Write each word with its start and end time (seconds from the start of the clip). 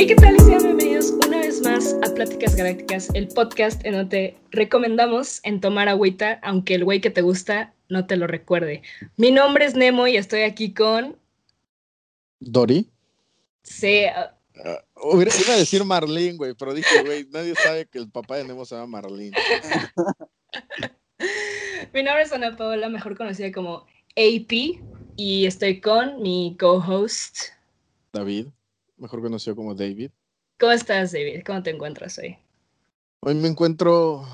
Hey, 0.00 0.06
¿qué 0.06 0.14
tal? 0.14 0.34
Y 0.34 0.40
sean 0.40 0.62
bienvenidos 0.62 1.10
una 1.26 1.40
vez 1.40 1.60
más 1.60 1.94
a 2.02 2.14
Pláticas 2.14 2.56
Galácticas, 2.56 3.10
el 3.12 3.28
podcast 3.28 3.84
en 3.84 3.92
donde 3.92 4.34
recomendamos 4.50 5.40
en 5.42 5.60
tomar 5.60 5.90
agüita, 5.90 6.40
aunque 6.42 6.76
el 6.76 6.86
güey 6.86 7.02
que 7.02 7.10
te 7.10 7.20
gusta 7.20 7.74
no 7.90 8.06
te 8.06 8.16
lo 8.16 8.26
recuerde. 8.26 8.80
Mi 9.18 9.30
nombre 9.30 9.66
es 9.66 9.74
Nemo 9.74 10.06
y 10.06 10.16
estoy 10.16 10.40
aquí 10.40 10.72
con... 10.72 11.18
¿Dori? 12.40 12.88
Sí, 13.62 14.04
Uh, 14.54 15.16
hubiera- 15.16 15.34
iba 15.38 15.52
a 15.52 15.58
decir 15.58 15.84
Marlene, 15.84 16.38
güey, 16.38 16.54
pero 16.54 16.72
dije, 16.72 17.02
güey, 17.04 17.26
nadie 17.30 17.54
sabe 17.54 17.84
que 17.84 17.98
el 17.98 18.10
papá 18.10 18.38
de 18.38 18.44
Nemo 18.44 18.64
se 18.64 18.76
llama 18.76 19.02
Marlene. 19.02 19.36
mi 21.92 22.02
nombre 22.02 22.22
es 22.22 22.32
Ana 22.32 22.56
Paola, 22.56 22.88
mejor 22.88 23.18
conocida 23.18 23.52
como 23.52 23.84
AP, 24.16 24.80
y 25.16 25.44
estoy 25.44 25.82
con 25.82 26.22
mi 26.22 26.56
co-host. 26.58 27.36
David, 28.14 28.46
mejor 29.00 29.20
conocido 29.22 29.56
como 29.56 29.74
David. 29.74 30.10
¿Cómo 30.58 30.72
estás, 30.72 31.12
David? 31.12 31.42
¿Cómo 31.44 31.62
te 31.62 31.70
encuentras 31.70 32.18
hoy? 32.18 32.36
Hoy 33.20 33.34
me 33.34 33.48
encuentro 33.48 34.24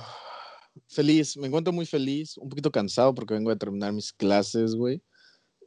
feliz, 0.89 1.37
me 1.37 1.47
encuentro 1.47 1.73
muy 1.73 1.87
feliz, 1.87 2.37
un 2.39 2.49
poquito 2.49 2.71
cansado 2.71 3.15
porque 3.15 3.35
vengo 3.35 3.51
de 3.51 3.57
terminar 3.57 3.93
mis 3.93 4.13
clases, 4.13 4.75
güey. 4.75 5.03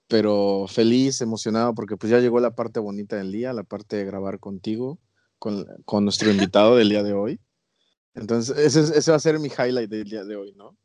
Pero 0.08 0.66
feliz, 0.67 1.22
emocionado 1.22 1.73
porque 1.75 1.95
pues 1.95 2.12
ya 2.12 2.20
llegó 2.20 2.39
la 2.39 2.55
parte 2.55 2.80
bonita 2.80 3.16
del 3.16 3.31
día, 3.31 3.53
la 3.53 3.63
parte 3.63 3.95
de 3.95 4.05
grabar 4.05 4.39
contigo, 4.39 5.00
con, 5.38 5.66
con 5.86 6.03
nuestro 6.03 6.30
invitado 6.31 6.75
del 6.75 6.89
día 6.89 7.03
de 7.03 7.13
hoy. 7.13 7.39
Entonces, 8.16 8.58
ese, 8.58 8.81
es- 8.81 8.89
ese 8.91 9.11
va 9.11 9.17
a 9.17 9.22
ser 9.22 9.39
mi 9.39 9.50
highlight 9.50 9.89
del 9.89 10.09
día 10.09 10.23
de 10.23 10.36
hoy, 10.36 10.53
¿no? 10.55 10.75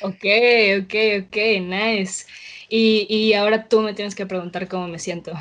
Ok, 0.00 0.24
ok, 0.82 0.94
ok, 1.26 1.36
nice. 1.60 2.26
Y, 2.68 3.06
y 3.08 3.34
ahora 3.34 3.68
tú 3.68 3.80
me 3.80 3.94
tienes 3.94 4.14
que 4.14 4.26
preguntar 4.26 4.68
cómo 4.68 4.86
me 4.86 4.98
siento. 4.98 5.32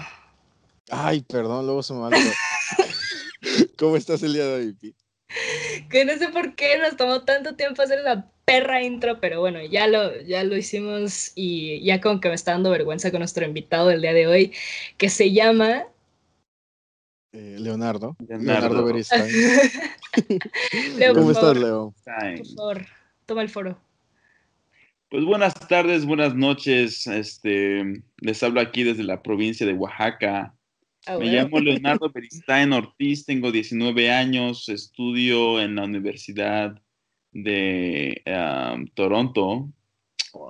Ay, 0.90 1.22
perdón, 1.22 1.66
luego 1.66 1.84
se 1.84 1.94
me 1.94 2.00
va. 2.00 2.10
¿Cómo 3.78 3.96
estás 3.98 4.24
el 4.24 4.34
día 4.34 4.46
de 4.46 4.54
hoy, 4.54 4.74
Pi? 4.74 4.96
Que 5.90 6.06
no 6.06 6.18
sé 6.18 6.30
por 6.30 6.56
qué 6.56 6.78
nos 6.78 6.96
tomó 6.96 7.24
tanto 7.24 7.56
tiempo 7.56 7.82
hacer 7.82 8.00
la 8.02 8.30
perra 8.46 8.82
intro, 8.82 9.20
pero 9.20 9.42
bueno, 9.42 9.62
ya 9.66 9.88
lo, 9.88 10.22
ya 10.22 10.44
lo 10.44 10.56
hicimos 10.56 11.34
y 11.36 11.84
ya 11.84 12.00
como 12.00 12.22
que 12.22 12.30
me 12.30 12.36
está 12.36 12.54
dando 12.54 12.72
vergüenza 12.72 13.12
con 13.12 13.20
nuestro 13.20 13.46
invitado 13.46 13.90
del 13.90 14.02
día 14.02 14.14
de 14.14 14.28
hoy, 14.28 14.54
que 14.98 15.10
se 15.10 15.34
llama... 15.34 15.84
Eh, 17.34 17.58
Leonardo. 17.60 18.16
Leonardo. 18.26 18.46
Leonardo 18.46 18.86
Beristain. 18.86 19.30
Leo, 20.98 21.14
¿Cómo 21.14 21.32
estás, 21.32 21.44
favor, 21.44 21.58
Leo? 21.58 21.94
por 22.06 22.48
favor, 22.56 22.86
toma 23.26 23.42
el 23.42 23.50
foro. 23.50 23.78
Pues 25.10 25.26
buenas 25.26 25.54
tardes, 25.54 26.06
buenas 26.06 26.34
noches. 26.34 27.06
Este, 27.08 28.02
les 28.18 28.44
hablo 28.44 28.62
aquí 28.62 28.84
desde 28.84 29.04
la 29.04 29.22
provincia 29.22 29.66
de 29.66 29.74
Oaxaca. 29.74 30.57
Ah, 31.08 31.14
Me 31.14 31.18
bueno. 31.20 31.32
llamo 31.32 31.60
Leonardo 31.62 32.10
Beristain 32.14 32.74
Ortiz, 32.74 33.26
tengo 33.26 33.50
19 33.50 34.12
años, 34.12 34.68
estudio 34.68 35.62
en 35.62 35.76
la 35.76 35.86
Universidad 35.86 36.82
de 37.32 38.22
um, 38.26 38.88
Toronto 38.88 39.70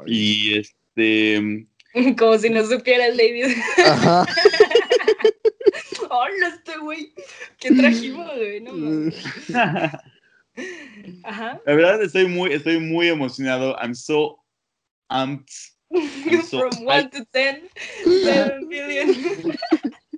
y 0.07 0.57
este 0.57 1.67
Como 2.17 2.37
si 2.39 2.49
no 2.49 2.65
supiera 2.65 3.05
el 3.05 3.17
David. 3.17 3.45
Ajá. 3.85 4.25
Hola, 6.09 6.47
este 6.47 6.77
güey. 6.77 7.13
¿Qué 7.59 7.71
trajimos, 7.71 8.33
güey? 8.35 8.61
No. 8.61 9.11
Ajá. 11.23 11.61
la 11.65 11.75
verdad 11.75 12.01
estoy 12.01 12.25
muy 12.27 12.51
estoy 12.53 12.79
muy 12.79 13.09
emocionado. 13.09 13.75
I'm 13.79 13.93
so 13.93 14.39
amped. 15.09 15.53
I'm 15.91 16.41
so 16.41 16.69
From 16.69 16.85
1 16.85 17.09
to 17.11 17.25
10, 17.31 17.69
7 18.23 18.67
billion. 18.69 19.57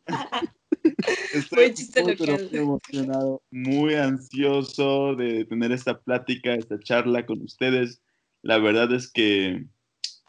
Estoy 1.34 1.74
muy, 2.04 2.16
local. 2.16 2.50
muy 2.52 2.60
emocionado, 2.60 3.42
muy 3.52 3.96
ansioso 3.96 5.16
de 5.16 5.46
tener 5.46 5.72
esta 5.72 6.00
plática, 6.00 6.54
esta 6.54 6.80
charla 6.80 7.26
con 7.26 7.42
ustedes. 7.42 8.02
La 8.42 8.58
verdad 8.58 8.94
es 8.94 9.12
que 9.12 9.66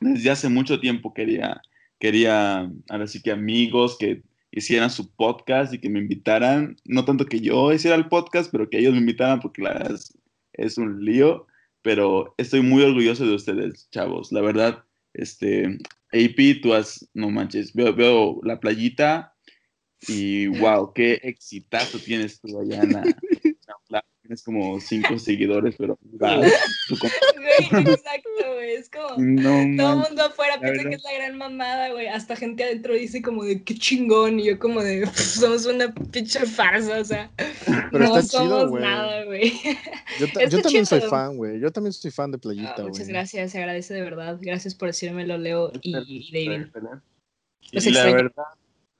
desde 0.00 0.30
hace 0.30 0.48
mucho 0.48 0.80
tiempo 0.80 1.14
quería, 1.14 1.60
quería, 1.98 2.70
ahora 2.88 3.06
sí 3.06 3.22
que 3.22 3.30
amigos 3.30 3.96
que 3.98 4.22
hicieran 4.50 4.90
su 4.90 5.14
podcast 5.14 5.72
y 5.72 5.78
que 5.78 5.88
me 5.88 6.00
invitaran, 6.00 6.76
no 6.84 7.04
tanto 7.04 7.26
que 7.26 7.40
yo 7.40 7.72
hiciera 7.72 7.96
el 7.96 8.08
podcast, 8.08 8.50
pero 8.50 8.68
que 8.68 8.78
ellos 8.78 8.92
me 8.92 9.00
invitaran 9.00 9.40
porque 9.40 9.62
la 9.62 9.74
verdad 9.74 9.92
es, 9.92 10.18
es 10.54 10.78
un 10.78 11.04
lío, 11.04 11.46
pero 11.82 12.34
estoy 12.38 12.62
muy 12.62 12.82
orgulloso 12.82 13.24
de 13.24 13.34
ustedes, 13.34 13.88
chavos. 13.90 14.32
La 14.32 14.40
verdad, 14.40 14.84
este, 15.14 15.78
AP, 16.12 16.60
tú 16.62 16.74
has, 16.74 17.08
no 17.14 17.30
manches, 17.30 17.72
veo, 17.74 17.94
veo 17.94 18.40
la 18.42 18.58
playita 18.58 19.29
y 20.08 20.46
wow, 20.46 20.92
qué 20.92 21.20
exitazo 21.22 21.98
tienes 21.98 22.40
tú 22.40 22.58
allá 22.60 22.82
en 22.82 22.92
la, 22.92 23.02
en 23.02 23.56
la 23.66 23.74
playa. 23.88 24.04
Tienes 24.22 24.42
como 24.44 24.78
cinco 24.80 25.18
seguidores, 25.18 25.74
pero 25.76 25.98
wow, 26.02 26.42
exacto, 26.44 28.30
güey. 28.54 28.70
Es 28.74 28.88
como. 28.88 29.16
no 29.18 29.82
Todo 29.82 29.92
el 29.92 29.98
mundo 30.08 30.22
afuera 30.22 30.58
piensa 30.60 30.76
verdad. 30.76 30.90
que 30.90 30.96
es 30.96 31.02
la 31.02 31.12
gran 31.14 31.36
mamada, 31.36 31.90
güey. 31.90 32.06
Hasta 32.06 32.36
gente 32.36 32.64
adentro 32.64 32.94
dice 32.94 33.22
como 33.22 33.44
de 33.44 33.62
qué 33.62 33.74
chingón. 33.74 34.38
Y 34.40 34.44
yo 34.46 34.58
como 34.58 34.82
de 34.82 35.06
somos 35.06 35.66
una 35.66 35.92
pinche 35.92 36.40
farsa, 36.46 37.00
o 37.00 37.04
sea. 37.04 37.30
Pero 37.90 38.06
no 38.08 38.18
está 38.18 38.38
chido, 38.38 38.48
somos 38.60 38.70
güey. 38.70 38.82
nada, 38.82 39.24
güey. 39.24 39.52
Yo, 40.20 40.26
ta- 40.32 40.42
Está 40.42 40.56
yo 40.56 40.62
también 40.62 40.86
soy 40.86 41.00
fan, 41.00 41.36
güey. 41.36 41.60
Yo 41.60 41.70
también 41.72 41.92
soy 41.92 42.10
fan 42.10 42.30
de 42.30 42.36
Ah, 42.36 42.40
Playita, 42.40 42.74
güey. 42.78 42.88
muchas 42.88 43.08
gracias, 43.08 43.52
se 43.52 43.58
agradece 43.58 43.94
de 43.94 44.02
verdad. 44.02 44.38
Gracias 44.40 44.74
por 44.74 44.88
decírmelo, 44.88 45.38
Leo 45.38 45.72
y, 45.82 45.90
y 45.90 45.92
David. 46.46 46.66
Los 47.72 47.86
Y 47.86 47.90
la 47.90 48.04
verdad, 48.04 48.44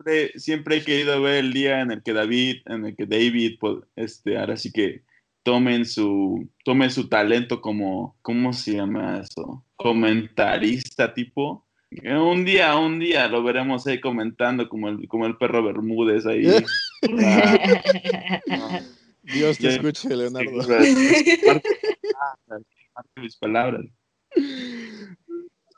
siempre, 0.00 0.38
siempre 0.38 0.77
he 0.77 0.84
querido 0.84 1.21
ver 1.22 1.44
el 1.44 1.53
día 1.53 1.81
en 1.81 1.91
el 1.91 2.03
que 2.03 2.12
David, 2.12 2.62
en 2.66 2.87
el 2.87 2.97
que 2.97 3.06
David, 3.06 3.59
pues, 3.61 3.78
este, 3.97 4.38
ahora 4.38 4.56
sí 4.56 4.72
que 4.72 5.03
tomen 5.43 5.84
su, 5.87 6.49
tomen 6.65 6.91
su 6.91 7.09
talento 7.09 7.61
como, 7.61 8.16
¿cómo 8.22 8.53
se 8.53 8.75
llama 8.75 9.21
eso? 9.21 9.65
Comentarista 9.77 11.12
tipo. 11.15 11.66
Eh, 11.91 12.16
Un 12.16 12.44
día, 12.44 12.77
un 12.77 12.99
día 12.99 13.27
lo 13.28 13.43
veremos 13.43 13.87
ahí 13.87 14.00
comentando 14.00 14.69
como 14.69 14.88
el, 14.88 15.09
como 15.09 15.27
el 15.27 15.37
perro 15.37 15.65
Bermúdez 15.65 16.25
ahí. 16.27 16.47
Ah, 16.47 16.62
Dios 19.22 19.59
te 19.59 19.69
escuche, 19.69 20.09
Leonardo. 20.09 20.50
Mis 23.17 23.37
palabras. 23.37 23.84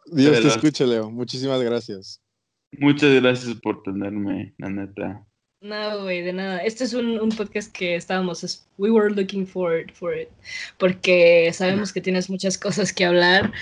Dios 0.06 0.41
te 0.41 0.49
escuche, 0.49 0.87
Leo. 0.87 1.10
Muchísimas 1.10 1.60
gracias. 1.62 2.22
Muchas 2.78 3.21
gracias 3.21 3.55
por 3.56 3.83
tenerme, 3.83 4.55
la 4.59 4.71
neta. 4.71 5.27
No, 5.60 6.03
güey, 6.03 6.22
de 6.22 6.33
nada. 6.33 6.59
Este 6.59 6.83
es 6.83 6.93
un, 6.93 7.28
podcast 7.37 7.71
que 7.71 7.94
estábamos, 7.94 8.43
es- 8.43 8.66
we 8.78 8.91
were 8.91 9.15
looking 9.15 9.47
forward 9.47 9.93
for 9.93 10.16
it, 10.16 10.28
porque 10.77 11.50
sabemos 11.53 11.93
que 11.93 12.00
tienes 12.00 12.28
muchas 12.28 12.59
cosas 12.59 12.93
que 12.93 13.05
hablar 13.05 13.53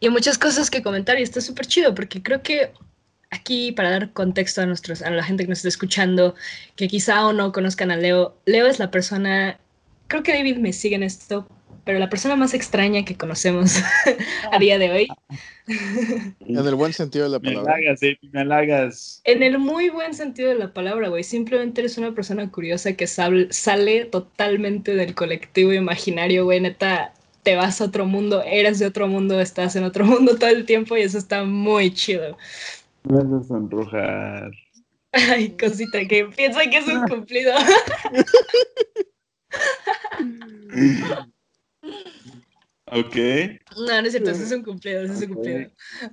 y 0.00 0.08
muchas 0.08 0.38
cosas 0.38 0.70
que 0.70 0.82
comentar 0.82 1.18
y 1.18 1.22
está 1.22 1.42
súper 1.42 1.66
chido, 1.66 1.94
porque 1.94 2.22
creo 2.22 2.42
que 2.42 2.72
aquí, 3.30 3.72
para 3.72 3.90
dar 3.90 4.12
contexto 4.12 4.62
a, 4.62 4.66
nuestros, 4.66 5.02
a 5.02 5.10
la 5.10 5.22
gente 5.22 5.44
que 5.44 5.50
nos 5.50 5.58
está 5.58 5.68
escuchando, 5.68 6.34
que 6.76 6.88
quizá 6.88 7.26
o 7.26 7.32
no 7.34 7.52
conozcan 7.52 7.90
a 7.90 7.96
Leo, 7.96 8.36
Leo 8.46 8.66
es 8.66 8.78
la 8.78 8.90
persona, 8.90 9.58
creo 10.06 10.22
que 10.22 10.32
David 10.32 10.56
me 10.56 10.72
sigue 10.72 10.96
en 10.96 11.02
esto, 11.02 11.46
pero 11.84 11.98
la 11.98 12.08
persona 12.10 12.36
más 12.36 12.54
extraña 12.54 13.04
que 13.04 13.16
conocemos 13.16 13.76
a 14.52 14.58
día 14.58 14.78
de 14.78 14.90
hoy. 14.90 15.08
En 16.40 16.56
el 16.58 16.74
buen 16.74 16.92
sentido 16.92 17.24
de 17.24 17.30
la 17.30 17.38
Me 17.40 17.52
palabra. 17.52 17.74
halagas, 17.74 18.02
eh, 18.02 18.18
me 18.32 18.40
halagas. 18.40 19.20
En 19.24 19.42
el 19.42 19.58
muy 19.58 19.88
buen 19.88 20.14
sentido 20.14 20.48
de 20.50 20.56
la 20.56 20.72
palabra, 20.72 21.08
güey. 21.08 21.22
Simplemente 21.24 21.80
eres 21.80 21.96
una 21.98 22.12
persona 22.14 22.50
curiosa 22.50 22.92
que 22.94 23.06
sal- 23.06 23.48
sale 23.50 24.04
totalmente 24.06 24.94
del 24.94 25.14
colectivo 25.14 25.72
imaginario, 25.72 26.44
güey. 26.44 26.60
Neta, 26.60 27.12
te 27.42 27.56
vas 27.56 27.80
a 27.80 27.84
otro 27.84 28.04
mundo, 28.06 28.42
eres 28.44 28.78
de 28.78 28.86
otro 28.86 29.06
mundo, 29.08 29.40
estás 29.40 29.76
en 29.76 29.84
otro 29.84 30.04
mundo 30.06 30.36
todo 30.36 30.50
el 30.50 30.64
tiempo 30.66 30.96
y 30.96 31.02
eso 31.02 31.18
está 31.18 31.44
muy 31.44 31.92
chido. 31.94 32.36
Me 33.04 33.22
vas 33.22 33.44
a 33.44 33.48
sonrojar. 33.48 34.50
Ay, 35.12 35.50
cosita, 35.58 36.06
que 36.06 36.26
piensa 36.26 36.60
que 36.70 36.78
es 36.78 36.86
un 36.86 37.08
cumplido. 37.08 37.52
Ok. 42.92 43.16
No, 43.76 44.00
no 44.00 44.06
es 44.06 44.10
cierto, 44.10 44.30
eso 44.30 44.42
es 44.42 44.50
un 44.50 44.64
cumplido, 44.64 45.02
eso 45.02 45.12
es 45.12 45.22
un 45.22 45.34
cumplido. 45.34 45.70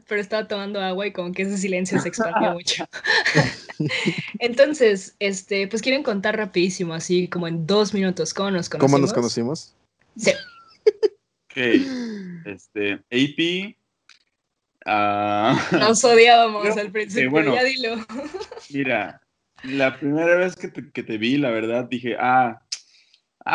Pero 0.07 0.21
estaba 0.21 0.47
tomando 0.47 0.79
agua 0.79 1.07
y 1.07 1.11
como 1.11 1.31
que 1.31 1.41
ese 1.41 1.57
silencio 1.57 1.99
se 1.99 2.07
expandió 2.07 2.51
mucho. 2.53 2.87
Entonces, 4.39 5.15
este, 5.19 5.67
pues 5.67 5.81
quieren 5.81 6.03
contar 6.03 6.37
rapidísimo, 6.37 6.93
así 6.93 7.27
como 7.27 7.47
en 7.47 7.65
dos 7.65 7.93
minutos, 7.93 8.33
¿cómo 8.33 8.51
nos 8.51 8.69
conocimos? 8.69 8.91
¿Cómo 8.91 9.01
nos 9.01 9.13
conocimos? 9.13 9.73
Sí. 10.17 10.31
Ok. 11.45 11.57
Este, 12.45 12.93
AP. 12.93 13.75
ah, 14.85 15.59
Nos 15.71 16.03
odiábamos 16.03 16.77
al 16.77 16.91
principio, 16.91 17.31
bueno. 17.31 17.55
ya 17.55 17.63
dilo. 17.63 18.05
mira, 18.69 19.21
la 19.63 19.97
primera 19.99 20.35
vez 20.35 20.55
que 20.55 20.67
te, 20.67 20.91
que 20.91 21.01
te 21.01 21.17
vi, 21.17 21.37
la 21.37 21.49
verdad, 21.49 21.85
dije, 21.85 22.15
ah, 22.19 22.61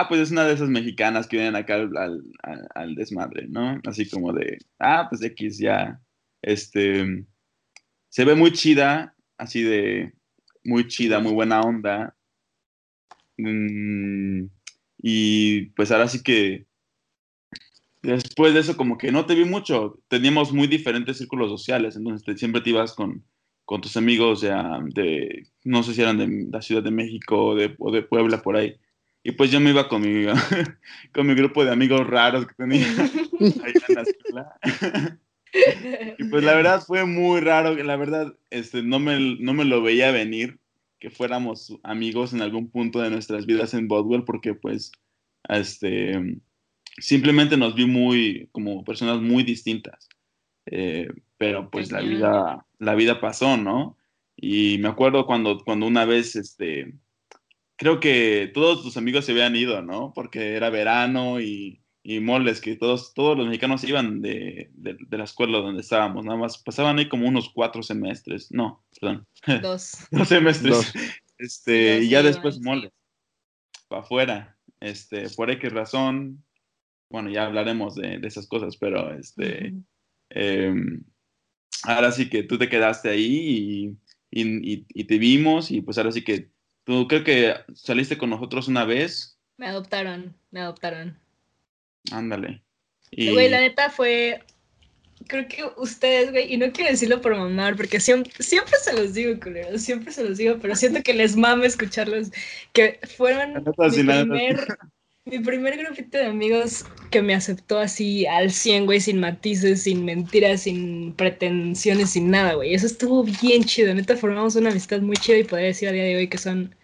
ah, 0.01 0.09
pues 0.09 0.21
es 0.21 0.31
una 0.31 0.45
de 0.47 0.55
esas 0.55 0.69
mexicanas 0.69 1.27
que 1.27 1.37
vienen 1.37 1.57
acá 1.57 1.75
al, 1.77 1.91
al- 2.75 2.95
desmadre, 2.95 3.49
¿no? 3.49 3.81
Así 3.87 4.09
como 4.09 4.33
de, 4.33 4.59
ah, 4.79 5.07
pues 5.11 5.23
X 5.23 5.59
ya, 5.59 6.01
este, 6.43 7.27
se 8.09 8.25
ve 8.25 8.35
muy 8.37 8.53
chida, 8.53 9.17
así 9.39 9.63
de, 9.63 10.13
muy 10.65 10.89
chida, 10.89 11.21
muy 11.21 11.33
buena 11.35 11.61
onda. 11.63 12.17
Mm, 13.39 14.47
y 14.99 15.67
pues 15.71 15.91
ahora 15.91 16.09
sí 16.09 16.23
que 16.23 16.67
después 18.03 18.55
de 18.55 18.61
eso 18.61 18.77
como 18.77 18.99
que 18.99 19.13
no 19.13 19.27
te 19.27 19.35
vi 19.35 19.45
mucho. 19.45 20.01
Teníamos 20.09 20.53
muy 20.53 20.67
diferentes 20.67 21.19
círculos 21.19 21.51
sociales, 21.51 21.97
entonces 21.97 22.39
siempre 22.39 22.61
te 22.61 22.71
ibas 22.71 22.93
con, 22.95 23.25
con 23.65 23.81
tus 23.81 23.97
amigos 23.97 24.41
de, 24.43 25.45
no 25.65 25.83
sé 25.83 25.95
si 25.95 26.03
eran 26.03 26.19
de 26.19 26.49
la 26.51 26.63
Ciudad 26.63 26.83
de 26.83 26.91
México 26.91 27.43
o 27.49 27.55
de, 27.55 27.75
o 27.79 27.91
de 27.93 28.03
Puebla 28.03 28.43
por 28.43 28.57
ahí. 28.57 28.77
Y 29.25 29.33
pues 29.33 29.51
yo 29.51 29.61
me 29.61 29.71
iba 29.71 29.89
con 29.89 30.03
mi, 30.03 30.27
con 31.13 31.27
mi 31.27 31.35
grupo 31.35 31.65
de 31.65 31.73
amigos 31.73 32.07
raros 32.07 32.47
que 32.47 32.55
tenía 32.55 32.87
ahí 33.65 33.73
en 33.89 33.95
la 33.95 34.03
escuela. 34.03 34.59
y 36.19 36.25
pues 36.25 36.45
la 36.45 36.55
verdad 36.55 36.83
fue 36.85 37.05
muy 37.05 37.41
raro, 37.41 37.75
la 37.75 37.97
verdad 37.97 38.35
este, 38.51 38.83
no, 38.83 38.99
me, 38.99 39.37
no 39.39 39.53
me 39.55 39.65
lo 39.65 39.83
veía 39.83 40.11
venir 40.11 40.59
que 40.99 41.11
fuéramos 41.11 41.79
amigos 41.83 42.33
en 42.33 42.43
algún 42.43 42.71
punto 42.71 43.01
de 43.01 43.11
nuestras 43.11 43.47
vidas 43.47 43.75
en 43.75 43.89
Bodwell 43.89 44.25
porque 44.25 44.55
pues 44.55 44.93
este, 45.49 46.39
simplemente 46.99 47.57
nos 47.57 47.75
vi 47.75 47.87
muy 47.87 48.49
como 48.53 48.85
personas 48.85 49.21
muy 49.21 49.43
distintas. 49.43 50.09
Eh, 50.67 51.09
pero 51.39 51.71
pues 51.71 51.91
la 51.91 52.01
vida, 52.01 52.67
la 52.79 52.95
vida 52.95 53.21
pasó, 53.21 53.57
¿no? 53.57 53.97
Y 54.37 54.79
me 54.79 54.89
acuerdo 54.89 55.27
cuando, 55.27 55.59
cuando 55.65 55.87
una 55.87 56.05
vez, 56.05 56.37
este, 56.37 56.95
creo 57.83 57.99
que 57.99 58.49
todos 58.55 58.81
tus 58.81 58.97
amigos 58.97 59.25
se 59.25 59.33
habían 59.33 59.57
ido, 59.57 59.83
¿no? 59.83 60.13
Porque 60.15 60.55
era 60.55 60.71
verano 60.71 61.41
y, 61.41 61.83
y 62.05 62.21
moles, 62.21 62.61
que 62.61 62.77
todos, 62.77 63.13
todos 63.13 63.37
los 63.37 63.49
mexicanos 63.49 63.83
iban 63.83 64.23
de, 64.23 64.71
de, 64.75 65.19
la 65.19 65.25
escuela 65.25 65.59
donde 65.59 65.81
estábamos, 65.81 66.25
nada 66.25 66.39
más 66.39 66.59
pasaban 66.59 67.01
ahí 67.01 67.09
como 67.09 67.27
unos 67.27 67.51
cuatro 67.53 67.83
semestres, 67.83 68.53
no, 68.53 68.85
perdón. 69.01 69.27
Dos. 69.63 70.07
Dos 70.13 70.29
semestres. 70.29 70.93
Este, 71.39 71.99
y 71.99 72.09
ya 72.09 72.23
después 72.23 72.61
moles, 72.61 72.93
para 73.89 74.03
afuera, 74.03 74.57
este, 74.79 75.29
por 75.31 75.51
X 75.51 75.73
razón, 75.73 76.45
bueno, 77.11 77.31
ya 77.31 77.47
hablaremos 77.47 77.97
de, 77.97 78.21
de 78.21 78.29
esas 78.29 78.47
cosas, 78.47 78.77
pero 78.77 79.13
este, 79.13 79.75
ahora 81.83 82.13
sí 82.13 82.31
que 82.31 82.45
tú 82.45 82.59
te 82.59 82.69
quedaste 82.69 83.09
ahí 83.09 83.99
y, 84.31 84.85
y, 84.95 85.05
te 85.05 85.19
vimos 85.19 85.73
y 85.73 85.81
pues 85.81 85.99
ahora 85.99 86.13
sí 86.13 86.23
que 86.23 86.52
tú 86.85 87.07
creo 87.09 87.25
que 87.25 87.55
saliste 87.75 88.19
con 88.19 88.31
nosotros 88.31 88.69
una 88.69 88.85
vez. 88.85 89.39
Me 89.57 89.69
adoptaron, 89.69 90.35
me 90.51 90.61
adoptaron. 90.61 91.19
Ándale. 92.11 92.63
Y... 93.11 93.33
Güey, 93.33 93.49
la 93.51 93.61
neta 93.61 93.91
fue, 93.91 94.43
creo 95.27 95.47
que 95.49 95.65
ustedes, 95.77 96.31
güey, 96.31 96.53
y 96.53 96.57
no 96.57 96.73
quiero 96.73 96.91
decirlo 96.91 97.21
por 97.21 97.37
mamar, 97.37 97.77
porque 97.77 98.01
siempre, 98.01 98.33
siempre 98.39 98.75
se 98.83 98.93
los 98.93 99.15
digo, 99.15 99.39
culeros, 99.41 99.83
siempre 99.83 100.13
se 100.13 100.25
los 100.25 100.39
digo, 100.39 100.57
pero 100.61 100.75
siento 100.75 101.03
que 101.03 101.15
les 101.15 101.37
mama 101.37 101.67
escucharlos, 101.67 102.31
que 102.73 103.01
fueron 103.17 103.55
mi 103.55 104.05
primer, 104.05 104.79
mi 105.25 105.39
primer 105.39 105.77
grupito 105.79 106.19
de 106.19 106.27
amigos 106.27 106.85
que 107.11 107.23
me 107.23 107.35
aceptó 107.35 107.79
así 107.79 108.27
al 108.27 108.51
100, 108.51 108.87
güey, 108.87 109.01
sin 109.01 109.21
matices, 109.21 109.85
sin 109.85 110.05
mentiras, 110.05 110.63
sin 110.63 111.13
pretensiones, 111.15 112.11
sin 112.11 112.31
nada, 112.31 112.55
güey. 112.55 112.75
Eso 112.75 112.87
estuvo 112.87 113.23
bien 113.23 113.65
chido. 113.65 113.95
Neta, 113.95 114.17
formamos 114.17 114.57
una 114.57 114.71
amistad 114.71 115.01
muy 115.01 115.17
chida 115.17 115.39
y 115.39 115.45
podría 115.45 115.69
decir 115.69 115.89
a 115.89 115.93
día 115.93 116.05
de 116.05 116.17
hoy 116.17 116.29
que 116.29 116.39
son 116.39 116.75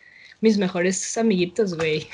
mis 0.41 0.57
mejores 0.57 1.19
amiguitos, 1.19 1.77
güey. 1.77 2.07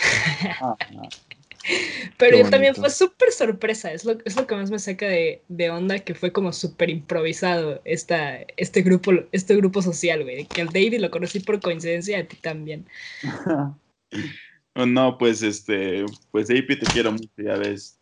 Ah, 0.61 0.77
Pero 2.19 2.37
yo 2.37 2.51
también 2.51 2.75
fue 2.75 2.91
súper 2.91 3.33
sorpresa, 3.33 3.91
es 3.91 4.05
lo, 4.05 4.19
es 4.27 4.37
lo 4.37 4.47
que 4.47 4.55
más 4.55 4.71
me 4.71 4.79
saca 4.79 5.07
de, 5.07 5.43
de 5.49 5.71
onda, 5.71 5.99
que 5.99 6.15
fue 6.15 6.31
como 6.31 6.53
súper 6.53 6.91
improvisado 6.91 7.81
esta, 7.87 8.41
este, 8.59 8.83
grupo, 8.83 9.13
este 9.33 9.57
grupo 9.57 9.81
social, 9.81 10.23
güey. 10.23 10.45
Que 10.45 10.61
el 10.61 10.69
David 10.69 11.01
lo 11.01 11.11
conocí 11.11 11.41
por 11.41 11.61
coincidencia 11.61 12.19
y 12.19 12.21
a 12.21 12.29
ti 12.29 12.37
también. 12.37 12.87
No, 14.75 15.19
pues 15.19 15.43
este, 15.43 16.05
pues 16.33 16.51
AP 16.51 16.67
te 16.67 16.87
quiero 16.93 17.13
mucho, 17.13 17.29
ya 17.37 17.57
ves 17.57 17.99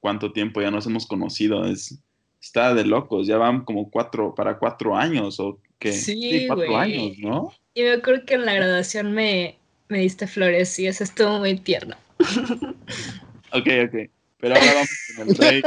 cuánto 0.00 0.32
tiempo 0.32 0.60
ya 0.60 0.70
nos 0.70 0.86
hemos 0.86 1.06
conocido, 1.06 1.66
es, 1.66 1.98
está 2.40 2.74
de 2.74 2.84
locos, 2.84 3.26
ya 3.26 3.36
van 3.36 3.64
como 3.64 3.90
cuatro, 3.90 4.34
para 4.34 4.58
cuatro 4.58 4.96
años 4.96 5.38
o 5.38 5.60
qué, 5.78 5.92
sí, 5.92 6.44
cuatro 6.46 6.76
años, 6.76 7.18
¿no? 7.18 7.52
Y 7.74 7.82
me 7.82 7.92
acuerdo 7.92 8.24
que 8.24 8.34
en 8.34 8.46
la 8.46 8.54
graduación 8.54 9.12
me, 9.12 9.58
me 9.88 9.98
diste 9.98 10.26
flores 10.26 10.78
y 10.78 10.86
eso 10.86 11.04
estuvo 11.04 11.38
muy 11.38 11.58
tierno. 11.58 11.96
ok, 13.52 13.68
ok, 13.86 14.10
pero 14.38 14.54
ahora 14.54 14.74
vamos 14.74 14.90
con 15.16 15.28
el 15.28 15.36
rey, 15.36 15.62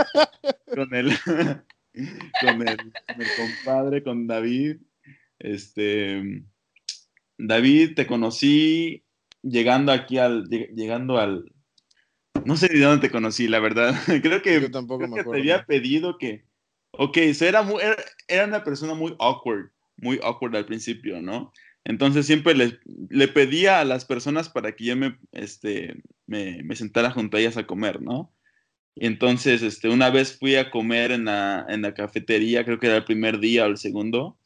con 0.74 0.96
el, 0.96 1.12
con 2.42 2.68
el, 2.68 2.78
con 2.78 3.22
el 3.22 3.28
compadre, 3.38 4.04
con 4.04 4.28
David, 4.28 4.78
este... 5.38 6.44
David, 7.42 7.96
te 7.96 8.06
conocí 8.06 9.06
llegando 9.42 9.92
aquí 9.92 10.18
al, 10.18 10.46
llegando 10.50 11.18
al, 11.18 11.52
no 12.46 12.58
sé 12.58 12.70
ni 12.72 12.80
dónde 12.80 13.08
te 13.08 13.12
conocí, 13.12 13.48
la 13.48 13.60
verdad. 13.60 13.96
creo 14.22 14.42
que, 14.42 14.62
Yo 14.62 14.72
tampoco 14.72 15.08
me 15.08 15.20
acuerdo, 15.20 15.32
te 15.32 15.40
había 15.40 15.66
pedido 15.66 16.18
que, 16.18 16.44
ok, 16.92 17.18
era, 17.42 17.62
muy, 17.62 17.82
era, 18.28 18.46
una 18.46 18.64
persona 18.64 18.94
muy 18.94 19.16
awkward, 19.20 19.72
muy 19.98 20.20
awkward 20.24 20.56
al 20.56 20.66
principio, 20.66 21.22
¿no? 21.22 21.52
Entonces 21.86 22.26
siempre 22.26 22.54
le, 22.56 22.80
le 23.10 23.28
pedía 23.28 23.80
a 23.80 23.86
las 23.86 24.06
personas 24.06 24.50
para 24.50 24.76
que 24.76 24.86
yo 24.86 24.96
me, 24.96 25.18
este, 25.32 25.96
me, 26.28 26.62
me, 26.64 26.76
sentara 26.76 27.10
junto 27.10 27.38
a 27.38 27.40
ellas 27.40 27.58
a 27.58 27.66
comer, 27.66 28.02
¿no? 28.02 28.32
Y 28.96 29.06
entonces, 29.06 29.62
este, 29.62 29.88
una 29.90 30.10
vez 30.10 30.38
fui 30.38 30.56
a 30.56 30.72
comer 30.72 31.12
en 31.12 31.26
la, 31.26 31.66
en 31.70 31.82
la 31.82 31.94
cafetería, 31.94 32.66
creo 32.66 32.80
que 32.80 32.88
era 32.88 32.98
el 32.98 33.06
primer 33.06 33.40
día 33.40 33.66
o 33.66 33.68
el 33.68 33.78
segundo, 33.78 34.38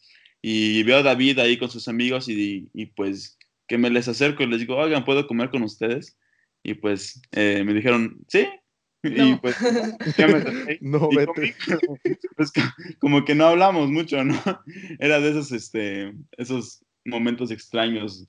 y 0.41 0.83
veo 0.83 0.97
a 0.97 1.03
David 1.03 1.39
ahí 1.39 1.57
con 1.57 1.69
sus 1.69 1.87
amigos 1.87 2.29
y, 2.29 2.69
y 2.73 2.87
pues 2.87 3.37
que 3.67 3.77
me 3.77 3.89
les 3.89 4.07
acerco 4.07 4.43
y 4.43 4.47
les 4.47 4.59
digo, 4.59 4.75
oigan, 4.75 5.05
¿puedo 5.05 5.27
comer 5.27 5.49
con 5.49 5.63
ustedes? 5.63 6.17
Y 6.63 6.75
pues 6.75 7.21
eh, 7.31 7.63
me 7.65 7.73
dijeron, 7.73 8.19
sí. 8.27 8.47
Y 9.03 9.35
pues 9.35 9.57
ya 10.17 10.27
me 10.27 10.77
no, 10.79 11.09
vete. 11.09 11.55
pues, 12.37 12.53
como 12.99 13.25
que 13.25 13.35
no 13.35 13.47
hablamos 13.47 13.89
mucho, 13.89 14.23
¿no? 14.23 14.41
Era 14.97 15.19
de 15.19 15.31
esos, 15.31 15.51
este, 15.51 16.13
esos 16.37 16.85
momentos 17.03 17.51
extraños. 17.51 18.25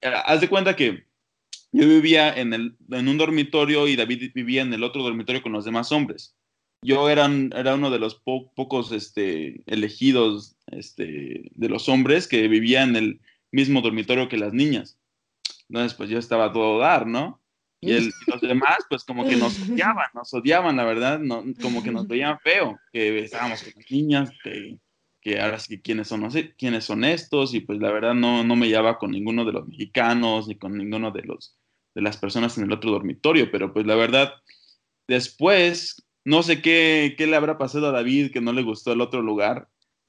Eh, 0.00 0.10
haz 0.24 0.40
de 0.40 0.48
cuenta 0.48 0.74
que 0.76 1.04
yo 1.72 1.86
vivía 1.86 2.32
en, 2.32 2.54
el, 2.54 2.76
en 2.90 3.08
un 3.08 3.18
dormitorio 3.18 3.86
y 3.86 3.96
David 3.96 4.32
vivía 4.34 4.62
en 4.62 4.72
el 4.72 4.82
otro 4.82 5.02
dormitorio 5.02 5.42
con 5.42 5.52
los 5.52 5.66
demás 5.66 5.92
hombres. 5.92 6.34
Yo 6.82 7.10
era, 7.10 7.30
era 7.54 7.74
uno 7.74 7.90
de 7.90 7.98
los 7.98 8.14
pocos 8.14 8.92
este, 8.92 9.62
elegidos 9.66 10.56
este, 10.68 11.50
de 11.50 11.68
los 11.68 11.88
hombres 11.88 12.28
que 12.28 12.48
vivía 12.48 12.82
en 12.82 12.96
el, 12.96 13.20
mismo 13.50 13.80
dormitorio 13.80 14.28
que 14.28 14.36
las 14.36 14.52
niñas. 14.52 14.98
Entonces, 15.68 15.94
pues 15.94 16.08
yo 16.08 16.18
estaba 16.18 16.46
a 16.46 16.52
todo 16.52 16.78
dar, 16.78 17.06
¿no? 17.06 17.40
Y, 17.80 17.92
el, 17.92 18.10
los 18.26 18.40
demás, 18.40 18.78
pues 18.88 19.04
como 19.04 19.24
que 19.24 19.36
nos 19.36 19.56
odiaban, 19.68 20.06
nos 20.12 20.34
odiaban, 20.34 20.76
la 20.76 20.84
verdad, 20.84 21.20
no, 21.20 21.44
como 21.62 21.82
que 21.82 21.92
nos 21.92 22.08
veían 22.08 22.38
feo, 22.40 22.78
que 22.92 23.20
estábamos 23.20 23.62
con 23.62 23.72
las 23.76 23.90
niñas, 23.90 24.30
que, 24.42 24.78
que 25.20 25.40
ahora 25.40 25.60
sí, 25.60 25.80
¿quiénes 25.80 26.08
son, 26.08 26.22
no 26.22 26.30
sé, 26.30 26.54
quiénes 26.56 26.84
son 26.84 27.04
estos? 27.04 27.54
Y 27.54 27.60
pues 27.60 27.78
la 27.78 27.92
verdad 27.92 28.14
no, 28.14 28.42
no 28.42 28.56
me 28.56 28.66
llevaba 28.66 28.98
con 28.98 29.12
ninguno 29.12 29.44
de 29.44 29.52
los 29.52 29.68
mexicanos, 29.68 30.48
ni 30.48 30.56
con 30.56 30.76
ninguno 30.76 31.12
de, 31.12 31.22
los, 31.22 31.56
de 31.94 32.02
las 32.02 32.16
personas 32.16 32.58
en 32.58 32.64
el 32.64 32.72
otro 32.72 32.90
dormitorio, 32.90 33.50
pero 33.52 33.72
pues 33.72 33.86
la 33.86 33.94
verdad, 33.94 34.32
después, 35.06 36.04
no 36.24 36.42
sé 36.42 36.60
qué, 36.60 37.14
qué 37.16 37.28
le 37.28 37.36
habrá 37.36 37.58
pasado 37.58 37.88
a 37.88 37.92
David 37.92 38.32
que 38.32 38.40
no 38.40 38.52
le 38.52 38.62
gustó 38.62 38.92
el 38.92 39.00
otro 39.00 39.22
lugar, 39.22 39.68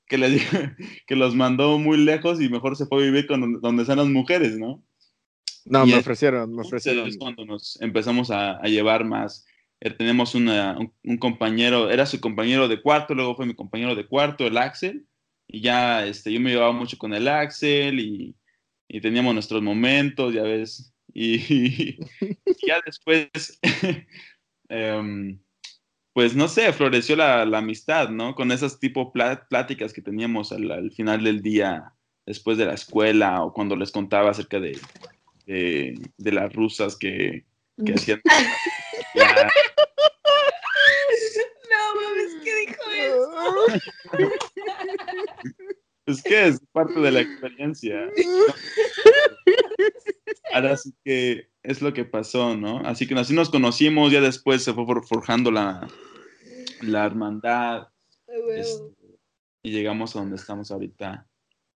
que 0.09 0.17
le 0.17 0.29
dijo 0.29 0.57
que 1.07 1.15
los 1.15 1.35
mandó 1.35 1.79
muy 1.79 1.97
lejos 1.97 2.41
y 2.41 2.49
mejor 2.49 2.75
se 2.75 2.85
fue 2.87 3.01
a 3.01 3.05
vivir 3.05 3.27
con 3.27 3.61
donde 3.61 3.83
están 3.83 3.99
las 3.99 4.07
mujeres, 4.07 4.57
¿no? 4.57 4.83
No, 5.65 5.85
me 5.85 5.95
ofrecieron, 5.95 6.53
me 6.53 6.63
ofrecieron. 6.63 7.07
Es 7.07 7.17
cuando 7.17 7.45
nos 7.45 7.79
empezamos 7.81 8.31
a, 8.31 8.57
a 8.57 8.63
llevar 8.63 9.05
más. 9.05 9.45
Eh, 9.81 9.91
tenemos 9.91 10.35
una, 10.35 10.77
un, 11.03 11.17
compañero, 11.17 11.89
era 11.89 12.05
su 12.05 12.19
compañero 12.19 12.67
de 12.67 12.81
cuarto, 12.81 13.13
luego 13.13 13.35
fue 13.35 13.45
mi 13.45 13.53
compañero 13.53 13.95
de 13.95 14.07
cuarto, 14.07 14.45
el 14.47 14.57
Axel, 14.57 15.05
y 15.47 15.61
ya 15.61 16.05
este, 16.05 16.33
yo 16.33 16.39
me 16.39 16.49
llevaba 16.49 16.73
mucho 16.73 16.97
con 16.97 17.13
el 17.13 17.27
Axel 17.27 17.99
y, 17.99 18.35
y 18.87 18.99
teníamos 18.99 19.33
nuestros 19.33 19.61
momentos, 19.61 20.33
ya 20.33 20.41
ves, 20.41 20.91
y, 21.13 21.35
y 21.95 22.67
ya 22.67 22.81
después 22.85 23.59
um, 24.69 25.39
pues 26.13 26.35
no 26.35 26.47
sé, 26.47 26.73
floreció 26.73 27.15
la, 27.15 27.41
amistad, 27.41 28.09
¿no? 28.09 28.35
Con 28.35 28.51
esas 28.51 28.79
tipo 28.79 29.11
pláticas 29.11 29.93
que 29.93 30.01
teníamos 30.01 30.51
al, 30.51 30.91
final 30.91 31.23
del 31.23 31.41
día, 31.41 31.93
después 32.25 32.57
de 32.57 32.65
la 32.65 32.73
escuela, 32.73 33.43
o 33.43 33.53
cuando 33.53 33.75
les 33.75 33.91
contaba 33.91 34.31
acerca 34.31 34.59
de, 34.59 34.79
de, 35.45 36.31
las 36.31 36.53
rusas 36.53 36.95
que, 36.95 37.45
que 37.85 37.93
hacían. 37.93 38.21
No 41.69 41.95
mames, 41.95 42.33
¿qué 42.43 42.55
dijo 42.65 42.83
eso? 42.91 43.29
Es 46.09 46.23
que 46.23 46.47
es 46.47 46.59
parte 46.71 46.99
de 46.99 47.11
la 47.11 47.21
experiencia. 47.21 48.09
Ahora 50.51 50.75
sí 50.75 50.91
que 51.05 51.47
es 51.69 51.83
lo 51.83 51.93
que 51.93 52.03
pasó, 52.03 52.57
¿no? 52.57 52.79
Así 52.79 53.07
que 53.07 53.13
así 53.13 53.33
nos 53.33 53.51
conocimos, 53.51 54.11
ya 54.11 54.21
después 54.21 54.63
se 54.63 54.73
fue 54.73 54.85
forjando 55.03 55.51
la, 55.51 55.87
la 56.81 57.05
hermandad. 57.05 57.89
Este, 58.55 58.95
y 59.61 59.71
llegamos 59.71 60.15
a 60.15 60.19
donde 60.19 60.35
estamos 60.35 60.71
ahorita. 60.71 61.27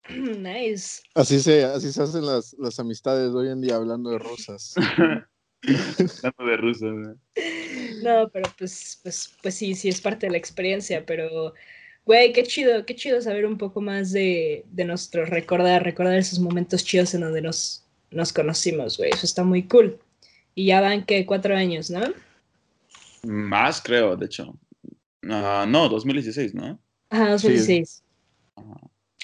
Nice. 0.08 1.02
Así 1.14 1.40
se, 1.40 1.64
así 1.64 1.92
se 1.92 2.02
hacen 2.02 2.24
las, 2.24 2.54
las 2.58 2.78
amistades 2.80 3.32
hoy 3.32 3.50
en 3.50 3.60
día 3.60 3.76
hablando 3.76 4.10
de 4.10 4.18
rosas. 4.18 4.74
Hablando 5.62 6.46
de 6.50 6.56
ruso. 6.56 6.86
¿no? 6.86 7.16
No, 8.02 8.28
pero 8.30 8.50
pues, 8.58 8.98
pues, 9.04 9.36
pues 9.42 9.54
sí, 9.54 9.76
sí 9.76 9.88
es 9.88 10.00
parte 10.00 10.26
de 10.26 10.32
la 10.32 10.38
experiencia, 10.38 11.06
pero 11.06 11.54
güey, 12.04 12.32
qué 12.32 12.42
chido, 12.42 12.84
qué 12.84 12.96
chido 12.96 13.20
saber 13.20 13.46
un 13.46 13.58
poco 13.58 13.80
más 13.80 14.10
de, 14.10 14.64
de 14.72 14.84
nuestro 14.84 15.24
recordar, 15.24 15.84
recordar 15.84 16.18
esos 16.18 16.40
momentos 16.40 16.82
chidos 16.82 17.14
en 17.14 17.20
donde 17.20 17.42
nos, 17.42 17.81
nos 18.12 18.32
conocimos, 18.32 18.98
güey. 18.98 19.10
Eso 19.10 19.26
está 19.26 19.44
muy 19.44 19.64
cool. 19.64 19.98
Y 20.54 20.66
ya 20.66 20.80
van 20.80 21.04
que 21.04 21.26
cuatro 21.26 21.56
años, 21.56 21.90
¿no? 21.90 22.00
Más 23.22 23.80
creo, 23.80 24.16
de 24.16 24.26
hecho. 24.26 24.54
Ah, 25.28 25.64
no, 25.68 25.88
2016, 25.88 26.54
¿no? 26.54 26.78
Ajá, 27.10 27.30
2016. 27.30 28.02
Ajá. 28.56 28.80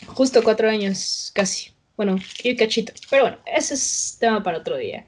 Justo 0.06 0.42
cuatro 0.42 0.68
años, 0.68 1.30
casi. 1.34 1.72
Bueno, 1.96 2.16
y 2.44 2.56
cachito. 2.56 2.92
Pero 3.10 3.24
bueno, 3.24 3.38
ese 3.46 3.74
es 3.74 4.16
tema 4.20 4.42
para 4.42 4.58
otro 4.58 4.76
día. 4.76 5.04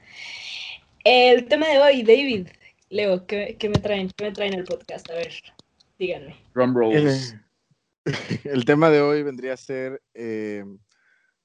El 1.03 1.45
tema 1.45 1.67
de 1.67 1.79
hoy, 1.79 2.03
David, 2.03 2.47
Leo, 2.89 3.25
¿qué, 3.25 3.55
qué 3.57 3.69
me 3.69 3.79
traen? 3.79 4.11
¿Qué 4.15 4.25
me 4.25 4.31
traen 4.31 4.55
al 4.55 4.65
podcast? 4.65 5.09
A 5.09 5.13
ver, 5.13 5.33
díganme. 5.97 6.35
Drum 6.53 6.75
rolls. 6.75 7.33
El, 8.05 8.15
el 8.43 8.65
tema 8.65 8.89
de 8.89 9.01
hoy 9.01 9.23
vendría 9.23 9.53
a 9.53 9.57
ser 9.57 10.01
eh, 10.13 10.65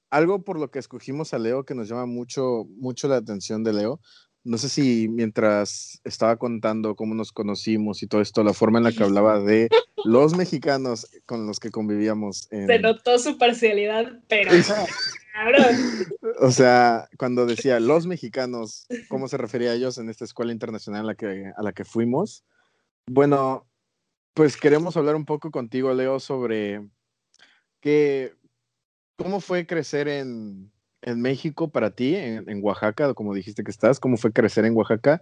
algo 0.09 0.43
por 0.43 0.59
lo 0.59 0.71
que 0.71 0.79
escogimos 0.79 1.33
a 1.33 1.39
Leo 1.39 1.65
que 1.65 1.75
nos 1.75 1.89
llama 1.89 2.05
mucho, 2.05 2.65
mucho 2.77 3.07
la 3.07 3.17
atención 3.17 3.63
de 3.63 3.73
Leo. 3.73 3.99
No 4.43 4.57
sé 4.57 4.69
si 4.69 5.09
mientras 5.09 5.99
estaba 6.05 6.37
contando 6.37 6.95
cómo 6.95 7.13
nos 7.13 7.33
conocimos 7.33 8.01
y 8.01 8.07
todo 8.07 8.21
esto, 8.21 8.43
la 8.43 8.53
forma 8.53 8.77
en 8.77 8.85
la 8.85 8.91
que 8.93 9.03
hablaba 9.03 9.41
de 9.41 9.67
los 10.05 10.37
mexicanos 10.37 11.07
con 11.25 11.45
los 11.47 11.59
que 11.59 11.69
convivíamos. 11.69 12.47
En, 12.51 12.67
Se 12.67 12.79
notó 12.79 13.19
su 13.19 13.37
parcialidad, 13.37 14.21
pero 14.29 14.51
o 16.39 16.51
sea, 16.51 17.09
cuando 17.17 17.45
decía 17.45 17.79
los 17.79 18.07
mexicanos, 18.07 18.87
¿cómo 19.09 19.27
se 19.27 19.37
refería 19.37 19.71
a 19.71 19.75
ellos 19.75 19.97
en 19.97 20.09
esta 20.09 20.23
escuela 20.23 20.53
internacional 20.53 21.01
a 21.01 21.07
la 21.07 21.15
que, 21.15 21.51
a 21.55 21.61
la 21.61 21.73
que 21.73 21.83
fuimos? 21.83 22.45
Bueno, 23.07 23.67
pues 24.33 24.55
queremos 24.55 24.95
hablar 24.95 25.15
un 25.15 25.25
poco 25.25 25.51
contigo, 25.51 25.93
Leo, 25.93 26.19
sobre 26.19 26.87
qué, 27.81 28.33
cómo 29.17 29.41
fue 29.41 29.65
crecer 29.65 30.07
en, 30.07 30.71
en 31.01 31.21
México 31.21 31.69
para 31.69 31.91
ti, 31.91 32.15
en, 32.15 32.49
en 32.49 32.63
Oaxaca, 32.63 33.13
como 33.13 33.33
dijiste 33.33 33.63
que 33.63 33.71
estás, 33.71 33.99
cómo 33.99 34.17
fue 34.17 34.31
crecer 34.31 34.65
en 34.65 34.75
Oaxaca 34.75 35.21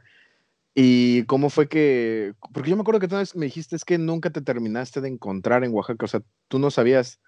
y 0.76 1.24
cómo 1.24 1.50
fue 1.50 1.70
que, 1.70 2.34
porque 2.54 2.70
yo 2.70 2.76
me 2.76 2.82
acuerdo 2.82 3.00
que 3.00 3.08
tú 3.08 3.16
me 3.36 3.46
dijiste 3.46 3.76
es 3.78 3.86
que 3.86 3.98
nunca 3.98 4.30
te 4.30 4.42
terminaste 4.42 5.00
de 5.00 5.08
encontrar 5.08 5.64
en 5.64 5.74
Oaxaca, 5.74 6.06
o 6.06 6.08
sea, 6.10 6.22
tú 6.50 6.60
no 6.60 6.70
sabías 6.70 7.20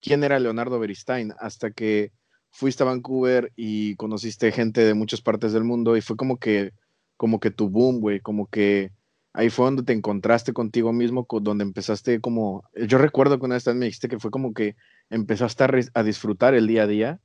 quién 0.00 0.24
era 0.24 0.40
Leonardo 0.40 0.80
Beristain 0.80 1.32
hasta 1.38 1.70
que 1.70 2.12
fuiste 2.50 2.82
a 2.82 2.86
Vancouver 2.86 3.52
y 3.54 3.94
conociste 3.96 4.50
gente 4.50 4.80
de 4.84 4.94
muchas 4.94 5.20
partes 5.20 5.52
del 5.52 5.64
mundo 5.64 5.96
y 5.96 6.00
fue 6.00 6.16
como 6.16 6.38
que, 6.38 6.72
como 7.16 7.38
que 7.38 7.52
tu 7.52 7.68
boom, 7.68 8.00
güey, 8.00 8.20
como 8.20 8.48
que 8.48 8.90
ahí 9.32 9.50
fue 9.50 9.66
donde 9.66 9.84
te 9.84 9.92
encontraste 9.92 10.52
contigo 10.52 10.92
mismo, 10.92 11.24
donde 11.42 11.62
empezaste 11.62 12.20
como, 12.20 12.64
yo 12.74 12.98
recuerdo 12.98 13.38
que 13.38 13.46
una 13.46 13.54
vez 13.54 13.66
me 13.68 13.86
dijiste 13.86 14.08
que 14.08 14.18
fue 14.18 14.32
como 14.32 14.52
que 14.52 14.74
empezaste 15.10 15.64
a, 15.64 15.70
a 15.94 16.02
disfrutar 16.02 16.54
el 16.54 16.66
día 16.66 16.82
a 16.84 16.86
día 16.86 17.20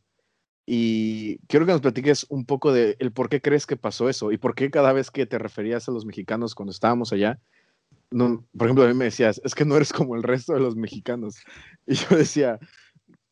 y 0.65 1.39
quiero 1.47 1.65
que 1.65 1.73
nos 1.73 1.81
platiques 1.81 2.25
un 2.29 2.45
poco 2.45 2.71
de 2.71 2.95
el 2.99 3.11
por 3.11 3.29
qué 3.29 3.41
crees 3.41 3.65
que 3.65 3.75
pasó 3.75 4.09
eso 4.09 4.31
y 4.31 4.37
por 4.37 4.55
qué 4.55 4.71
cada 4.71 4.93
vez 4.93 5.11
que 5.11 5.25
te 5.25 5.37
referías 5.37 5.89
a 5.89 5.91
los 5.91 6.05
mexicanos 6.05 6.55
cuando 6.55 6.71
estábamos 6.71 7.11
allá, 7.11 7.39
no, 8.11 8.45
por 8.57 8.67
ejemplo, 8.67 8.85
a 8.85 8.87
mí 8.87 8.93
me 8.93 9.05
decías, 9.05 9.41
es 9.43 9.55
que 9.55 9.65
no 9.65 9.75
eres 9.75 9.91
como 9.91 10.15
el 10.15 10.23
resto 10.23 10.53
de 10.53 10.59
los 10.59 10.75
mexicanos. 10.75 11.37
Y 11.87 11.95
yo 11.95 12.15
decía, 12.15 12.59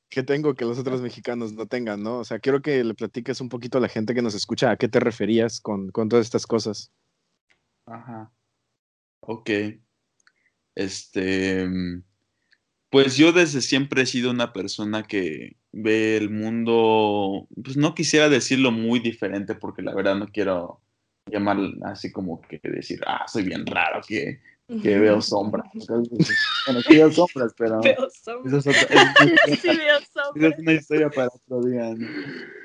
¿qué 0.10 0.24
tengo 0.24 0.56
que 0.56 0.66
los 0.66 0.78
otros 0.78 1.02
mexicanos 1.02 1.54
no 1.54 1.68
tengan, 1.68 2.04
no? 2.04 2.20
O 2.20 2.26
sea, 2.26 2.40
quiero 2.40 2.62
que 2.62 2.84
le 2.84 2.96
platiques 2.96 3.40
un 3.40 3.48
poquito 3.48 3.78
a 3.78 3.82
la 3.82 3.88
gente 3.88 4.14
que 4.14 4.22
nos 4.22 4.36
escucha 4.36 4.72
a 4.72 4.78
qué 4.78 4.90
te 4.90 5.00
referías 5.00 5.62
con, 5.62 5.90
con 5.92 6.10
todas 6.10 6.26
estas 6.26 6.46
cosas. 6.46 6.92
Ajá. 7.86 8.32
Ok. 9.22 9.50
Este, 10.76 11.68
mm, 11.68 12.04
pues 12.92 13.18
yo 13.18 13.32
desde 13.32 13.62
siempre 13.62 14.04
he 14.04 14.06
sido 14.06 14.30
una 14.32 14.54
persona 14.54 15.04
que 15.04 15.58
ve 15.72 16.18
el 16.18 16.30
mundo, 16.30 17.48
pues 17.64 17.78
no 17.78 17.96
quisiera 17.96 18.30
decirlo 18.30 18.72
muy 18.72 19.00
diferente 19.00 19.56
porque 19.56 19.82
la 19.82 19.96
verdad 19.96 20.16
no 20.16 20.28
quiero 20.28 20.82
llamar 21.26 21.58
así 21.86 22.12
como 22.12 22.42
que 22.42 22.60
decir, 22.64 23.00
ah, 23.08 23.26
soy 23.28 23.44
bien 23.44 23.66
raro 23.66 24.02
que, 24.08 24.42
que 24.82 25.00
veo 25.00 25.22
sombras. 25.22 25.68
Bueno, 26.66 26.82
sí 26.82 26.96
veo 26.98 27.12
sombras, 27.12 27.54
pero 27.58 27.80
Veo 27.82 28.08
eso 28.08 28.62
sombras. 28.62 28.66
es, 28.66 28.68
otra- 28.68 28.88
es- 29.48 29.62
Sí, 29.62 29.68
veo 29.78 30.00
sombras. 30.14 30.54
es 30.54 30.60
una 30.60 30.74
historia 30.74 31.10
para 31.10 31.28
otro 31.28 31.62
día, 31.64 31.96
¿no? 31.96 32.10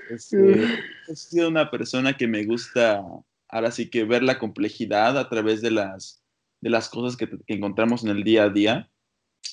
Este, 0.08 0.62
he 1.08 1.16
sido 1.16 1.48
una 1.48 1.70
persona 1.70 2.16
que 2.16 2.26
me 2.26 2.44
gusta, 2.44 3.02
ahora 3.48 3.70
sí 3.70 3.88
que 3.90 4.04
ver 4.04 4.22
la 4.22 4.38
complejidad 4.38 5.18
a 5.18 5.28
través 5.28 5.62
de 5.62 5.70
las, 5.70 6.22
de 6.60 6.70
las 6.70 6.88
cosas 6.88 7.16
que, 7.16 7.28
que 7.28 7.54
encontramos 7.54 8.02
en 8.04 8.10
el 8.10 8.24
día 8.24 8.44
a 8.44 8.50
día. 8.50 8.90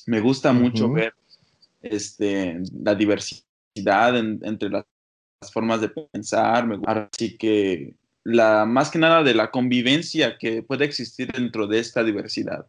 Me 0.05 0.19
gusta 0.19 0.53
mucho 0.53 0.91
ver 0.91 1.13
este, 1.81 2.59
la 2.81 2.95
diversidad 2.95 4.17
en- 4.17 4.39
entre 4.43 4.69
las, 4.69 4.85
formas 5.51 5.81
de 5.81 5.89
pensar. 5.89 6.65
Me 6.67 6.77
gusta, 6.77 7.09
así 7.11 7.37
que 7.37 7.95
la, 8.23 8.65
más 8.65 8.89
que 8.89 8.99
nada 8.99 9.23
de 9.23 9.33
la 9.33 9.51
convivencia 9.51 10.37
que 10.37 10.63
puede 10.63 10.85
existir 10.85 11.31
dentro 11.31 11.67
de 11.67 11.79
esta 11.79 12.03
diversidad. 12.03 12.65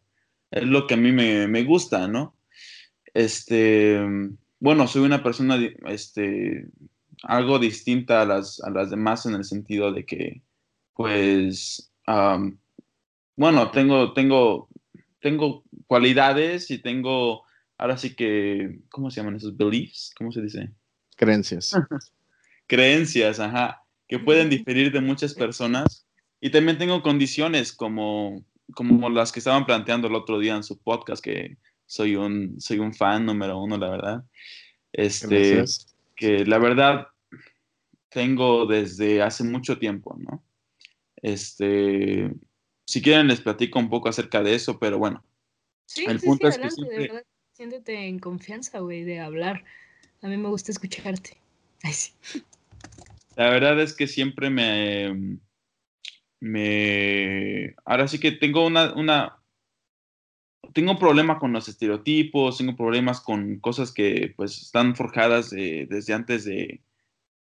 Es 0.50 0.64
lo 0.64 0.86
que 0.86 0.94
a 0.94 0.96
mí 0.96 1.12
me, 1.12 1.46
me 1.46 1.62
gusta, 1.64 2.08
¿no? 2.08 2.36
Este, 3.12 4.00
bueno, 4.58 4.88
soy 4.88 5.02
una 5.02 5.22
persona 5.22 5.58
este, 5.86 6.66
algo 7.22 7.58
distinta 7.58 8.22
a 8.22 8.26
las, 8.26 8.60
a 8.60 8.70
las 8.70 8.90
demás 8.90 9.24
en 9.26 9.34
el 9.34 9.44
sentido 9.44 9.92
de 9.92 10.04
que, 10.04 10.42
pues, 10.94 11.92
bueno, 13.36 13.70
tengo, 13.70 14.12
tengo, 14.12 14.68
tengo 15.24 15.64
cualidades 15.86 16.70
y 16.70 16.76
tengo, 16.76 17.44
ahora 17.78 17.96
sí 17.96 18.14
que, 18.14 18.80
¿cómo 18.90 19.10
se 19.10 19.20
llaman 19.22 19.36
esos 19.36 19.56
beliefs? 19.56 20.12
¿Cómo 20.18 20.30
se 20.30 20.42
dice? 20.42 20.70
Creencias. 21.16 21.72
Creencias, 22.66 23.40
ajá, 23.40 23.82
que 24.06 24.18
pueden 24.18 24.50
diferir 24.50 24.92
de 24.92 25.00
muchas 25.00 25.32
personas. 25.32 26.06
Y 26.42 26.50
también 26.50 26.76
tengo 26.76 27.00
condiciones 27.00 27.72
como, 27.72 28.44
como 28.74 29.08
las 29.08 29.32
que 29.32 29.38
estaban 29.38 29.64
planteando 29.64 30.08
el 30.08 30.14
otro 30.14 30.38
día 30.38 30.56
en 30.56 30.62
su 30.62 30.76
podcast, 30.76 31.24
que 31.24 31.56
soy 31.86 32.16
un, 32.16 32.60
soy 32.60 32.80
un 32.80 32.92
fan 32.92 33.24
número 33.24 33.58
uno, 33.58 33.78
la 33.78 33.88
verdad. 33.88 34.24
Este, 34.92 35.54
Gracias. 35.54 35.96
que 36.16 36.44
la 36.44 36.58
verdad 36.58 37.06
tengo 38.10 38.66
desde 38.66 39.22
hace 39.22 39.42
mucho 39.42 39.78
tiempo, 39.78 40.18
¿no? 40.18 40.44
Este, 41.16 42.30
si 42.86 43.00
quieren 43.02 43.28
les 43.28 43.40
platico 43.40 43.78
un 43.78 43.88
poco 43.88 44.08
acerca 44.08 44.42
de 44.42 44.54
eso, 44.54 44.78
pero 44.78 44.98
bueno, 44.98 45.24
Sí, 45.86 46.06
El 46.06 46.18
sí, 46.18 46.26
punto 46.26 46.46
sí, 46.46 46.48
es 46.48 46.56
que 46.58 46.62
adelante, 46.66 46.80
de 46.82 46.88
siempre- 46.88 47.08
verdad. 47.08 47.24
Siéntete 47.52 48.08
en 48.08 48.18
confianza, 48.18 48.80
güey, 48.80 49.04
de 49.04 49.20
hablar. 49.20 49.64
A 50.22 50.26
mí 50.26 50.36
me 50.36 50.48
gusta 50.48 50.72
escucharte. 50.72 51.36
Ay, 51.84 51.92
sí. 51.92 52.12
la 53.36 53.48
verdad 53.50 53.80
es 53.80 53.94
que 53.94 54.08
siempre 54.08 54.50
me, 54.50 55.38
me, 56.40 57.74
ahora 57.84 58.08
sí 58.08 58.18
que 58.18 58.32
tengo 58.32 58.66
una, 58.66 58.92
una, 58.94 59.38
tengo 60.72 60.92
un 60.92 60.98
problema 60.98 61.38
con 61.38 61.52
los 61.52 61.68
estereotipos, 61.68 62.58
tengo 62.58 62.74
problemas 62.76 63.20
con 63.20 63.60
cosas 63.60 63.92
que 63.92 64.32
pues 64.36 64.60
están 64.62 64.96
forjadas 64.96 65.52
eh, 65.52 65.86
desde 65.88 66.12
antes 66.14 66.44
de, 66.44 66.80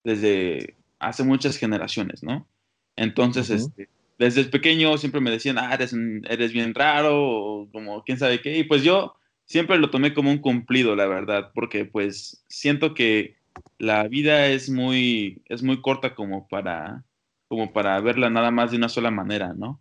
desde 0.03 0.77
hace 0.99 1.23
muchas 1.25 1.57
generaciones, 1.57 2.23
¿no? 2.23 2.49
Entonces, 2.97 3.49
este, 3.51 3.89
desde 4.21 4.45
pequeño 4.45 4.99
siempre 4.99 5.23
me 5.23 5.31
decían, 5.31 5.57
ah, 5.57 5.73
eres, 5.73 5.97
eres 6.29 6.53
bien 6.53 6.75
raro, 6.75 7.23
o 7.23 7.71
como 7.73 8.05
quién 8.05 8.19
sabe 8.19 8.43
qué, 8.43 8.59
y 8.59 8.65
pues 8.65 8.83
yo 8.83 9.17
siempre 9.47 9.79
lo 9.79 9.89
tomé 9.89 10.13
como 10.13 10.31
un 10.31 10.39
cumplido, 10.39 10.95
la 10.95 11.07
verdad, 11.07 11.53
porque 11.55 11.87
pues 11.87 12.45
siento 12.47 12.93
que 12.93 13.39
la 13.79 14.07
vida 14.09 14.49
es 14.49 14.69
muy, 14.69 15.41
es 15.47 15.63
muy 15.63 15.81
corta 15.81 16.15
como 16.15 16.47
para, 16.49 17.03
como 17.49 17.73
para 17.73 17.99
verla 18.03 18.29
nada 18.29 18.51
más 18.51 18.73
de 18.73 18.77
una 18.77 18.91
sola 18.91 19.11
manera, 19.11 19.55
¿no? 19.55 19.81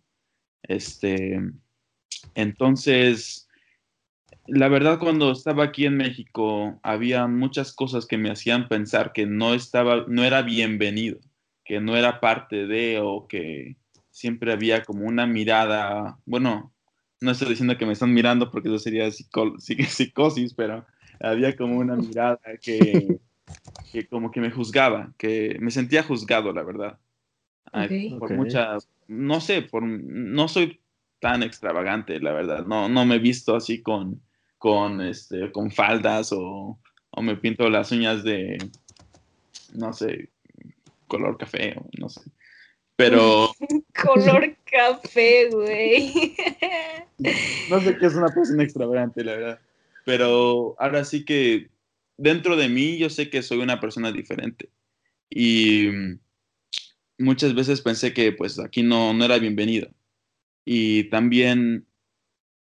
Este, 0.62 1.38
entonces, 2.34 3.46
la 4.46 4.68
verdad, 4.68 4.98
cuando 5.00 5.32
estaba 5.32 5.64
aquí 5.64 5.84
en 5.84 5.98
México, 5.98 6.80
había 6.82 7.26
muchas 7.26 7.74
cosas 7.74 8.06
que 8.06 8.16
me 8.16 8.30
hacían 8.30 8.68
pensar 8.68 9.12
que 9.12 9.26
no 9.26 9.52
estaba, 9.52 10.06
no 10.08 10.24
era 10.24 10.40
bienvenido, 10.40 11.18
que 11.62 11.78
no 11.82 11.94
era 11.94 12.20
parte 12.20 12.66
de, 12.66 13.00
o 13.00 13.28
que 13.28 13.76
siempre 14.20 14.52
había 14.52 14.84
como 14.84 15.06
una 15.06 15.26
mirada, 15.26 16.18
bueno, 16.26 16.72
no 17.20 17.30
estoy 17.30 17.48
diciendo 17.48 17.78
que 17.78 17.86
me 17.86 17.92
están 17.94 18.12
mirando 18.12 18.50
porque 18.50 18.68
eso 18.68 18.78
sería 18.78 19.06
psico- 19.10 19.56
psi- 19.58 19.84
psicosis, 19.84 20.54
pero 20.54 20.86
había 21.20 21.56
como 21.56 21.78
una 21.78 21.96
mirada 22.08 22.38
que, 22.62 23.18
que 23.92 24.06
como 24.08 24.30
que 24.30 24.40
me 24.40 24.50
juzgaba, 24.50 25.14
que 25.18 25.56
me 25.60 25.70
sentía 25.70 26.02
juzgado, 26.02 26.52
la 26.52 26.62
verdad. 26.62 26.98
Por 28.18 28.30
Ok. 28.30 28.30
mucha, 28.32 28.76
no 29.08 29.40
sé, 29.40 29.62
por, 29.62 29.82
no 29.84 30.48
soy 30.48 30.80
tan 31.20 31.42
extravagante, 31.42 32.18
la 32.20 32.32
verdad. 32.32 32.66
No, 32.66 32.88
no 32.88 33.04
me 33.06 33.16
he 33.16 33.18
visto 33.18 33.54
así 33.56 33.82
con, 33.82 34.20
con, 34.58 35.00
este, 35.00 35.50
con 35.52 35.70
faldas 35.70 36.32
o 36.32 36.78
o 37.12 37.22
me 37.22 37.36
pinto 37.36 37.68
las 37.68 37.90
uñas 37.90 38.22
de, 38.22 38.70
no 39.74 39.92
sé, 39.92 40.30
color 41.08 41.36
café, 41.38 41.74
o 41.76 41.88
no 41.98 42.08
sé. 42.08 42.20
Pero... 42.96 43.50
color 44.02 44.56
café, 44.64 45.48
güey. 45.50 46.36
no 47.70 47.80
sé 47.80 47.96
qué 47.98 48.06
es 48.06 48.14
una 48.14 48.28
persona 48.28 48.62
extravagante, 48.62 49.24
la 49.24 49.34
verdad. 49.34 49.60
Pero 50.04 50.74
ahora 50.78 51.04
sí 51.04 51.24
que 51.24 51.68
dentro 52.16 52.56
de 52.56 52.68
mí 52.68 52.98
yo 52.98 53.10
sé 53.10 53.30
que 53.30 53.42
soy 53.42 53.58
una 53.58 53.80
persona 53.80 54.12
diferente. 54.12 54.68
Y 55.28 55.88
muchas 57.18 57.54
veces 57.54 57.80
pensé 57.80 58.12
que 58.12 58.32
pues 58.32 58.58
aquí 58.58 58.82
no, 58.82 59.12
no 59.12 59.24
era 59.24 59.38
bienvenido. 59.38 59.90
Y 60.64 61.04
también 61.04 61.86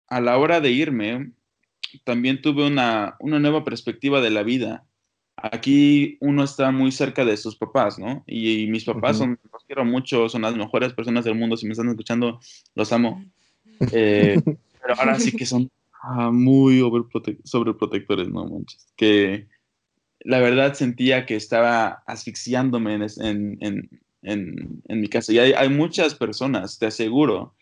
a 0.08 0.22
la 0.22 0.38
hora 0.38 0.62
de 0.62 0.72
irme, 0.72 1.32
también 2.04 2.42
tuve 2.42 2.66
una, 2.66 3.16
una 3.20 3.40
nueva 3.40 3.63
perspectiva 3.63 4.22
de 4.22 4.30
la 4.30 4.44
vida. 4.44 4.86
Aquí 5.45 6.17
uno 6.21 6.45
está 6.45 6.71
muy 6.71 6.93
cerca 6.93 7.25
de 7.25 7.35
sus 7.35 7.57
papás, 7.57 8.00
¿no? 8.00 8.23
Y, 8.25 8.65
mis 8.67 8.85
papás 8.85 9.17
son, 9.17 9.38
los 9.51 9.65
quiero 9.65 9.83
mucho, 9.83 10.29
son 10.29 10.43
las 10.43 10.55
mejores 10.55 10.93
personas 10.93 11.25
del 11.25 11.35
mundo. 11.35 11.57
Si 11.57 11.65
me 11.65 11.73
están 11.73 11.89
escuchando, 11.89 12.39
los 12.75 12.93
amo. 12.93 13.21
Eh, 13.91 14.39
pero 14.45 14.95
ahora 14.97 15.19
sí 15.19 15.33
que 15.33 15.45
son 15.45 15.69
ah, 16.01 16.31
muy 16.31 16.79
sobreprotectores, 17.43 18.29
¿no? 18.29 18.45
Manches. 18.45 18.88
Que 18.95 19.47
la 20.21 20.39
verdad 20.39 20.75
sentía 20.75 21.25
que 21.25 21.35
estaba 21.35 22.03
asfixiándome 22.07 22.93
en, 22.93 23.57
en, 23.59 23.89
en, 24.21 24.81
en 24.88 25.01
mi 25.01 25.09
casa. 25.09 25.33
Y 25.33 25.39
hay, 25.39 25.51
hay, 25.51 25.67
muchas 25.67 26.15
personas, 26.15 26.79
te 26.79 26.85
aseguro, 26.85 27.53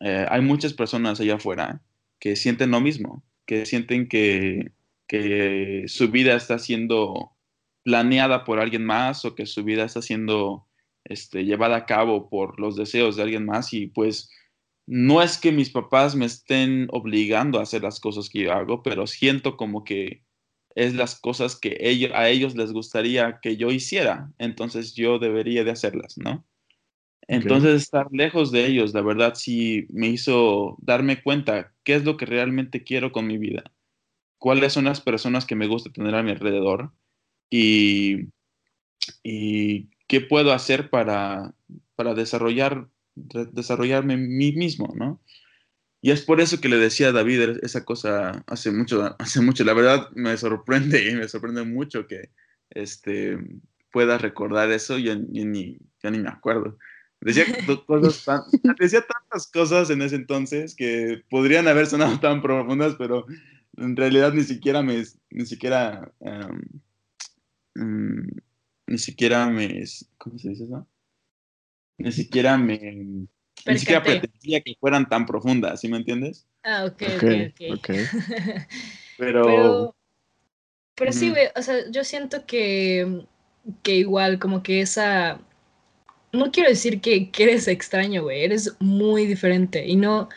eh, 0.00 0.26
hay 0.28 0.40
muchas 0.40 0.72
personas 0.72 1.20
allá 1.20 1.36
afuera 1.36 1.80
que 2.18 2.34
sienten 2.34 2.72
lo 2.72 2.80
mismo, 2.80 3.22
que 3.46 3.64
sienten 3.64 4.08
que, 4.08 4.72
que 5.12 5.84
su 5.88 6.10
vida 6.10 6.34
está 6.34 6.58
siendo 6.58 7.32
planeada 7.82 8.44
por 8.44 8.58
alguien 8.58 8.86
más 8.86 9.26
o 9.26 9.34
que 9.34 9.44
su 9.44 9.62
vida 9.62 9.84
está 9.84 10.00
siendo 10.00 10.66
este, 11.04 11.44
llevada 11.44 11.76
a 11.76 11.84
cabo 11.84 12.30
por 12.30 12.58
los 12.58 12.76
deseos 12.76 13.16
de 13.16 13.24
alguien 13.24 13.44
más 13.44 13.74
y 13.74 13.88
pues 13.88 14.30
no 14.86 15.20
es 15.20 15.36
que 15.36 15.52
mis 15.52 15.68
papás 15.68 16.16
me 16.16 16.24
estén 16.24 16.88
obligando 16.92 17.58
a 17.58 17.64
hacer 17.64 17.82
las 17.82 18.00
cosas 18.00 18.30
que 18.30 18.44
yo 18.44 18.54
hago, 18.54 18.82
pero 18.82 19.06
siento 19.06 19.58
como 19.58 19.84
que 19.84 20.22
es 20.74 20.94
las 20.94 21.20
cosas 21.20 21.56
que 21.56 21.76
ellos, 21.80 22.12
a 22.14 22.30
ellos 22.30 22.56
les 22.56 22.72
gustaría 22.72 23.38
que 23.42 23.58
yo 23.58 23.70
hiciera, 23.70 24.32
entonces 24.38 24.94
yo 24.94 25.18
debería 25.18 25.62
de 25.62 25.72
hacerlas, 25.72 26.16
¿no? 26.16 26.42
Entonces 27.28 27.82
estar 27.82 28.06
lejos 28.12 28.50
de 28.50 28.64
ellos, 28.64 28.94
la 28.94 29.02
verdad, 29.02 29.34
sí 29.34 29.86
me 29.90 30.08
hizo 30.08 30.78
darme 30.80 31.22
cuenta 31.22 31.74
qué 31.84 31.96
es 31.96 32.04
lo 32.04 32.16
que 32.16 32.24
realmente 32.24 32.82
quiero 32.82 33.12
con 33.12 33.26
mi 33.26 33.36
vida, 33.36 33.64
cuáles 34.42 34.72
son 34.72 34.86
las 34.86 35.00
personas 35.00 35.46
que 35.46 35.54
me 35.54 35.68
gusta 35.68 35.92
tener 35.92 36.16
a 36.16 36.22
mi 36.24 36.32
alrededor 36.32 36.90
y, 37.48 38.26
y 39.22 39.88
qué 40.08 40.20
puedo 40.20 40.52
hacer 40.52 40.90
para, 40.90 41.54
para 41.94 42.14
desarrollar, 42.14 42.88
desarrollarme 43.14 44.16
mí 44.16 44.50
mismo, 44.50 44.92
¿no? 44.96 45.20
Y 46.00 46.10
es 46.10 46.22
por 46.22 46.40
eso 46.40 46.60
que 46.60 46.68
le 46.68 46.76
decía 46.76 47.10
a 47.10 47.12
David 47.12 47.60
esa 47.62 47.84
cosa 47.84 48.42
hace 48.48 48.72
mucho, 48.72 49.14
hace 49.20 49.40
mucho. 49.40 49.62
La 49.62 49.74
verdad 49.74 50.10
me 50.16 50.36
sorprende 50.36 51.08
y 51.08 51.14
me 51.14 51.28
sorprende 51.28 51.62
mucho 51.62 52.08
que 52.08 52.30
este, 52.70 53.38
pueda 53.92 54.18
recordar 54.18 54.72
eso. 54.72 54.98
Yo, 54.98 55.14
ni, 55.14 55.78
yo 56.02 56.10
ni 56.10 56.18
me 56.18 56.30
acuerdo. 56.30 56.78
Decía, 57.20 57.44
cosas 57.86 58.24
decía 58.76 59.02
tantas 59.02 59.46
cosas 59.52 59.90
en 59.90 60.02
ese 60.02 60.16
entonces 60.16 60.74
que 60.74 61.22
podrían 61.30 61.68
haber 61.68 61.86
sonado 61.86 62.18
tan 62.18 62.42
profundas, 62.42 62.96
pero 62.98 63.24
en 63.76 63.96
realidad 63.96 64.32
ni 64.32 64.42
siquiera 64.42 64.82
me, 64.82 65.02
ni 65.30 65.46
siquiera, 65.46 66.12
um, 67.74 68.28
ni 68.86 68.98
siquiera 68.98 69.46
me, 69.48 69.84
¿cómo 70.18 70.38
se 70.38 70.50
dice 70.50 70.64
eso? 70.64 70.86
Ni 71.98 72.12
siquiera 72.12 72.58
me, 72.58 72.78
ni 73.66 73.78
siquiera 73.78 74.02
pretendía 74.02 74.60
que 74.60 74.76
fueran 74.78 75.08
tan 75.08 75.26
profundas, 75.26 75.80
¿sí 75.80 75.88
me 75.88 75.96
entiendes? 75.96 76.46
Ah, 76.62 76.84
ok, 76.84 77.02
ok, 77.16 77.78
ok. 77.78 77.90
pero... 79.18 79.94
Pero, 80.94 81.10
sí, 81.12 81.30
güey, 81.30 81.46
o 81.56 81.62
sea, 81.62 81.90
yo 81.90 82.04
siento 82.04 82.44
que, 82.46 83.24
que 83.82 83.96
igual 83.96 84.38
como 84.38 84.62
que 84.62 84.82
esa... 84.82 85.40
No 86.32 86.52
quiero 86.52 86.68
decir 86.68 87.00
que, 87.00 87.30
que 87.30 87.44
eres 87.44 87.66
extraño, 87.66 88.22
güey, 88.22 88.44
eres 88.44 88.76
muy 88.78 89.26
diferente 89.26 89.86
y 89.86 89.96
no, 89.96 90.28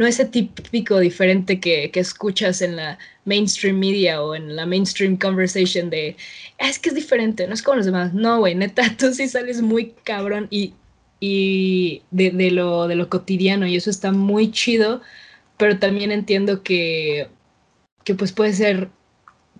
no 0.00 0.06
ese 0.06 0.24
típico 0.24 0.98
diferente 0.98 1.60
que, 1.60 1.90
que, 1.90 2.00
escuchas 2.00 2.62
en 2.62 2.76
la 2.76 2.98
mainstream 3.26 3.78
media 3.78 4.22
o 4.22 4.34
en 4.34 4.56
la 4.56 4.64
mainstream 4.64 5.18
conversation 5.18 5.90
de, 5.90 6.16
es 6.56 6.78
que 6.78 6.88
es 6.88 6.94
diferente, 6.94 7.46
no 7.46 7.52
es 7.52 7.62
como 7.62 7.76
los 7.76 7.84
demás. 7.86 8.14
No, 8.14 8.38
güey, 8.38 8.54
neta, 8.54 8.82
tú 8.98 9.12
sí 9.12 9.28
sales 9.28 9.60
muy 9.60 9.94
cabrón 10.04 10.46
y 10.50 10.72
y 11.20 12.02
de, 12.10 12.50
lo, 12.50 12.88
de 12.88 12.94
lo 12.96 13.10
cotidiano 13.10 13.66
y 13.66 13.76
eso 13.76 13.90
está 13.90 14.10
muy 14.10 14.50
chido, 14.50 15.02
pero 15.58 15.78
también 15.78 16.12
entiendo 16.12 16.62
que, 16.62 17.28
que 18.04 18.14
pues 18.14 18.32
puede 18.32 18.54
ser 18.54 18.88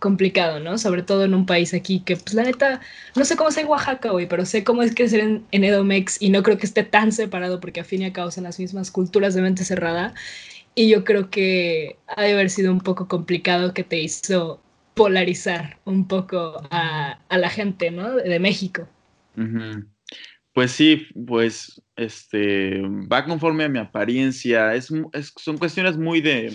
complicado, 0.01 0.59
¿no? 0.59 0.79
Sobre 0.79 1.03
todo 1.03 1.25
en 1.25 1.35
un 1.35 1.47
país 1.47 1.73
aquí 1.75 2.01
que, 2.01 2.17
pues 2.17 2.35
la 2.35 2.43
neta, 2.43 2.81
no 3.15 3.25
sé 3.25 3.37
cómo 3.37 3.51
es 3.51 3.57
en 3.59 3.69
Oaxaca, 3.69 4.11
güey, 4.11 4.27
pero 4.27 4.45
sé 4.45 4.65
cómo 4.65 4.83
es 4.83 4.95
crecer 4.95 5.21
en, 5.21 5.45
en 5.53 5.63
Edomex 5.65 6.21
y 6.21 6.31
no 6.31 6.43
creo 6.43 6.59
que 6.59 6.67
esté 6.67 6.83
tan 6.83 7.13
separado 7.13 7.61
porque 7.61 7.81
a 7.81 7.85
fin 7.85 8.03
y 8.03 8.07
a 8.07 8.13
cabo 8.13 8.31
son 8.31 8.45
las 8.45 8.59
mismas 8.59 8.91
culturas 8.91 9.35
de 9.35 9.43
mente 9.43 9.65
cerrada. 9.65 10.15
Y 10.75 10.89
yo 10.89 11.05
creo 11.05 11.31
que 11.31 11.97
ha 12.09 12.23
de 12.23 12.33
haber 12.33 12.51
sido 12.51 12.73
un 12.73 12.81
poco 12.81 13.07
complicado 13.07 13.75
que 13.75 13.85
te 13.85 14.01
hizo 14.01 14.61
polarizar 14.95 15.79
un 15.85 16.07
poco 16.07 16.63
a, 16.71 17.21
a 17.29 17.39
la 17.39 17.49
gente, 17.49 17.91
¿no? 17.91 18.17
De, 18.17 18.39
México. 18.39 18.89
Pues 20.53 20.73
sí, 20.73 21.07
pues 21.27 21.81
este 21.97 22.83
va 23.11 23.25
conforme 23.25 23.65
a 23.65 23.69
mi 23.69 23.79
apariencia. 23.79 24.75
Es, 24.75 24.93
son 25.37 25.59
cuestiones 25.59 25.97
muy 25.97 26.21
de, 26.21 26.53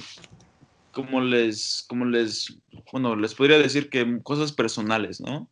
como 0.95 1.21
les, 1.21 1.86
como 1.88 2.05
les, 2.05 2.58
bueno, 2.91 3.15
les 3.15 3.36
podría 3.36 3.60
decir 3.60 3.89
que 3.89 4.19
cosas 4.23 4.51
personales, 4.51 5.21
¿no? 5.21 5.51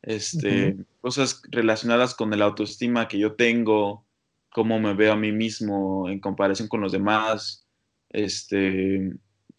Este, 0.00 0.76
cosas 1.00 1.42
relacionadas 1.50 2.14
con 2.14 2.32
el 2.32 2.40
autoestima 2.40 3.08
que 3.08 3.18
yo 3.18 3.34
tengo, 3.34 4.06
cómo 4.50 4.80
me 4.80 4.94
veo 4.94 5.12
a 5.12 5.16
mí 5.16 5.32
mismo 5.32 6.08
en 6.08 6.20
comparación 6.20 6.68
con 6.68 6.80
los 6.80 6.92
demás. 6.92 7.66
Este, 8.08 9.12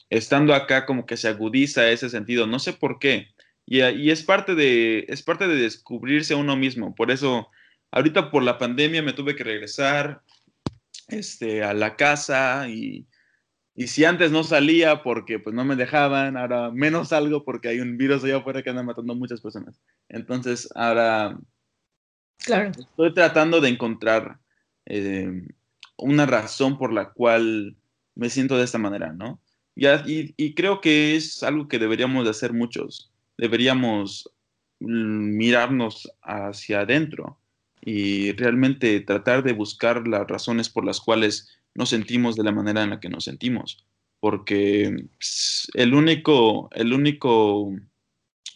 estando 0.09 0.55
acá 0.55 0.87
como 0.87 1.05
que 1.05 1.17
se 1.17 1.27
agudiza 1.27 1.89
ese 1.89 2.09
sentido, 2.09 2.47
no 2.47 2.57
sé 2.57 2.73
por 2.73 2.97
qué. 2.97 3.27
Y, 3.67 3.83
y 3.83 4.09
es 4.09 4.23
parte 4.23 4.55
de, 4.55 5.05
es 5.09 5.21
parte 5.21 5.47
de 5.47 5.55
descubrirse 5.55 6.33
a 6.33 6.37
uno 6.37 6.55
mismo. 6.55 6.95
Por 6.95 7.11
eso 7.11 7.49
Ahorita 7.95 8.29
por 8.29 8.43
la 8.43 8.57
pandemia 8.57 9.01
me 9.01 9.13
tuve 9.13 9.37
que 9.37 9.45
regresar 9.45 10.21
este, 11.07 11.63
a 11.63 11.73
la 11.73 11.95
casa 11.95 12.67
y, 12.67 13.05
si 13.75 14.05
antes 14.05 14.31
no 14.31 14.43
salía 14.43 15.03
porque 15.03 15.39
pues 15.39 15.53
no 15.53 15.65
me 15.65 15.75
dejaban, 15.75 16.37
ahora 16.37 16.71
menos 16.71 17.09
salgo 17.09 17.43
porque 17.43 17.67
hay 17.67 17.81
un 17.81 17.97
virus 17.97 18.23
allá 18.23 18.37
afuera 18.37 18.63
que 18.63 18.69
anda 18.69 18.83
matando 18.83 19.13
a 19.13 19.17
muchas 19.17 19.41
personas. 19.41 19.81
Entonces 20.07 20.69
ahora 20.75 21.37
claro. 22.37 22.71
estoy 22.71 23.13
tratando 23.13 23.59
de 23.59 23.69
encontrar 23.69 24.39
eh, 24.85 25.47
una 25.97 26.25
razón 26.25 26.77
por 26.77 26.93
la 26.93 27.11
cual 27.11 27.75
me 28.15 28.29
siento 28.29 28.57
de 28.57 28.63
esta 28.63 28.77
manera, 28.77 29.11
¿no? 29.11 29.39
y, 29.75 30.33
y, 30.37 30.53
creo 30.53 30.79
que 30.79 31.17
es 31.17 31.43
algo 31.43 31.67
que 31.67 31.79
deberíamos 31.79 32.23
de 32.23 32.29
hacer 32.29 32.53
muchos. 32.53 33.11
Deberíamos 33.37 34.31
mirarnos 34.79 36.09
hacia 36.21 36.81
adentro 36.81 37.37
y 37.81 38.31
realmente 38.33 38.99
tratar 39.01 39.43
de 39.43 39.53
buscar 39.53 40.07
las 40.07 40.27
razones 40.27 40.69
por 40.69 40.85
las 40.85 40.99
cuales 40.99 41.59
nos 41.75 41.89
sentimos 41.89 42.35
de 42.35 42.43
la 42.43 42.51
manera 42.51 42.83
en 42.83 42.89
la 42.89 42.99
que 42.99 43.09
nos 43.09 43.25
sentimos. 43.25 43.85
Porque 44.19 45.07
pues, 45.17 45.67
el 45.73 45.93
único, 45.93 46.69
el 46.71 46.93
único, 46.93 47.71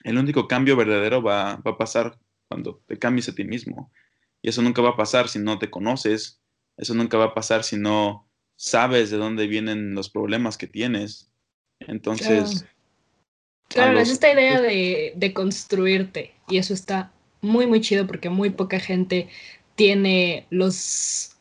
el 0.04 0.18
único 0.18 0.48
cambio 0.48 0.76
verdadero 0.76 1.22
va, 1.22 1.58
va 1.58 1.72
a 1.72 1.78
pasar 1.78 2.18
cuando 2.48 2.82
te 2.88 2.98
cambies 2.98 3.30
a 3.30 3.36
ti 3.36 3.44
mismo. 3.44 3.92
Y 4.42 4.50
eso 4.50 4.62
nunca 4.62 4.82
va 4.82 4.92
a 4.92 4.98
pasar 4.98 5.28
si 5.28 5.38
no 5.38 5.60
te 5.60 5.70
conoces. 5.70 6.42
Eso 6.78 6.96
nunca 6.96 7.18
va 7.18 7.26
a 7.26 7.34
pasar 7.34 7.64
si 7.64 7.78
no 7.78 8.28
sabes 8.56 9.12
de 9.12 9.18
dónde 9.18 9.48
vienen 9.48 9.94
los 9.94 10.10
problemas 10.10 10.58
que 10.58 10.68
tienes. 10.68 11.30
Entonces... 11.80 12.66
Claro, 13.68 14.00
es 14.00 14.10
esta 14.10 14.34
idea 14.34 14.60
de, 14.60 15.14
de 15.16 15.34
construirte 15.34 16.34
y 16.48 16.58
eso 16.58 16.74
está 16.74 17.12
muy, 17.42 17.68
muy 17.68 17.82
chido 17.82 18.08
porque 18.08 18.30
muy 18.30 18.50
poca 18.50 18.80
gente 18.80 19.30
tiene 19.76 20.48
los 20.50 21.38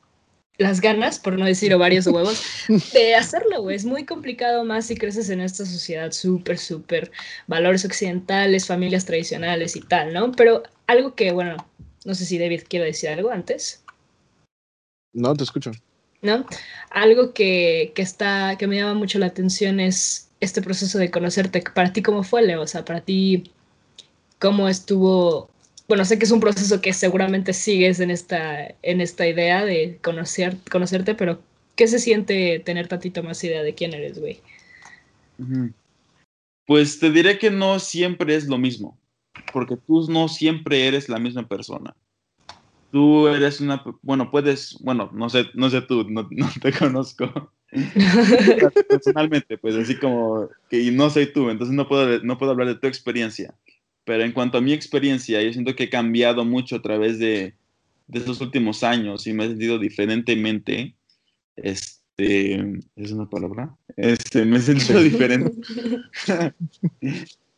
las 0.58 0.80
ganas, 0.80 1.18
por 1.20 1.38
no 1.38 1.46
decir 1.46 1.74
varios 1.76 2.06
huevos, 2.06 2.42
de 2.92 3.14
hacerlo, 3.14 3.62
güey. 3.62 3.76
Es 3.76 3.84
muy 3.84 4.04
complicado 4.04 4.64
más 4.64 4.86
si 4.86 4.96
creces 4.96 5.30
en 5.30 5.40
esta 5.40 5.64
sociedad 5.64 6.12
súper, 6.12 6.58
súper 6.58 7.10
valores 7.46 7.84
occidentales, 7.84 8.66
familias 8.66 9.04
tradicionales 9.04 9.76
y 9.76 9.80
tal, 9.80 10.12
¿no? 10.12 10.32
Pero 10.32 10.64
algo 10.86 11.14
que, 11.14 11.32
bueno, 11.32 11.56
no 12.04 12.14
sé 12.14 12.24
si 12.24 12.38
David 12.38 12.62
quiere 12.68 12.86
decir 12.86 13.10
algo 13.10 13.30
antes. 13.30 13.84
No, 15.12 15.34
te 15.34 15.44
escucho. 15.44 15.70
¿No? 16.20 16.44
Algo 16.90 17.32
que, 17.32 17.92
que 17.94 18.02
está, 18.02 18.56
que 18.58 18.66
me 18.66 18.76
llama 18.76 18.94
mucho 18.94 19.20
la 19.20 19.26
atención 19.26 19.78
es 19.78 20.28
este 20.40 20.60
proceso 20.60 20.98
de 20.98 21.10
conocerte. 21.10 21.62
Para 21.74 21.92
ti, 21.92 22.02
¿cómo 22.02 22.24
fue, 22.24 22.42
Leo? 22.42 22.62
O 22.62 22.66
sea, 22.66 22.84
para 22.84 23.00
ti, 23.00 23.52
cómo 24.38 24.68
estuvo, 24.68 25.50
bueno, 25.88 26.04
sé 26.04 26.18
que 26.18 26.26
es 26.26 26.30
un 26.30 26.40
proceso 26.40 26.82
que 26.82 26.92
seguramente 26.92 27.54
sigues 27.54 27.98
en 28.00 28.10
esta, 28.10 28.74
en 28.82 29.00
esta 29.00 29.26
idea 29.26 29.64
de 29.64 29.98
conocer, 30.02 30.58
conocerte, 30.70 31.14
pero 31.14 31.40
¿qué 31.76 31.88
se 31.88 31.98
siente 31.98 32.58
tener 32.60 32.88
tantito 32.88 33.22
más 33.22 33.42
idea 33.42 33.62
de 33.62 33.74
quién 33.74 33.94
eres, 33.94 34.18
güey? 34.18 34.40
Pues 36.66 36.98
te 36.98 37.10
diré 37.10 37.38
que 37.38 37.50
no 37.50 37.78
siempre 37.78 38.34
es 38.34 38.46
lo 38.46 38.58
mismo, 38.58 38.98
porque 39.52 39.78
tú 39.78 40.06
no 40.10 40.28
siempre 40.28 40.86
eres 40.86 41.08
la 41.08 41.18
misma 41.18 41.48
persona. 41.48 41.96
Tú 42.92 43.26
eres 43.28 43.60
una, 43.60 43.82
bueno, 44.02 44.30
puedes, 44.30 44.78
bueno, 44.80 45.10
no 45.14 45.30
sé, 45.30 45.46
no 45.54 45.70
sé 45.70 45.80
tú, 45.80 46.04
no, 46.08 46.28
no 46.30 46.50
te 46.60 46.72
conozco 46.72 47.50
personalmente, 48.88 49.58
pues 49.58 49.74
así 49.74 49.96
como 49.96 50.48
que 50.68 50.90
no 50.90 51.08
soy 51.08 51.32
tú, 51.32 51.48
entonces 51.48 51.74
no 51.74 51.88
puedo, 51.88 52.18
no 52.22 52.36
puedo 52.36 52.52
hablar 52.52 52.68
de 52.68 52.74
tu 52.76 52.86
experiencia. 52.86 53.54
Pero 54.08 54.24
en 54.24 54.32
cuanto 54.32 54.56
a 54.56 54.62
mi 54.62 54.72
experiencia, 54.72 55.42
yo 55.42 55.52
siento 55.52 55.76
que 55.76 55.84
he 55.84 55.90
cambiado 55.90 56.42
mucho 56.42 56.76
a 56.76 56.80
través 56.80 57.18
de, 57.18 57.52
de 58.06 58.18
estos 58.18 58.40
últimos 58.40 58.82
años 58.82 59.26
y 59.26 59.34
me 59.34 59.44
he 59.44 59.48
sentido 59.48 59.78
diferentemente. 59.78 60.94
Este, 61.56 62.54
¿es 62.96 63.12
una 63.12 63.28
palabra? 63.28 63.76
Este, 63.98 64.46
me 64.46 64.56
he 64.56 64.60
sentido 64.60 65.00
diferente. 65.02 65.52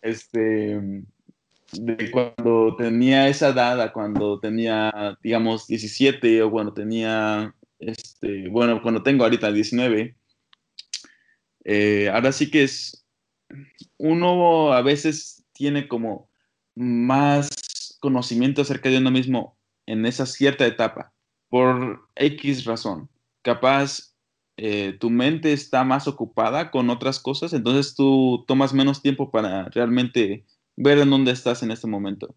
este, 0.03 1.05
de 1.73 2.11
cuando 2.11 2.75
tenía 2.77 3.29
esa 3.29 3.51
edad 3.51 3.81
a 3.81 3.93
cuando 3.93 4.41
tenía, 4.41 5.17
digamos, 5.23 5.69
17 5.69 6.43
o 6.43 6.51
cuando 6.51 6.73
tenía, 6.73 7.55
este, 7.79 8.49
bueno, 8.49 8.83
cuando 8.83 9.05
tengo 9.05 9.23
ahorita 9.23 9.53
19. 9.53 10.17
Eh, 11.63 12.11
ahora 12.13 12.33
sí 12.33 12.51
que 12.51 12.65
es, 12.65 13.07
uno 13.99 14.73
a 14.73 14.83
veces 14.83 15.45
tiene 15.53 15.87
como 15.87 16.30
más 16.75 17.97
conocimiento 18.01 18.63
acerca 18.63 18.89
de 18.89 18.99
uno 18.99 19.11
mismo 19.11 19.59
en 19.87 20.07
esa 20.07 20.27
cierta 20.27 20.67
etapa, 20.67 21.13
por 21.49 22.09
X 22.17 22.65
razón. 22.65 23.09
Capaz 23.43 24.15
eh, 24.57 24.97
tu 24.99 25.11
mente 25.11 25.53
está 25.53 25.85
más 25.85 26.07
ocupada 26.07 26.71
con 26.71 26.91
otras 26.91 27.19
cosas, 27.19 27.53
entonces 27.53 27.95
tú 27.95 28.45
tomas 28.47 28.75
menos 28.75 29.03
tiempo 29.03 29.31
para 29.31 29.65
realmente 29.71 30.45
ver 30.77 30.99
en 30.99 31.11
dónde 31.11 31.33
estás 31.33 31.63
en 31.63 31.71
este 31.71 31.87
momento. 31.87 32.35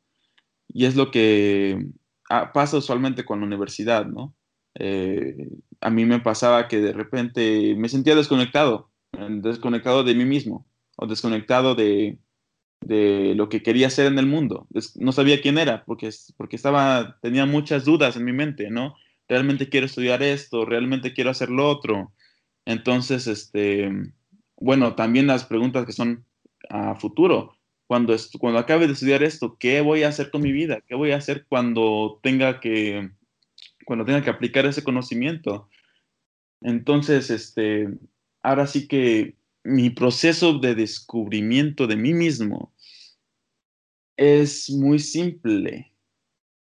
Y 0.68 0.86
es 0.86 0.96
lo 0.96 1.12
que 1.12 1.86
ah, 2.30 2.52
pasa 2.54 2.78
usualmente 2.78 3.26
con 3.26 3.40
la 3.40 3.46
universidad, 3.46 4.06
¿no? 4.06 4.34
Eh, 4.76 5.50
a 5.82 5.90
mí 5.90 6.06
me 6.06 6.20
pasaba 6.20 6.68
que 6.68 6.80
de 6.80 6.94
repente 6.94 7.76
me 7.78 7.90
sentía 7.90 8.16
desconectado, 8.16 8.90
desconectado 9.12 10.04
de 10.04 10.16
mí 10.16 10.26
mismo, 10.26 10.66
o 10.96 11.08
desconectado 11.08 11.76
de, 11.76 12.18
de 12.86 13.34
lo 13.36 13.50
que 13.50 13.64
quería 13.64 13.88
hacer 13.88 14.08
en 14.08 14.20
el 14.20 14.26
mundo. 14.26 14.68
No 14.96 15.12
sabía 15.12 15.42
quién 15.42 15.58
era 15.58 15.84
porque, 15.86 16.10
porque 16.38 16.56
estaba, 16.56 17.18
tenía 17.22 17.46
muchas 17.46 17.86
dudas 17.86 18.16
en 18.16 18.26
mi 18.26 18.34
mente, 18.34 18.70
¿no? 18.70 18.96
Realmente 19.28 19.70
quiero 19.70 19.86
estudiar 19.86 20.22
esto, 20.22 20.66
realmente 20.66 21.14
quiero 21.14 21.30
hacer 21.30 21.50
lo 21.50 21.68
otro. 21.68 22.12
Entonces, 22.66 23.28
este, 23.28 23.90
bueno, 24.58 24.96
también 24.96 25.28
las 25.28 25.46
preguntas 25.46 25.86
que 25.86 25.94
son 25.94 26.26
a 26.70 26.96
futuro. 26.96 27.58
Cuando, 27.88 28.16
cuando 28.40 28.60
acabe 28.60 28.88
de 28.88 28.94
estudiar 28.94 29.24
esto, 29.24 29.58
¿qué 29.60 29.82
voy 29.82 30.04
a 30.04 30.10
hacer 30.10 30.30
con 30.32 30.42
mi 30.42 30.52
vida? 30.52 30.82
¿Qué 30.88 30.96
voy 30.96 31.12
a 31.12 31.18
hacer 31.18 31.46
cuando 31.48 32.20
tenga 32.22 32.60
que, 32.60 33.12
cuando 33.86 34.06
tenga 34.06 34.22
que 34.24 34.30
aplicar 34.30 34.66
ese 34.66 34.84
conocimiento? 34.84 35.70
Entonces, 36.62 37.30
este, 37.30 37.88
ahora 38.42 38.68
sí 38.68 38.88
que 38.88 39.36
mi 39.64 39.90
proceso 39.90 40.60
de 40.60 40.76
descubrimiento 40.76 41.88
de 41.88 41.96
mí 41.96 42.14
mismo 42.14 42.73
es 44.18 44.70
muy 44.70 45.00
simple. 45.00 45.92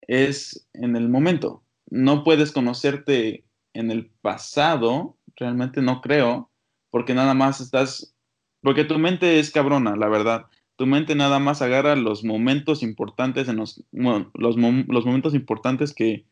Es 0.02 0.67
en 0.73 0.95
el 0.95 1.10
momento. 1.10 1.63
No 1.89 2.23
puedes 2.23 2.52
conocerte 2.52 3.45
en 3.73 3.91
el 3.91 4.08
pasado, 4.21 5.17
realmente 5.36 5.82
no 5.82 6.02
creo, 6.02 6.49
porque 6.89 7.13
nada 7.13 7.34
más 7.34 7.62
estás, 7.62 8.15
porque 8.62 8.84
tu 8.84 8.97
mente 8.99 9.39
es 9.39 9.52
cabrona, 9.52 9.95
la 9.95 10.10
verdad. 10.10 10.47
Tu 10.75 10.86
mente 10.86 11.15
nada 11.15 11.39
más 11.39 11.62
agarra 11.62 11.95
los 11.95 12.23
momentos 12.23 12.84
importantes 12.84 13.47
en 13.47 13.58
los, 13.58 13.84
los, 13.91 14.58
momentos 14.58 15.36
importantes 15.36 15.93
que, 15.93 16.25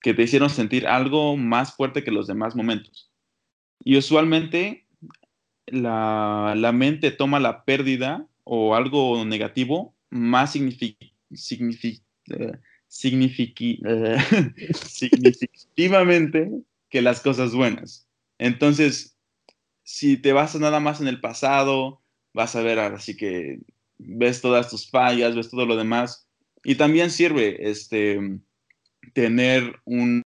que 0.00 0.14
te 0.14 0.22
hicieron 0.22 0.48
sentir 0.50 0.86
algo 0.86 1.36
más 1.36 1.74
fuerte 1.74 2.04
que 2.04 2.12
los 2.12 2.26
demás 2.26 2.54
momentos. 2.54 3.10
Y 3.82 3.96
usualmente 3.96 4.86
la, 5.66 6.54
la 6.56 6.72
mente 6.72 7.10
toma 7.10 7.40
la 7.40 7.64
pérdida 7.64 8.26
o 8.44 8.74
algo 8.74 9.24
negativo 9.24 9.94
más 10.10 10.54
uh, 10.54 10.60
significativamente 14.88 16.50
que 16.88 17.02
las 17.02 17.20
cosas 17.20 17.54
buenas. 17.54 18.08
Entonces, 18.38 19.16
si 19.82 20.16
te 20.16 20.32
vas 20.32 20.54
nada 20.56 20.80
más 20.80 21.00
en 21.00 21.08
el 21.08 21.20
pasado, 21.20 22.02
vas 22.34 22.56
a 22.56 22.62
ver 22.62 22.78
así 22.78 23.16
que 23.16 23.60
ves 23.98 24.40
todas 24.40 24.70
tus 24.70 24.90
fallas, 24.90 25.36
ves 25.36 25.50
todo 25.50 25.66
lo 25.66 25.76
demás. 25.76 26.26
Y 26.64 26.74
también 26.74 27.10
sirve 27.10 27.70
este, 27.70 28.40
tener 29.14 29.80
una, 29.84 30.22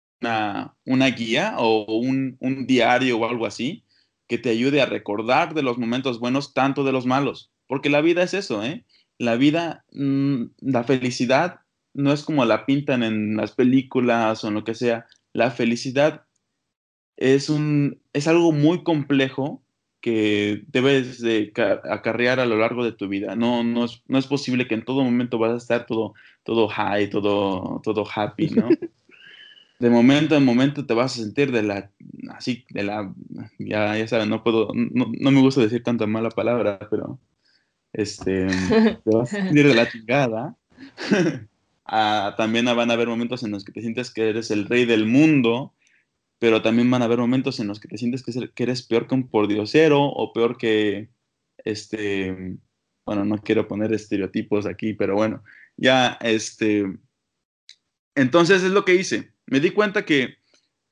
una 0.84 1.10
guía 1.10 1.54
o 1.58 1.98
un, 1.98 2.36
un 2.40 2.66
diario 2.66 3.18
o 3.18 3.28
algo 3.28 3.46
así 3.46 3.84
que 4.26 4.38
te 4.38 4.50
ayude 4.50 4.82
a 4.82 4.86
recordar 4.86 5.54
de 5.54 5.62
los 5.62 5.78
momentos 5.78 6.20
buenos, 6.20 6.52
tanto 6.52 6.84
de 6.84 6.92
los 6.92 7.06
malos. 7.06 7.50
Porque 7.66 7.90
la 7.90 8.02
vida 8.02 8.22
es 8.22 8.34
eso, 8.34 8.62
¿eh? 8.62 8.84
La 9.18 9.36
vida, 9.36 9.84
mm, 9.92 10.44
la 10.60 10.84
felicidad 10.84 11.60
no 11.94 12.12
es 12.12 12.22
como 12.22 12.44
la 12.44 12.66
pintan 12.66 13.02
en 13.02 13.36
las 13.36 13.52
películas 13.52 14.44
o 14.44 14.48
en 14.48 14.54
lo 14.54 14.64
que 14.64 14.74
sea. 14.74 15.06
La 15.32 15.50
felicidad 15.50 16.22
es, 17.16 17.50
un, 17.50 18.00
es 18.12 18.28
algo 18.28 18.52
muy 18.52 18.84
complejo 18.84 19.62
que 20.00 20.62
debes 20.68 21.20
de 21.20 21.52
acarrear 21.90 22.38
a 22.40 22.46
lo 22.46 22.56
largo 22.56 22.84
de 22.84 22.92
tu 22.92 23.08
vida. 23.08 23.34
No, 23.34 23.64
no, 23.64 23.84
es, 23.84 24.02
no 24.06 24.18
es 24.18 24.26
posible 24.26 24.68
que 24.68 24.74
en 24.74 24.84
todo 24.84 25.02
momento 25.02 25.38
vas 25.38 25.52
a 25.52 25.56
estar 25.56 25.86
todo, 25.86 26.14
todo 26.44 26.68
high, 26.68 27.10
todo, 27.10 27.80
todo 27.82 28.06
happy, 28.14 28.50
¿no? 28.50 28.68
de 29.78 29.90
momento 29.90 30.36
en 30.36 30.44
momento 30.44 30.86
te 30.86 30.94
vas 30.94 31.18
a 31.18 31.22
sentir 31.22 31.52
de 31.52 31.62
la, 31.62 31.90
así, 32.30 32.64
de 32.70 32.84
la, 32.84 33.12
ya, 33.58 33.96
ya 33.96 34.08
sabes, 34.08 34.28
no 34.28 34.42
puedo, 34.42 34.70
no, 34.74 35.10
no 35.18 35.30
me 35.30 35.40
gusta 35.40 35.60
decir 35.60 35.82
tanta 35.82 36.06
mala 36.06 36.30
palabra, 36.30 36.78
pero, 36.90 37.18
este, 37.98 38.46
te 39.04 39.10
vas 39.10 39.32
a 39.32 39.36
sentir 39.36 39.66
de 39.66 39.74
la 39.74 39.90
chingada. 39.90 40.56
ah, 41.84 42.34
también 42.36 42.64
van 42.64 42.90
a 42.90 42.94
haber 42.94 43.08
momentos 43.08 43.42
en 43.42 43.50
los 43.50 43.64
que 43.64 43.72
te 43.72 43.80
sientes 43.80 44.10
que 44.10 44.28
eres 44.28 44.50
el 44.50 44.66
rey 44.66 44.84
del 44.84 45.06
mundo, 45.06 45.74
pero 46.38 46.62
también 46.62 46.90
van 46.90 47.02
a 47.02 47.06
haber 47.06 47.18
momentos 47.18 47.60
en 47.60 47.66
los 47.66 47.80
que 47.80 47.88
te 47.88 47.98
sientes 47.98 48.22
que, 48.22 48.32
que 48.54 48.62
eres 48.62 48.82
peor 48.82 49.06
que 49.06 49.14
un 49.14 49.28
pordiosero 49.28 50.02
o 50.02 50.32
peor 50.32 50.56
que, 50.56 51.10
este, 51.64 52.56
bueno, 53.04 53.24
no 53.24 53.38
quiero 53.38 53.68
poner 53.68 53.92
estereotipos 53.92 54.66
aquí, 54.66 54.94
pero 54.94 55.14
bueno, 55.14 55.42
ya, 55.76 56.18
este, 56.20 56.84
entonces 58.14 58.62
es 58.62 58.70
lo 58.70 58.84
que 58.84 58.94
hice 58.94 59.32
me 59.48 59.60
di 59.60 59.70
cuenta 59.70 60.04
que 60.04 60.36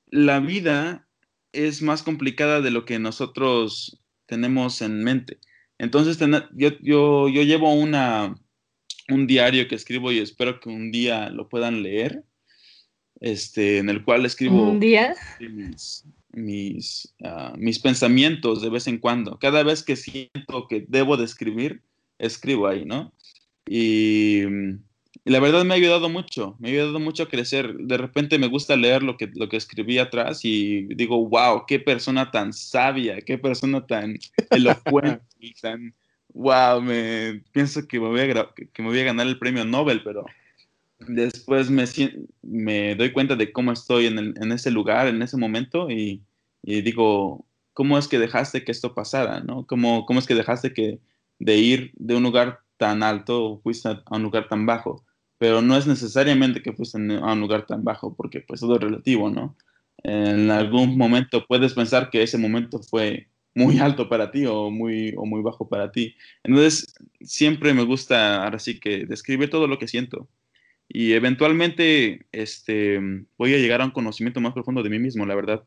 la 0.07 0.40
vida 0.40 1.07
es 1.53 1.83
más 1.83 2.03
complicada 2.03 2.61
de 2.61 2.71
lo 2.71 2.85
que 2.85 2.99
nosotros 2.99 4.03
tenemos 4.27 4.83
en 4.83 5.05
mente. 5.05 5.38
Entonces, 5.79 6.19
yo, 6.55 6.71
yo, 6.81 7.29
yo 7.29 7.43
llevo 7.43 7.73
una, 7.73 8.35
un 9.09 9.27
diario 9.27 9.69
que 9.69 9.75
escribo 9.75 10.11
y 10.12 10.19
espero 10.19 10.61
que 10.61 10.69
un 10.69 10.91
día 10.91 11.31
lo 11.31 11.49
puedan 11.49 11.83
leer, 11.83 12.25
este, 13.21 13.79
en 13.79 13.89
el 13.89 14.05
cual 14.05 14.27
escribo 14.27 14.71
¿Un 14.71 14.81
día? 14.81 15.15
mis, 15.41 16.05
mis, 16.33 17.15
ah, 17.25 17.55
mis 17.57 17.79
pensamientos 17.79 18.62
de 18.62 18.71
vez 18.71 18.87
en 18.87 18.99
cuando. 18.99 19.39
Cada 19.39 19.62
vez 19.62 19.83
que 19.83 19.97
siento 19.97 20.67
que 20.69 20.85
debo 20.89 21.17
de 21.17 21.25
escribir, 21.25 21.83
escribo 22.19 22.67
ahí, 22.67 22.85
¿no? 22.85 23.12
Y 23.69 24.43
y 25.27 25.31
la 25.33 25.41
verdad 25.41 25.65
me 25.65 25.75
ha 25.75 25.77
ayudado 25.77 26.09
mucho, 26.09 26.55
me 26.61 26.69
ha 26.69 26.71
ayudado 26.71 27.01
mucho 27.01 27.25
a 27.25 27.29
crecer. 27.29 27.75
De 27.79 27.97
repente 27.97 28.39
me 28.39 28.47
gusta 28.47 28.77
leer 28.77 29.03
lo 29.03 29.17
que, 29.17 29.29
lo 29.35 29.49
que 29.49 29.57
escribí 29.57 29.99
atrás 29.99 30.45
y 30.45 30.83
digo, 30.95 31.29
wow, 31.29 31.65
qué 31.67 31.81
persona 31.81 32.31
tan 32.31 32.53
sabia, 32.53 33.21
qué 33.21 33.37
persona 33.37 33.85
tan 33.85 34.17
elocuente 34.51 35.25
y 35.41 35.53
tan, 35.55 35.93
wow, 36.33 36.81
me, 36.81 37.43
pienso 37.51 37.89
que 37.89 37.99
me, 37.99 38.07
voy 38.07 38.21
a, 38.21 38.55
que 38.73 38.83
me 38.83 38.89
voy 38.89 39.01
a 39.01 39.05
ganar 39.05 39.27
el 39.27 39.37
premio 39.37 39.65
Nobel, 39.65 40.01
pero 40.05 40.25
después 41.01 41.71
me, 41.71 41.87
me 42.43 42.95
doy 42.95 43.11
cuenta 43.11 43.35
de 43.35 43.51
cómo 43.51 43.73
estoy 43.73 44.07
en, 44.07 44.21
el, 44.21 44.35
en 44.41 44.53
ese 44.53 44.71
lugar, 44.71 45.09
en 45.09 45.21
ese 45.23 45.37
momento 45.37 45.91
y, 45.91 46.23
y, 46.62 46.83
digo, 46.83 47.45
¿cómo 47.73 47.99
es 47.99 48.07
que 48.07 48.21
dejaste 48.21 48.62
que 48.62 48.71
esto 48.71 48.95
pasara? 48.95 49.41
¿no? 49.41 49.67
¿Cómo, 49.67 50.07
¿Cómo 50.07 50.21
es 50.21 50.27
que 50.29 50.37
dejaste 50.37 50.73
que 50.73 51.01
de 51.41 51.57
ir 51.57 51.91
de 51.97 52.15
un 52.15 52.23
lugar 52.23 52.61
tan 52.77 53.03
alto 53.03 53.59
fuiste 53.65 53.89
a 53.89 54.05
un 54.11 54.23
lugar 54.23 54.47
tan 54.47 54.67
bajo? 54.67 55.05
Pero 55.38 55.62
no 55.62 55.77
es 55.77 55.87
necesariamente 55.87 56.62
que 56.62 56.72
fuiste 56.72 56.99
a 56.99 57.33
un 57.33 57.40
lugar 57.40 57.66
tan 57.66 57.85
bajo, 57.85 58.14
porque 58.14 58.40
pues 58.40 58.61
todo 58.61 58.77
es 58.77 58.83
relativo, 58.83 59.31
¿no? 59.31 59.57
En 60.03 60.51
algún 60.51 60.96
momento 60.96 61.46
puedes 61.46 61.75
pensar 61.75 62.11
que 62.11 62.22
ese 62.22 62.38
momento 62.38 62.81
fue 62.83 63.29
muy 63.55 63.79
alto 63.81 64.09
para 64.09 64.31
ti 64.31 64.46
o 64.46 64.70
muy, 64.70 65.14
o 65.16 65.27
muy 65.27 65.42
bajo 65.42 65.68
para 65.68 65.90
ti. 65.90 66.14
Entonces, 66.44 66.94
siempre 67.20 67.75
me 67.75 67.83
gusta, 67.83 68.44
ahora 68.44 68.59
sí 68.59 68.79
que, 68.79 69.07
describir 69.07 69.51
todo 69.51 69.66
lo 69.66 69.79
que 69.79 69.88
siento. 69.88 70.29
Y 70.88 71.14
eventualmente 71.14 72.27
este, 72.33 73.01
voy 73.37 73.55
a 73.55 73.59
llegar 73.59 73.81
a 73.81 73.87
un 73.87 73.90
conocimiento 73.90 74.40
más 74.40 74.53
profundo 74.53 74.83
de 74.83 74.90
mí 74.90 74.99
mismo, 74.99 75.27
la 75.27 75.35
verdad. 75.35 75.64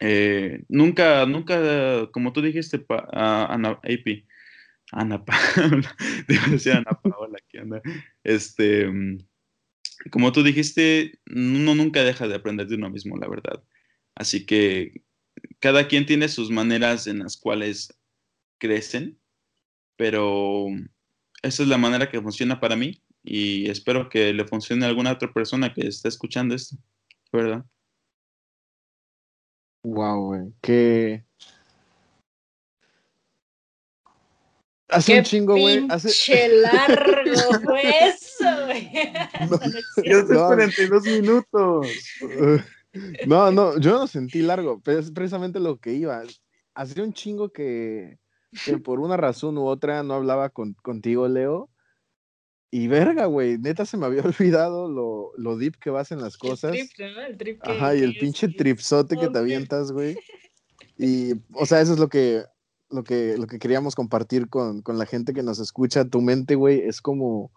Eh, 0.00 0.62
nunca, 0.68 1.24
nunca, 1.26 2.06
como 2.12 2.32
tú 2.32 2.42
dijiste, 2.42 2.84
Ana, 3.12 3.80
AP, 3.82 4.24
Ana 4.92 5.24
Paola, 5.24 5.96
decir 6.50 6.72
Ana 6.72 6.98
Paola, 7.02 7.38
¿qué 7.48 7.58
anda? 7.58 7.82
Este, 8.22 8.86
como 10.10 10.32
tú 10.32 10.42
dijiste, 10.42 11.18
uno 11.34 11.74
nunca 11.74 12.04
deja 12.04 12.28
de 12.28 12.36
aprender 12.36 12.66
de 12.68 12.76
uno 12.76 12.90
mismo, 12.90 13.16
la 13.16 13.28
verdad. 13.28 13.62
Así 14.14 14.46
que 14.46 15.02
cada 15.58 15.88
quien 15.88 16.06
tiene 16.06 16.28
sus 16.28 16.50
maneras 16.50 17.06
en 17.06 17.20
las 17.20 17.36
cuales 17.36 17.98
crecen, 18.58 19.18
pero 19.96 20.66
esa 21.42 21.62
es 21.62 21.68
la 21.68 21.78
manera 21.78 22.10
que 22.10 22.22
funciona 22.22 22.60
para 22.60 22.76
mí 22.76 23.02
y 23.22 23.68
espero 23.68 24.08
que 24.08 24.32
le 24.32 24.46
funcione 24.46 24.84
a 24.84 24.88
alguna 24.88 25.12
otra 25.12 25.32
persona 25.32 25.74
que 25.74 25.86
esté 25.86 26.08
escuchando 26.08 26.54
esto, 26.54 26.76
¿verdad? 27.32 27.64
Wow, 29.82 30.26
güey, 30.26 30.52
que 30.62 31.25
Hace 34.96 35.18
un 35.18 35.24
chingo, 35.24 35.56
güey. 35.56 35.86
Hace 35.90 36.48
largo 36.48 37.60
fue 37.64 37.82
eso, 38.08 38.66
güey. 38.66 38.90
No, 39.50 39.56
hace 40.22 40.34
42 40.34 41.02
minutos. 41.04 41.86
No, 43.26 43.50
no, 43.50 43.78
yo 43.78 43.90
no 43.90 44.06
sentí 44.06 44.40
largo, 44.40 44.80
pero 44.82 44.98
es 44.98 45.10
precisamente 45.10 45.60
lo 45.60 45.78
que 45.78 45.92
iba. 45.92 46.22
Hace 46.72 47.02
un 47.02 47.12
chingo 47.12 47.50
que, 47.50 48.18
por 48.84 49.00
una 49.00 49.18
razón 49.18 49.58
u 49.58 49.66
otra 49.66 50.02
no 50.02 50.14
hablaba 50.14 50.48
con, 50.48 50.72
contigo, 50.82 51.28
Leo. 51.28 51.68
Y 52.70 52.88
verga, 52.88 53.26
güey, 53.26 53.58
neta 53.58 53.84
se 53.84 53.98
me 53.98 54.06
había 54.06 54.22
olvidado 54.22 54.88
lo, 54.88 55.32
lo 55.36 55.58
deep 55.58 55.76
que 55.78 55.90
vas 55.90 56.10
en 56.10 56.22
las 56.22 56.38
cosas. 56.38 56.74
El 56.74 56.88
trip, 56.88 57.14
¿no? 57.14 57.20
El 57.26 57.36
trip 57.36 57.60
que, 57.60 57.70
Ajá, 57.70 57.94
y 57.94 58.02
el 58.02 58.16
pinche 58.16 58.48
tripsote 58.48 59.18
que 59.18 59.28
te 59.28 59.38
avientas, 59.40 59.92
güey. 59.92 60.16
Y, 60.96 61.32
o 61.52 61.66
sea, 61.66 61.82
eso 61.82 61.92
es 61.92 61.98
lo 61.98 62.08
que, 62.08 62.44
lo 62.96 63.04
que, 63.04 63.36
lo 63.38 63.46
que 63.46 63.58
queríamos 63.58 63.94
compartir 63.94 64.48
con, 64.48 64.82
con 64.82 64.98
la 64.98 65.06
gente 65.06 65.32
que 65.32 65.42
nos 65.42 65.58
escucha. 65.60 66.04
Tu 66.04 66.20
mente, 66.20 66.56
güey, 66.56 66.80
es 66.80 67.00
como, 67.00 67.52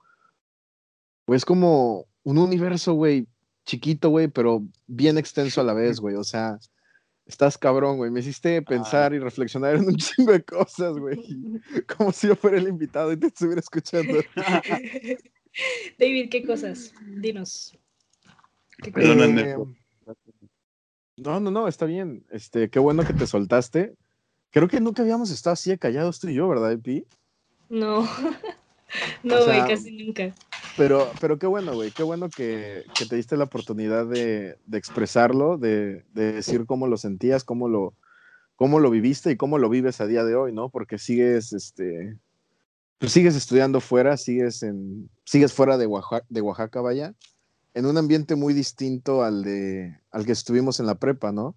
es 1.27 1.45
como 1.45 2.05
un 2.23 2.37
universo, 2.37 2.93
güey, 2.93 3.27
chiquito, 3.65 4.09
güey, 4.09 4.27
pero 4.27 4.63
bien 4.87 5.17
extenso 5.17 5.61
a 5.61 5.63
la 5.63 5.73
vez, 5.73 5.99
güey. 5.99 6.15
O 6.15 6.23
sea, 6.23 6.59
estás 7.25 7.57
cabrón, 7.57 7.97
güey. 7.97 8.11
Me 8.11 8.19
hiciste 8.19 8.57
ah. 8.57 8.61
pensar 8.61 9.13
y 9.13 9.19
reflexionar 9.19 9.75
en 9.75 9.85
un 9.85 9.95
chingo 9.97 10.31
de 10.31 10.43
cosas, 10.43 10.97
güey. 10.97 11.17
Como 11.97 12.11
si 12.11 12.27
yo 12.27 12.35
fuera 12.35 12.57
el 12.57 12.67
invitado 12.67 13.11
y 13.11 13.17
te 13.17 13.27
estuviera 13.27 13.61
escuchando. 13.61 14.19
David, 15.97 16.29
¿qué 16.29 16.43
cosas? 16.45 16.93
Dinos. 17.01 17.77
¿Qué 18.81 18.91
eh, 18.95 19.57
no, 21.17 21.39
no, 21.39 21.51
no, 21.51 21.67
está 21.67 21.85
bien. 21.85 22.25
Este, 22.31 22.69
qué 22.69 22.79
bueno 22.79 23.05
que 23.05 23.13
te 23.13 23.27
soltaste. 23.27 23.95
Creo 24.51 24.67
que 24.67 24.79
nunca 24.79 25.03
habíamos 25.03 25.29
estado 25.29 25.53
así 25.53 25.77
callados 25.77 26.19
tú 26.19 26.27
y 26.27 26.33
yo, 26.33 26.47
¿verdad, 26.47 26.71
Epi? 26.71 27.05
No. 27.69 28.01
no, 29.23 29.45
güey, 29.45 29.59
casi 29.67 29.91
nunca. 29.91 30.33
Pero, 30.75 31.11
pero 31.19 31.37
qué 31.37 31.45
bueno, 31.45 31.73
güey, 31.73 31.91
qué 31.91 32.03
bueno 32.03 32.29
que, 32.29 32.85
te 33.07 33.15
diste 33.15 33.37
la 33.37 33.43
oportunidad 33.43 34.07
de, 34.07 34.57
expresarlo, 34.71 35.57
de, 35.57 36.03
decir 36.13 36.65
cómo 36.65 36.87
lo 36.87 36.97
sentías, 36.97 37.43
cómo 37.43 37.67
lo, 37.67 37.93
cómo 38.55 38.79
lo 38.79 38.89
viviste 38.89 39.31
y 39.31 39.37
cómo 39.37 39.57
lo 39.57 39.69
vives 39.69 40.01
a 40.01 40.07
día 40.07 40.23
de 40.23 40.35
hoy, 40.35 40.53
¿no? 40.53 40.69
Porque 40.69 40.97
sigues, 40.97 41.53
este, 41.53 42.17
pues 42.97 43.11
sigues 43.11 43.35
estudiando 43.35 43.81
fuera, 43.81 44.17
sigues, 44.17 44.63
en, 44.63 45.09
sigues 45.25 45.53
fuera 45.53 45.77
de 45.77 45.85
Oaxaca, 45.85 46.25
de 46.29 46.41
Oaxaca, 46.41 46.81
vaya, 46.81 47.13
en 47.73 47.85
un 47.85 47.97
ambiente 47.97 48.35
muy 48.35 48.53
distinto 48.53 49.23
al, 49.23 49.43
de, 49.43 49.99
al 50.11 50.25
que 50.25 50.31
estuvimos 50.31 50.79
en 50.79 50.87
la 50.87 50.95
prepa, 50.95 51.31
¿no? 51.31 51.55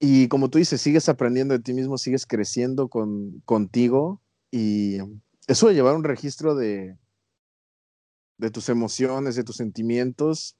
Y 0.00 0.28
como 0.28 0.48
tú 0.48 0.58
dices, 0.58 0.80
sigues 0.80 1.08
aprendiendo 1.08 1.54
de 1.54 1.62
ti 1.62 1.72
mismo, 1.74 1.98
sigues 1.98 2.26
creciendo 2.26 2.88
con, 2.88 3.40
contigo 3.44 4.22
y 4.50 4.98
eso 5.46 5.68
de 5.68 5.74
llevar 5.74 5.96
un 5.96 6.04
registro 6.04 6.54
de, 6.54 6.96
de 8.38 8.50
tus 8.50 8.68
emociones, 8.68 9.34
de 9.34 9.44
tus 9.44 9.56
sentimientos, 9.56 10.56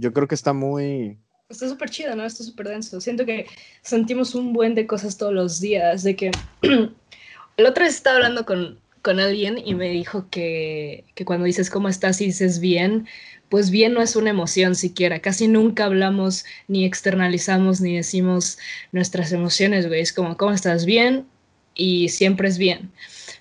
yo 0.00 0.12
creo 0.12 0.26
que 0.26 0.34
está 0.34 0.52
muy... 0.52 1.18
Está 1.48 1.68
súper 1.68 1.90
chido, 1.90 2.16
¿no? 2.16 2.24
Está 2.24 2.42
súper 2.42 2.68
denso. 2.68 3.00
Siento 3.00 3.26
que 3.26 3.46
sentimos 3.82 4.34
un 4.34 4.52
buen 4.52 4.74
de 4.74 4.86
cosas 4.86 5.16
todos 5.16 5.32
los 5.32 5.60
días, 5.60 6.02
de 6.02 6.16
que... 6.16 6.30
el 6.62 7.66
otro 7.66 7.84
vez 7.84 7.94
estaba 7.94 8.16
hablando 8.16 8.46
con, 8.46 8.80
con 9.04 9.20
alguien 9.20 9.58
y 9.62 9.74
me 9.74 9.90
dijo 9.90 10.28
que, 10.30 11.04
que 11.14 11.24
cuando 11.24 11.44
dices 11.44 11.70
cómo 11.70 11.88
estás 11.88 12.20
y 12.20 12.26
dices 12.26 12.58
bien, 12.58 13.06
pues 13.50 13.70
bien 13.70 13.92
no 13.92 14.02
es 14.02 14.16
una 14.16 14.30
emoción 14.30 14.74
siquiera. 14.74 15.20
Casi 15.20 15.46
nunca 15.46 15.84
hablamos, 15.84 16.44
ni 16.68 16.84
externalizamos, 16.86 17.80
ni 17.82 17.96
decimos 17.96 18.58
nuestras 18.92 19.30
emociones, 19.32 19.86
güey. 19.86 20.00
Es 20.00 20.12
como, 20.12 20.36
¿cómo 20.36 20.52
estás? 20.52 20.86
Bien 20.86 21.26
y 21.74 22.08
siempre 22.08 22.48
es 22.48 22.58
bien 22.58 22.90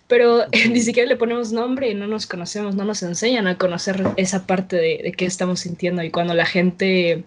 pero 0.08 0.45
ni 0.69 0.82
siquiera 0.82 1.10
le 1.10 1.15
ponemos 1.15 1.52
nombre 1.52 1.89
y 1.89 1.95
no 1.95 2.08
nos 2.08 2.28
conocemos, 2.28 2.76
no 2.76 2.86
nos 2.86 3.02
enseñan 3.02 3.47
a 3.47 3.58
conocer 3.58 4.04
esa 4.17 4.45
parte 4.45 4.76
de, 4.76 4.99
de 5.02 5.12
qué 5.12 5.26
estamos 5.26 5.62
sintiendo 5.62 6.04
y 6.04 6.12
cuando 6.12 6.34
la 6.34 6.45
gente, 6.45 7.23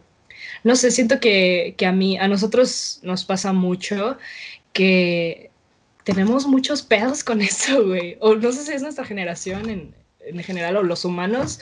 no 0.62 0.76
sé, 0.76 0.90
siento 0.90 1.18
que, 1.18 1.74
que, 1.76 1.86
a 1.86 1.92
mí, 1.92 2.16
a 2.18 2.28
nosotros 2.28 3.00
nos 3.02 3.24
pasa 3.24 3.52
mucho 3.52 4.18
que 4.72 5.50
tenemos 6.06 6.46
muchos 6.46 6.82
pedos 6.82 7.24
con 7.24 7.40
eso, 7.42 7.84
güey, 7.84 8.16
o 8.20 8.36
no 8.36 8.52
sé 8.52 8.64
si 8.64 8.72
es 8.72 8.82
nuestra 8.82 9.04
generación 9.04 9.68
en, 9.68 9.94
en 10.20 10.42
general 10.42 10.76
o 10.76 10.82
los 10.84 11.04
humanos, 11.04 11.58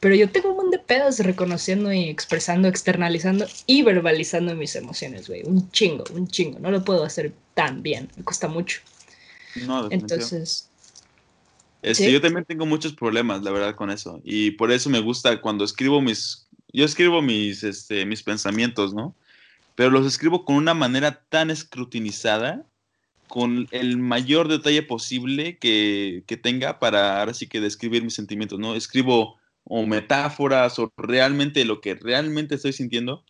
pero 0.00 0.14
yo 0.14 0.28
tengo 0.30 0.48
un 0.48 0.56
montón 0.56 0.70
de 0.72 0.78
pedos 0.78 1.18
reconociendo 1.20 1.92
y 1.92 2.08
expresando, 2.08 2.66
externalizando 2.66 3.46
y 3.66 3.82
verbalizando 3.82 4.56
mis 4.56 4.74
emociones, 4.74 5.28
güey, 5.28 5.42
un 5.44 5.70
chingo, 5.70 6.04
un 6.14 6.26
chingo, 6.26 6.58
no 6.58 6.70
lo 6.70 6.82
puedo 6.82 7.04
hacer 7.04 7.32
tan 7.54 7.82
bien, 7.82 8.08
me 8.16 8.24
cuesta 8.24 8.48
mucho. 8.48 8.80
No, 9.66 9.90
Entonces. 9.90 10.70
Este, 11.82 12.10
Yo 12.10 12.20
también 12.20 12.46
tengo 12.46 12.64
muchos 12.64 12.94
problemas, 12.94 13.42
la 13.42 13.50
verdad, 13.50 13.74
con 13.74 13.90
eso. 13.90 14.20
Y 14.24 14.52
por 14.52 14.72
eso 14.72 14.88
me 14.88 15.00
gusta 15.00 15.40
cuando 15.40 15.64
escribo 15.64 16.00
mis. 16.00 16.46
Yo 16.72 16.86
escribo 16.86 17.20
mis, 17.20 17.64
este, 17.64 18.06
mis 18.06 18.22
pensamientos, 18.22 18.94
¿no? 18.94 19.14
Pero 19.74 19.90
los 19.90 20.06
escribo 20.06 20.44
con 20.44 20.56
una 20.56 20.74
manera 20.74 21.22
tan 21.28 21.50
escrutinizada, 21.50 22.64
con 23.32 23.66
el 23.70 23.96
mayor 23.96 24.46
detalle 24.46 24.82
posible 24.82 25.56
que, 25.56 26.22
que 26.26 26.36
tenga 26.36 26.78
para 26.78 27.18
ahora 27.18 27.32
sí 27.32 27.46
que 27.46 27.62
describir 27.62 28.04
mis 28.04 28.12
sentimientos, 28.12 28.58
¿no? 28.58 28.74
Escribo 28.74 29.40
o 29.64 29.86
metáforas 29.86 30.78
o 30.78 30.92
realmente 30.98 31.64
lo 31.64 31.80
que 31.80 31.94
realmente 31.94 32.56
estoy 32.56 32.74
sintiendo. 32.74 33.24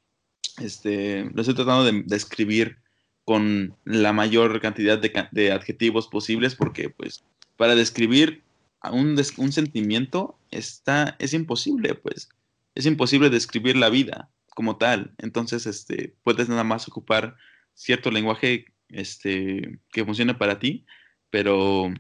Este, 0.61 1.31
lo 1.33 1.41
estoy 1.43 1.55
tratando 1.55 1.85
de 1.85 2.03
describir 2.05 2.79
con 3.25 3.77
la 3.85 4.13
mayor 4.13 4.61
cantidad 4.61 4.99
de, 4.99 5.53
adjetivos 5.53 6.09
posibles 6.09 6.57
porque 6.57 6.91
pues 6.91 7.23
para 7.57 7.77
describir 7.77 8.43
un, 8.91 9.17
un 9.37 9.53
sentimiento 9.53 10.37
está, 10.51 11.15
es 11.21 11.33
imposible, 11.33 11.95
pues 11.95 12.29
es 12.75 12.87
imposible 12.87 13.31
describir 13.31 13.77
la 13.77 13.89
vida 13.89 14.29
como 14.57 14.79
tal. 14.79 15.15
Entonces, 15.19 15.65
este, 15.67 16.17
puedes 16.25 16.49
nada 16.49 16.65
más 16.65 16.89
ocupar 16.89 17.37
cierto 17.75 18.11
lenguaje 18.11 18.72
este, 18.93 19.79
que 19.91 20.05
funcione 20.05 20.35
para 20.35 20.59
ti, 20.59 20.85
pero 21.31 21.93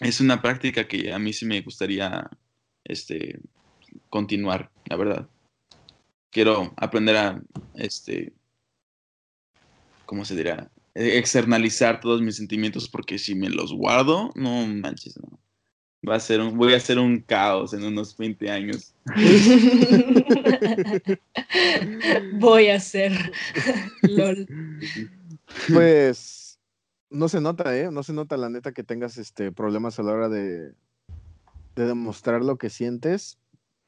es 0.00 0.20
una 0.20 0.42
práctica 0.42 0.86
que 0.86 1.12
a 1.12 1.18
mí 1.18 1.32
sí 1.32 1.46
me 1.46 1.60
gustaría 1.60 2.28
este, 2.84 3.40
continuar, 4.10 4.70
la 4.86 4.96
verdad. 4.96 5.28
Quiero 6.30 6.74
aprender 6.76 7.16
a 7.16 7.42
este, 7.74 8.32
¿cómo 10.04 10.24
se 10.24 10.36
dirá? 10.36 10.70
E-, 10.94 11.18
externalizar 11.18 12.00
todos 12.00 12.20
mis 12.20 12.36
sentimientos 12.36 12.88
porque 12.88 13.18
si 13.18 13.34
me 13.34 13.48
los 13.48 13.72
guardo, 13.72 14.30
no 14.34 14.66
manches, 14.66 15.18
no. 15.18 15.40
Va 16.06 16.16
a 16.16 16.20
ser 16.20 16.40
un, 16.40 16.58
voy 16.58 16.74
a 16.74 16.76
hacer 16.76 16.98
un 16.98 17.20
caos 17.20 17.72
en 17.72 17.82
unos 17.82 18.14
20 18.18 18.50
años. 18.50 18.94
voy 22.34 22.68
a 22.68 22.78
ser. 22.78 23.32
LOL. 24.02 24.46
Pues 25.72 26.58
no 27.10 27.28
se 27.28 27.40
nota, 27.40 27.76
¿eh? 27.76 27.90
No 27.90 28.02
se 28.02 28.12
nota 28.12 28.36
la 28.36 28.48
neta 28.48 28.72
que 28.72 28.84
tengas 28.84 29.18
este 29.18 29.52
problemas 29.52 29.98
a 29.98 30.02
la 30.02 30.12
hora 30.12 30.28
de, 30.28 30.74
de 31.76 31.86
demostrar 31.86 32.42
lo 32.42 32.56
que 32.56 32.70
sientes. 32.70 33.38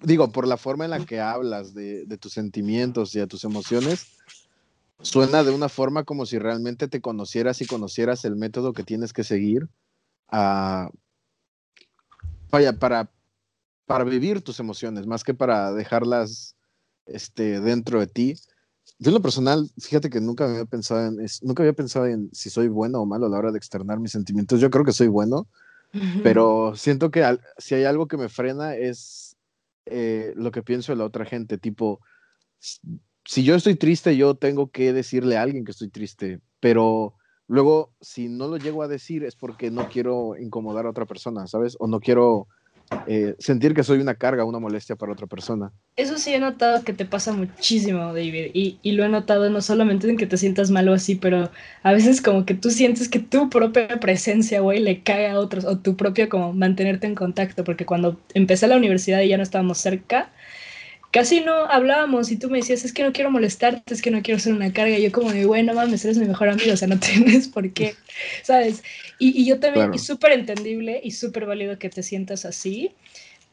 Digo, 0.01 0.31
por 0.31 0.47
la 0.47 0.57
forma 0.57 0.85
en 0.85 0.91
la 0.91 1.05
que 1.05 1.21
hablas 1.21 1.75
de, 1.75 2.05
de 2.05 2.19
tus 2.19 2.33
sentimientos 2.33 3.15
y 3.15 3.19
de 3.19 3.27
tus 3.27 3.45
emociones, 3.45 4.07
suena 5.01 5.43
de 5.43 5.53
una 5.53 5.69
forma 5.69 6.05
como 6.05 6.27
si 6.27 6.39
realmente 6.39 6.89
te 6.89 7.01
conocieras 7.01 7.61
y 7.63 7.67
conocieras 7.67 8.25
el 8.25 8.37
método 8.37 8.73
que 8.73 8.83
tienes 8.83 9.13
que 9.13 9.25
seguir 9.25 9.69
a, 10.29 10.91
vaya, 12.51 12.79
para, 12.79 13.11
para 13.87 14.05
vivir 14.05 14.43
tus 14.43 14.61
emociones, 14.61 15.07
más 15.07 15.25
que 15.25 15.35
para 15.35 15.73
dejarlas 15.73 16.57
este, 17.07 17.61
dentro 17.61 18.01
de 18.01 18.07
ti. 18.07 18.35
Yo 18.99 19.11
en 19.11 19.15
lo 19.15 19.23
personal, 19.23 19.71
fíjate 19.79 20.09
que 20.09 20.21
nunca 20.21 20.47
había 20.47 20.65
pensado 20.65 21.07
en, 21.07 21.27
nunca 21.43 21.63
había 21.63 21.75
pensado 21.75 22.07
en 22.07 22.31
si 22.33 22.49
soy 22.49 22.69
bueno 22.69 23.01
o 23.01 23.07
malo 23.07 23.27
a 23.27 23.29
la 23.29 23.39
hora 23.39 23.53
de 23.53 23.59
externar 23.59 24.01
mis 24.01 24.13
sentimientos. 24.13 24.61
Yo 24.61 24.71
creo 24.71 24.85
que 24.85 24.93
soy 24.93 25.09
bueno, 25.09 25.47
pero 26.23 26.75
siento 26.77 27.11
que 27.11 27.39
si 27.59 27.75
hay 27.75 27.85
algo 27.85 28.09
que 28.09 28.17
me 28.17 28.29
frena 28.29 28.75
es 28.75 29.37
eh, 29.87 30.33
lo 30.37 30.51
que 30.51 30.63
pienso 30.63 30.93
de 30.93 30.97
la 30.97 31.05
otra 31.05 31.25
gente, 31.25 31.59
tipo, 31.59 32.01
si 32.59 33.45
yo 33.45 33.55
estoy 33.55 33.77
triste, 33.77 34.17
yo 34.17 34.35
tengo 34.35 34.71
que 34.71 34.93
decirle 34.93 35.37
a 35.37 35.43
alguien 35.43 35.65
que 35.65 35.73
estoy 35.73 35.89
triste, 35.89 36.41
pero 36.61 37.15
luego 37.49 37.93
si 38.01 38.29
no 38.29 38.49
lo 38.49 38.57
llego 38.57 38.83
a 38.83 38.89
decir 38.89 39.25
es 39.25 39.37
porque 39.37 39.71
no 39.71 39.89
quiero 39.89 40.37
incomodar 40.39 40.87
a 40.87 40.91
otra 40.91 41.07
persona, 41.07 41.47
¿sabes? 41.47 41.77
O 41.79 41.87
no 41.87 42.01
quiero 42.01 42.49
eh, 43.07 43.35
sentir 43.39 43.75
que 43.75 43.83
soy 43.83 43.99
una 43.99 44.15
carga, 44.15 44.45
una 44.45 44.59
molestia 44.59 44.97
para 44.97 45.13
otra 45.13 45.27
persona. 45.27 45.73
Eso 45.97 46.19
sí 46.19 46.33
he 46.33 46.39
notado 46.39 46.85
que 46.85 46.93
te 46.93 47.05
pasa 47.05 47.33
muchísimo, 47.33 47.99
David, 48.13 48.51
y, 48.55 48.79
y, 48.83 48.93
lo 48.93 49.05
he 49.05 49.09
notado 49.09 49.51
no 49.51 49.61
solamente 49.61 50.09
en 50.09 50.17
que 50.17 50.27
te 50.27 50.37
sientas 50.37 50.71
mal 50.71 50.89
o 50.89 50.95
así, 50.95 51.17
pero 51.17 51.51
a 51.83 51.93
veces 51.93 52.23
como 52.23 52.45
que 52.45 52.55
tú 52.55 52.71
sientes 52.71 53.09
que 53.09 53.19
tu 53.19 53.51
propia 53.51 54.01
presencia, 54.01 54.61
güey, 54.61 54.81
le 54.81 55.03
cae 55.03 55.29
a 55.29 55.39
otros, 55.39 55.65
o 55.65 55.79
tu 55.79 55.97
propia 55.97 56.29
como 56.29 56.53
mantenerte 56.53 57.07
en 57.07 57.15
contacto, 57.15 57.65
porque 57.65 57.87
cuando 57.87 58.21
empecé 58.35 58.67
la 58.69 58.77
universidad 58.77 59.21
y 59.21 59.29
ya 59.29 59.37
no 59.37 59.43
estábamos 59.43 59.79
cerca, 59.79 60.31
casi 61.11 61.41
no 61.41 61.53
hablábamos 61.67 62.31
y 62.31 62.37
tú 62.37 62.51
me 62.51 62.59
decías, 62.59 62.85
es 62.85 62.93
que 62.93 63.03
no 63.03 63.13
quiero 63.13 63.31
molestarte, 63.31 63.95
es 63.95 64.03
que 64.03 64.11
no 64.11 64.23
quiero 64.23 64.39
ser 64.41 64.53
una 64.53 64.73
carga. 64.73 64.99
Y 64.99 65.03
yo 65.03 65.13
como 65.13 65.33
de, 65.33 65.47
bueno, 65.47 65.75
mames, 65.75 66.05
eres 66.05 66.19
mi 66.19 66.27
mejor 66.27 66.49
amigo, 66.49 66.73
o 66.73 66.77
sea, 66.77 66.89
no 66.89 66.99
tienes 67.01 67.49
por 67.49 67.71
qué, 67.73 67.95
¿sabes? 68.43 68.83
Y, 69.19 69.41
y 69.41 69.47
yo 69.47 69.59
también, 69.59 69.95
y 69.95 69.99
súper 69.99 70.33
entendible 70.33 71.01
y 71.03 71.13
súper 71.13 71.47
válido 71.47 71.79
que 71.79 71.91
te 71.91 72.03
sientas 72.03 72.45
así, 72.45 72.93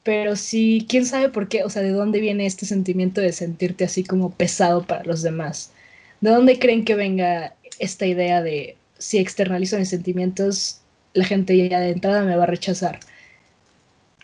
pero 0.03 0.35
sí, 0.35 0.85
quién 0.89 1.05
sabe 1.05 1.29
por 1.29 1.47
qué, 1.47 1.63
o 1.63 1.69
sea, 1.69 1.81
de 1.81 1.91
dónde 1.91 2.19
viene 2.19 2.45
este 2.45 2.65
sentimiento 2.65 3.21
de 3.21 3.31
sentirte 3.31 3.85
así 3.85 4.03
como 4.03 4.33
pesado 4.33 4.83
para 4.83 5.03
los 5.05 5.21
demás. 5.21 5.71
¿De 6.19 6.29
dónde 6.29 6.59
creen 6.59 6.83
que 6.83 6.95
venga 6.95 7.55
esta 7.79 8.05
idea 8.05 8.41
de 8.41 8.75
si 8.97 9.17
externalizo 9.17 9.77
mis 9.77 9.89
sentimientos, 9.89 10.81
la 11.13 11.25
gente 11.25 11.57
ya 11.69 11.79
de 11.79 11.91
entrada 11.91 12.23
me 12.23 12.35
va 12.35 12.43
a 12.43 12.47
rechazar? 12.47 12.99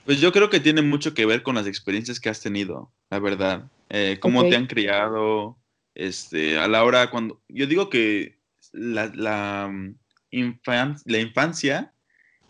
Pues 0.05 0.19
yo 0.19 0.31
creo 0.31 0.49
que 0.49 0.59
tiene 0.59 0.81
mucho 0.81 1.13
que 1.13 1.25
ver 1.25 1.43
con 1.43 1.55
las 1.55 1.67
experiencias 1.67 2.19
que 2.19 2.29
has 2.29 2.41
tenido, 2.41 2.91
la 3.09 3.19
verdad. 3.19 3.71
Eh, 3.89 4.17
cómo 4.19 4.47
te 4.47 4.55
han 4.55 4.67
criado, 4.67 5.57
este, 5.95 6.57
a 6.57 6.67
la 6.67 6.83
hora 6.83 7.09
cuando... 7.09 7.41
Yo 7.47 7.65
digo 7.67 7.89
que 7.89 8.39
la, 8.71 9.11
la, 9.15 9.69
mm, 9.71 10.59
la 11.05 11.19
infancia 11.19 11.93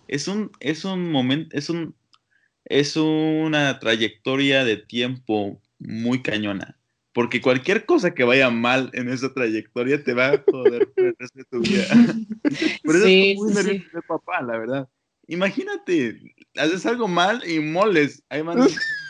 es 0.08 0.28
un, 0.28 0.52
es 0.60 0.86
un 0.86 1.12
momento, 1.12 1.56
es 1.56 1.70
un, 1.70 1.96
es 2.66 2.96
una 2.98 3.80
trayectoria 3.80 4.64
de 4.64 4.78
tiempo 4.78 5.62
muy 5.80 6.22
cañona. 6.22 6.78
Porque 7.14 7.42
cualquier 7.42 7.86
cosa 7.86 8.14
que 8.14 8.24
vaya 8.24 8.50
mal 8.50 8.92
en 8.94 9.10
esa 9.10 9.34
trayectoria 9.34 10.04
te 10.04 10.14
va 10.14 10.30
a 10.30 10.44
joder 10.50 10.88
por 10.92 11.06
el 11.06 11.16
resto 11.18 11.40
de 11.40 11.46
tu 11.46 11.60
vida. 11.62 11.86
Por 12.84 12.96
eso 12.96 13.06
es 13.08 13.36
muy 13.38 13.54
nervioso 13.54 13.90
de 13.94 14.02
papá, 14.04 14.42
la 14.42 14.58
verdad. 14.58 14.90
Imagínate, 15.28 16.36
haces 16.56 16.86
algo 16.86 17.08
mal 17.08 17.44
y 17.48 17.60
moles. 17.60 18.24
Ahí 18.30 18.42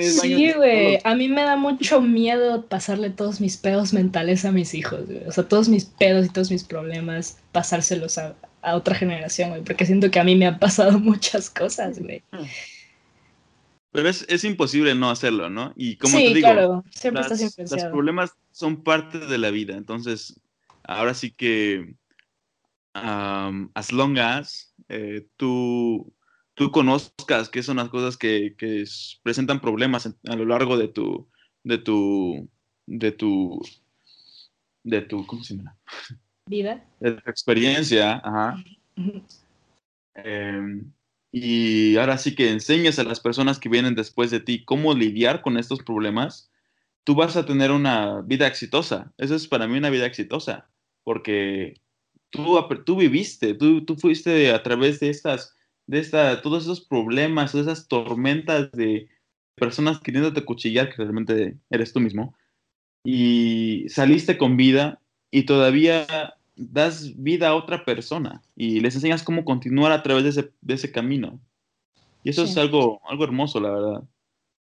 sí, 0.00 0.52
güey. 0.52 0.98
A 1.04 1.14
mí 1.14 1.28
me 1.28 1.42
da 1.42 1.56
mucho 1.56 2.00
miedo 2.00 2.66
pasarle 2.66 3.10
todos 3.10 3.40
mis 3.40 3.56
pedos 3.56 3.92
mentales 3.92 4.44
a 4.44 4.52
mis 4.52 4.74
hijos, 4.74 5.06
güey. 5.06 5.24
O 5.26 5.32
sea, 5.32 5.48
todos 5.48 5.68
mis 5.68 5.84
pedos 5.84 6.26
y 6.26 6.28
todos 6.28 6.50
mis 6.50 6.64
problemas, 6.64 7.38
pasárselos 7.52 8.18
a, 8.18 8.34
otra 8.62 8.94
generación, 8.94 9.50
güey. 9.50 9.62
Porque 9.62 9.86
siento 9.86 10.10
que 10.10 10.20
a 10.20 10.24
mí 10.24 10.36
me 10.36 10.46
han 10.46 10.58
pasado 10.58 10.98
muchas 10.98 11.50
cosas, 11.50 11.98
güey. 11.98 12.22
Pero 13.90 14.08
es, 14.08 14.26
es 14.28 14.44
imposible 14.44 14.94
no 14.94 15.10
hacerlo, 15.10 15.48
¿no? 15.50 15.72
Y 15.76 15.96
como 15.96 16.18
te 16.18 16.34
digo, 16.34 16.40
claro. 16.40 16.84
Siempre 16.90 17.22
estás 17.22 17.40
los 17.70 17.84
problemas 17.84 18.34
son 18.52 18.82
parte 18.82 19.18
de 19.18 19.38
la 19.38 19.50
vida. 19.50 19.74
Entonces, 19.74 20.38
ahora 20.84 21.14
sí 21.14 21.30
que, 21.30 21.94
as 22.94 23.92
long 23.92 24.18
as 24.18 24.74
eh, 24.88 25.26
tú 25.36 26.12
tú 26.58 26.72
conozcas 26.72 27.48
qué 27.48 27.62
son 27.62 27.76
las 27.76 27.88
cosas 27.88 28.16
que, 28.16 28.54
que 28.58 28.84
presentan 29.22 29.60
problemas 29.60 30.12
a 30.28 30.36
lo 30.36 30.44
largo 30.44 30.76
de 30.76 30.88
tu, 30.88 31.28
de 31.62 31.78
tu, 31.78 32.48
de 32.86 33.12
tu, 33.12 33.62
de 34.82 35.02
tu, 35.02 35.24
¿cómo 35.26 35.44
se 35.44 35.56
llama? 35.56 35.76
Vida. 36.46 36.84
De 36.98 37.12
tu 37.12 37.30
experiencia, 37.30 38.20
ajá. 38.24 38.62
Em, 40.14 40.92
y 41.30 41.96
ahora 41.96 42.18
sí 42.18 42.34
que 42.34 42.50
enseñas 42.50 42.98
a 42.98 43.04
las 43.04 43.20
personas 43.20 43.60
que 43.60 43.68
vienen 43.68 43.94
después 43.94 44.32
de 44.32 44.40
ti 44.40 44.64
cómo 44.64 44.94
lidiar 44.94 45.42
con 45.42 45.58
estos 45.58 45.82
problemas, 45.82 46.50
tú 47.04 47.14
vas 47.14 47.36
a 47.36 47.46
tener 47.46 47.70
una 47.70 48.22
vida 48.22 48.48
exitosa. 48.48 49.12
Eso 49.16 49.36
es 49.36 49.46
para 49.46 49.68
mí 49.68 49.78
una 49.78 49.90
vida 49.90 50.06
exitosa, 50.06 50.68
porque 51.04 51.80
tú, 52.30 52.58
tú 52.84 52.96
viviste, 52.96 53.54
tú, 53.54 53.84
tú 53.84 53.94
fuiste 53.96 54.50
a 54.50 54.62
través 54.62 54.98
de 54.98 55.10
estas 55.10 55.57
de 55.88 55.98
esta, 55.98 56.42
todos 56.42 56.62
esos 56.62 56.80
problemas, 56.82 57.50
todas 57.50 57.66
esas 57.66 57.88
tormentas 57.88 58.70
de 58.72 59.08
personas 59.56 59.98
queriéndote 59.98 60.44
cuchillar, 60.44 60.90
que 60.90 61.02
realmente 61.02 61.56
eres 61.70 61.92
tú 61.92 61.98
mismo, 61.98 62.34
y 63.02 63.86
saliste 63.88 64.36
con 64.36 64.56
vida 64.56 65.00
y 65.30 65.44
todavía 65.44 66.06
das 66.56 67.14
vida 67.16 67.48
a 67.48 67.54
otra 67.54 67.84
persona 67.84 68.42
y 68.54 68.80
les 68.80 68.96
enseñas 68.96 69.22
cómo 69.22 69.44
continuar 69.44 69.92
a 69.92 70.02
través 70.02 70.24
de 70.24 70.30
ese, 70.30 70.52
de 70.60 70.74
ese 70.74 70.92
camino. 70.92 71.40
Y 72.22 72.30
eso 72.30 72.44
es 72.44 72.56
algo, 72.58 73.00
algo 73.08 73.24
hermoso, 73.24 73.58
la 73.60 73.70
verdad. 73.70 74.02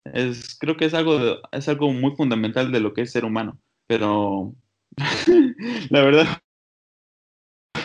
Es, 0.06 0.58
creo 0.58 0.78
que 0.78 0.86
es 0.86 0.93
algo, 0.93 1.19
es 1.52 1.67
algo 1.67 1.91
muy 1.91 2.15
fundamental 2.15 2.71
de 2.71 2.80
lo 2.80 2.93
que 2.93 3.02
es 3.02 3.12
ser 3.12 3.26
humano. 3.26 3.60
Pero 3.88 4.54
la 5.89 6.02
verdad, 6.02 6.41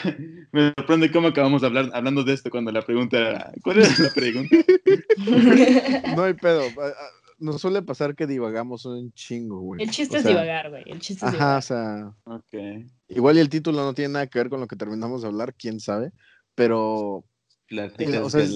Me 0.53 0.73
sorprende 0.77 1.11
cómo 1.11 1.29
acabamos 1.29 1.61
de 1.61 1.67
hablar, 1.67 1.91
hablando 1.93 2.25
de 2.25 2.33
esto 2.33 2.51
cuando 2.51 2.73
la 2.73 2.83
pregunta 2.83 3.19
era, 3.19 3.53
¿cuál 3.63 3.79
era 3.79 3.89
la 3.99 4.11
pregunta? 4.11 4.57
no 6.17 6.25
hay 6.25 6.35
pedo. 6.35 6.63
Nos 7.39 7.61
suele 7.61 7.83
pasar 7.83 8.15
que 8.15 8.27
divagamos 8.27 8.87
un 8.87 9.13
chingo, 9.13 9.61
güey. 9.61 9.83
El 9.83 9.91
chiste 9.91 10.19
es 10.19 10.25
divagar, 10.25 10.71
güey. 10.71 10.85
El 10.87 11.01
chiste 11.01 11.27
es 11.27 11.35
ajá, 11.35 11.59
o 11.59 11.63
sea. 11.63 12.15
Igual 13.09 13.37
y 13.37 13.41
el 13.41 13.51
título 13.51 13.85
no 13.85 13.93
tiene 13.93 14.15
nada 14.15 14.27
que 14.27 14.39
ver 14.39 14.49
con 14.49 14.61
lo 14.61 14.67
que 14.67 14.77
terminamos 14.77 15.23
de 15.23 15.29
hablar, 15.29 15.55
quién 15.55 15.81
sabe. 15.81 16.13
Pero. 16.55 17.25
Eh, 17.69 18.19
o 18.23 18.31
sea, 18.31 18.47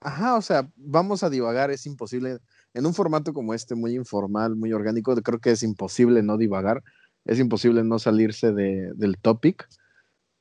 ajá, 0.00 0.36
o 0.36 0.42
sea, 0.42 0.70
vamos 0.76 1.22
a 1.22 1.30
divagar, 1.30 1.70
es 1.70 1.84
imposible. 1.84 2.38
En 2.72 2.86
un 2.86 2.94
formato 2.94 3.34
como 3.34 3.52
este, 3.52 3.74
muy 3.74 3.94
informal, 3.94 4.56
muy 4.56 4.72
orgánico, 4.72 5.14
creo 5.16 5.40
que 5.40 5.50
es 5.50 5.62
imposible 5.62 6.22
no 6.22 6.38
divagar. 6.38 6.82
Es 7.24 7.38
imposible 7.38 7.84
no 7.84 7.98
salirse 7.98 8.52
de, 8.52 8.92
del 8.94 9.18
topic 9.18 9.68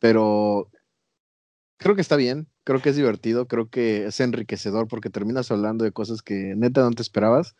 pero 0.03 0.69
creo 1.77 1.95
que 1.95 2.01
está 2.01 2.17
bien, 2.17 2.49
creo 2.65 2.81
que 2.81 2.89
es 2.89 2.97
divertido, 2.97 3.47
creo 3.47 3.69
que 3.69 4.07
es 4.07 4.19
enriquecedor 4.19 4.89
porque 4.89 5.09
terminas 5.09 5.49
hablando 5.49 5.85
de 5.85 5.93
cosas 5.93 6.21
que 6.21 6.55
neta 6.57 6.81
no 6.81 6.91
te 6.91 7.01
esperabas 7.01 7.55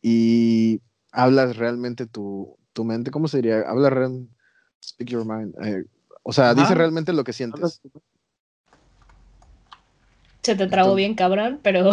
y 0.00 0.80
hablas 1.12 1.58
realmente 1.58 2.06
tu, 2.06 2.56
tu 2.72 2.84
mente, 2.84 3.10
¿cómo 3.10 3.28
se 3.28 3.36
diría? 3.36 3.68
Habla 3.68 3.90
realmente, 3.90 4.34
speak 4.82 5.10
your 5.10 5.26
mind, 5.26 5.54
eh, 5.62 5.84
o 6.22 6.32
sea, 6.32 6.54
dice 6.54 6.74
realmente 6.74 7.12
lo 7.12 7.22
que 7.22 7.34
sientes. 7.34 7.82
Se 10.42 10.56
te 10.56 10.66
trabó 10.66 10.94
bien, 10.94 11.14
cabrón, 11.16 11.60
pero 11.62 11.90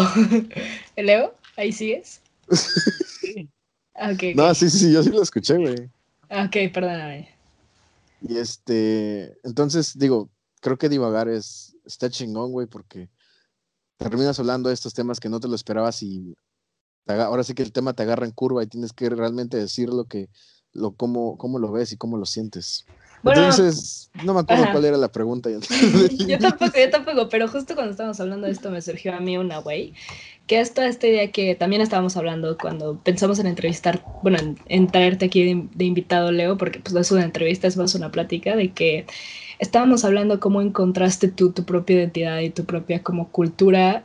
Leo, 0.95 1.35
ahí 1.57 1.73
sigues. 1.73 2.21
sí. 2.49 3.49
Okay, 3.93 4.35
no, 4.35 4.55
sí, 4.55 4.69
sí, 4.69 4.93
yo 4.93 5.03
sí 5.03 5.09
lo 5.09 5.21
escuché, 5.21 5.57
güey. 5.57 5.89
Ok, 6.29 6.71
perdóname. 6.73 7.40
Y 8.21 8.37
este, 8.37 9.37
entonces 9.43 9.97
digo, 9.97 10.29
creo 10.61 10.77
que 10.77 10.89
divagar 10.89 11.27
es, 11.27 11.75
está 11.85 12.09
chingón, 12.09 12.51
güey, 12.51 12.67
porque 12.67 13.09
terminas 13.97 14.39
hablando 14.39 14.69
de 14.69 14.75
estos 14.75 14.93
temas 14.93 15.19
que 15.19 15.29
no 15.29 15.39
te 15.39 15.47
lo 15.47 15.55
esperabas 15.55 16.01
y 16.03 16.35
ahora 17.07 17.43
sí 17.43 17.53
que 17.53 17.63
el 17.63 17.73
tema 17.73 17.93
te 17.93 18.03
agarra 18.03 18.25
en 18.25 18.31
curva 18.31 18.63
y 18.63 18.67
tienes 18.67 18.93
que 18.93 19.09
realmente 19.09 19.57
decir 19.57 19.89
lo 19.89 20.05
que, 20.05 20.29
lo, 20.71 20.95
cómo, 20.95 21.37
cómo 21.37 21.59
lo 21.59 21.71
ves 21.71 21.91
y 21.91 21.97
cómo 21.97 22.17
lo 22.17 22.25
sientes. 22.25 22.85
Entonces, 23.23 24.09
no 24.23 24.33
me 24.33 24.41
acuerdo 24.41 24.65
cuál 24.71 24.85
era 24.85 24.97
la 24.97 25.11
pregunta. 25.11 25.49
yo 25.49 25.59
tampoco, 26.39 26.73
yo 26.77 26.89
tampoco, 26.89 27.29
pero 27.29 27.47
justo 27.47 27.75
cuando 27.75 27.91
estábamos 27.91 28.19
hablando 28.19 28.47
de 28.47 28.53
esto 28.53 28.69
me 28.69 28.81
surgió 28.81 29.13
a 29.15 29.19
mí 29.19 29.37
una, 29.37 29.59
güey, 29.59 29.93
que 30.47 30.59
es 30.59 30.73
toda 30.73 30.87
esta 30.87 31.07
idea 31.07 31.31
que 31.31 31.55
también 31.55 31.81
estábamos 31.81 32.17
hablando 32.17 32.57
cuando 32.57 32.97
pensamos 32.97 33.39
en 33.39 33.47
entrevistar, 33.47 34.03
bueno, 34.23 34.37
en, 34.65 34.87
traerte 34.87 35.25
aquí 35.25 35.69
de, 35.73 35.85
invitado, 35.85 36.31
Leo, 36.31 36.57
porque 36.57 36.79
pues 36.79 36.93
no 36.93 36.99
es 36.99 37.11
una 37.11 37.23
entrevista, 37.23 37.67
es 37.67 37.77
más 37.77 37.95
una 37.95 38.11
plática 38.11 38.55
de 38.55 38.71
que 38.73 39.05
estábamos 39.59 40.03
hablando 40.03 40.39
cómo 40.39 40.61
encontraste 40.61 41.27
tú 41.27 41.51
tu 41.51 41.63
propia 41.63 41.97
identidad 41.97 42.39
y 42.39 42.49
tu 42.49 42.65
propia 42.65 43.03
como 43.03 43.29
cultura 43.29 44.03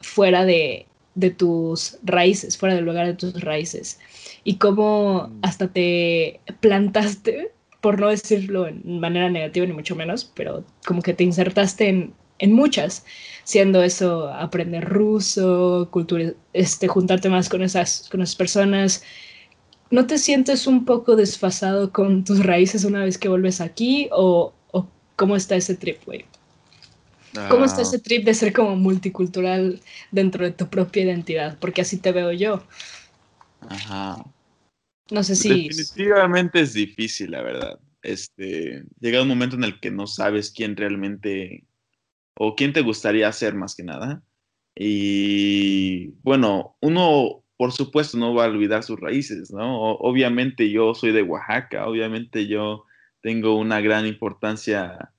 fuera 0.00 0.44
de, 0.44 0.86
de 1.14 1.30
tus 1.30 1.98
raíces, 2.04 2.56
fuera 2.56 2.74
del 2.74 2.84
lugar 2.84 3.06
de 3.06 3.14
tus 3.14 3.40
raíces, 3.40 3.98
y 4.44 4.56
cómo 4.56 5.28
mm. 5.28 5.38
hasta 5.42 5.68
te 5.68 6.40
plantaste 6.60 7.50
por 7.88 8.00
no 8.00 8.08
decirlo 8.08 8.68
en 8.68 9.00
manera 9.00 9.30
negativa 9.30 9.64
ni 9.66 9.72
mucho 9.72 9.96
menos, 9.96 10.26
pero 10.26 10.66
como 10.86 11.00
que 11.02 11.14
te 11.14 11.24
insertaste 11.24 11.88
en, 11.88 12.14
en 12.38 12.52
muchas, 12.52 13.06
siendo 13.44 13.82
eso 13.82 14.28
aprender 14.28 14.84
ruso, 14.84 15.88
cultura, 15.90 16.34
este, 16.52 16.86
juntarte 16.88 17.30
más 17.30 17.48
con 17.48 17.62
esas, 17.62 18.08
con 18.10 18.20
esas 18.20 18.36
personas, 18.36 19.02
¿no 19.90 20.06
te 20.06 20.18
sientes 20.18 20.66
un 20.66 20.84
poco 20.84 21.16
desfasado 21.16 21.92
con 21.92 22.24
tus 22.24 22.44
raíces 22.44 22.84
una 22.84 23.04
vez 23.04 23.18
que 23.18 23.28
vuelves 23.28 23.60
aquí? 23.62 24.08
¿O, 24.12 24.54
o 24.72 24.92
cómo 25.16 25.36
está 25.36 25.56
ese 25.56 25.76
trip, 25.76 26.04
güey? 26.06 26.26
¿Cómo 27.48 27.64
está 27.64 27.82
Ah, 27.82 27.82
ese 27.82 27.98
trip 27.98 28.24
de 28.24 28.34
ser 28.34 28.52
como 28.52 28.76
multicultural 28.76 29.82
dentro 30.12 30.44
de 30.44 30.52
tu 30.52 30.68
propia 30.70 31.02
identidad? 31.04 31.58
Porque 31.58 31.80
así 31.82 31.98
te 31.98 32.12
veo 32.12 32.32
yo. 32.32 32.68
Ajá. 33.60 34.24
No 35.10 35.22
sé 35.22 35.36
si... 35.36 35.68
Definitivamente 35.68 36.60
es 36.60 36.74
difícil, 36.74 37.30
la 37.30 37.42
verdad. 37.42 37.78
Este, 38.02 38.84
llega 39.00 39.22
un 39.22 39.28
momento 39.28 39.56
en 39.56 39.64
el 39.64 39.80
que 39.80 39.90
no 39.90 40.06
sabes 40.06 40.50
quién 40.50 40.76
realmente 40.76 41.64
o 42.34 42.54
quién 42.54 42.72
te 42.72 42.82
gustaría 42.82 43.30
ser 43.32 43.54
más 43.54 43.74
que 43.74 43.82
nada. 43.82 44.22
Y 44.74 46.08
bueno, 46.22 46.76
uno, 46.80 47.42
por 47.56 47.72
supuesto, 47.72 48.16
no 48.16 48.34
va 48.34 48.44
a 48.44 48.48
olvidar 48.48 48.84
sus 48.84 49.00
raíces, 49.00 49.50
¿no? 49.50 49.92
Obviamente 49.94 50.70
yo 50.70 50.94
soy 50.94 51.10
de 51.10 51.22
Oaxaca, 51.22 51.86
obviamente 51.88 52.46
yo 52.46 52.84
tengo 53.20 53.56
una 53.56 53.80
gran 53.80 54.06
importancia 54.06 55.12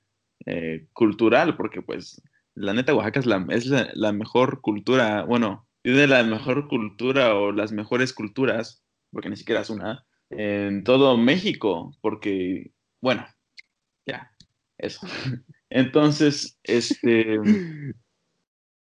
eh, 0.46 0.86
cultural, 0.94 1.56
porque 1.58 1.82
pues 1.82 2.22
la 2.54 2.72
neta 2.72 2.94
Oaxaca 2.94 3.20
es 3.20 3.26
la, 3.26 3.90
la 3.92 4.12
mejor 4.12 4.62
cultura, 4.62 5.24
bueno, 5.24 5.68
tiene 5.82 6.06
la 6.06 6.22
mejor 6.22 6.68
cultura 6.68 7.34
o 7.34 7.52
las 7.52 7.72
mejores 7.72 8.14
culturas, 8.14 8.82
porque 9.12 9.30
ni 9.30 9.36
siquiera 9.36 9.60
es 9.60 9.70
una, 9.70 10.04
en 10.30 10.84
todo 10.84 11.16
México, 11.16 11.96
porque, 12.00 12.72
bueno, 13.00 13.26
ya, 14.06 14.32
eso. 14.78 15.00
Entonces, 15.70 16.58
este, 16.64 17.38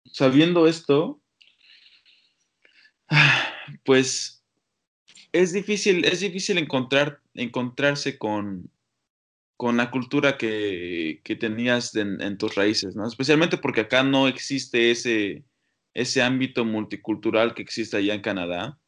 sabiendo 0.06 0.68
esto, 0.68 1.22
pues 3.86 4.44
es 5.32 5.54
difícil, 5.54 6.06
es 6.06 6.22
difícil 6.22 6.58
encontrar, 6.58 7.22
encontrarse 7.34 8.18
con, 8.18 8.70
con 9.58 9.78
la 9.78 9.92
cultura 9.92 10.38
que, 10.38 11.22
que 11.24 11.36
tenías 11.36 11.96
en, 11.96 12.38
tus 12.38 12.56
raíces, 12.56 12.96
¿no? 12.96 13.06
Especialmente 13.06 13.58
porque 13.58 13.82
acá 13.82 14.04
no 14.04 14.28
existe 14.28 14.92
ese, 14.92 15.44
ese 15.94 16.22
ámbito 16.22 16.66
multicultural 16.66 17.54
que 17.54 17.62
existe 17.62 17.98
allá 17.98 18.14
en 18.14 18.22
Canadá. 18.22 18.80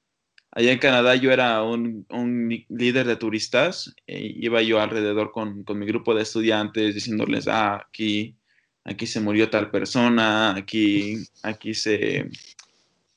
Allá 0.52 0.74
en 0.74 0.80
Canadá 0.80 1.16
yo 1.16 1.32
era 1.32 1.64
un, 1.64 2.06
un 2.10 2.50
líder 2.70 3.08
de 3.08 3.16
turistas, 3.16 3.96
e 4.06 4.34
iba 4.36 4.62
yo 4.62 4.82
alrededor 4.82 5.32
con, 5.32 5.64
con 5.64 5.80
mi 5.80 5.86
grupo 5.86 6.14
de 6.14 6.24
estudiantes 6.24 6.94
diciéndoles, 6.94 7.48
ah, 7.48 7.86
aquí, 7.88 8.36
aquí 8.84 9.08
se 9.08 9.22
murió 9.22 9.50
tal 9.50 9.72
persona, 9.72 10.54
aquí, 10.56 11.18
aquí 11.44 11.74
se, 11.74 12.30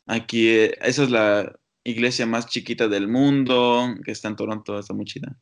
aquí, 0.07 0.49
eh, 0.49 0.78
esa 0.80 1.03
es 1.03 1.11
la 1.11 1.59
iglesia 1.82 2.24
más 2.24 2.47
chiquita 2.47 2.87
del 2.87 3.09
mundo, 3.09 3.95
que 4.05 4.12
está 4.12 4.28
en 4.28 4.37
Toronto, 4.37 4.78
está 4.78 4.95
muy 4.95 5.05
chida. 5.05 5.37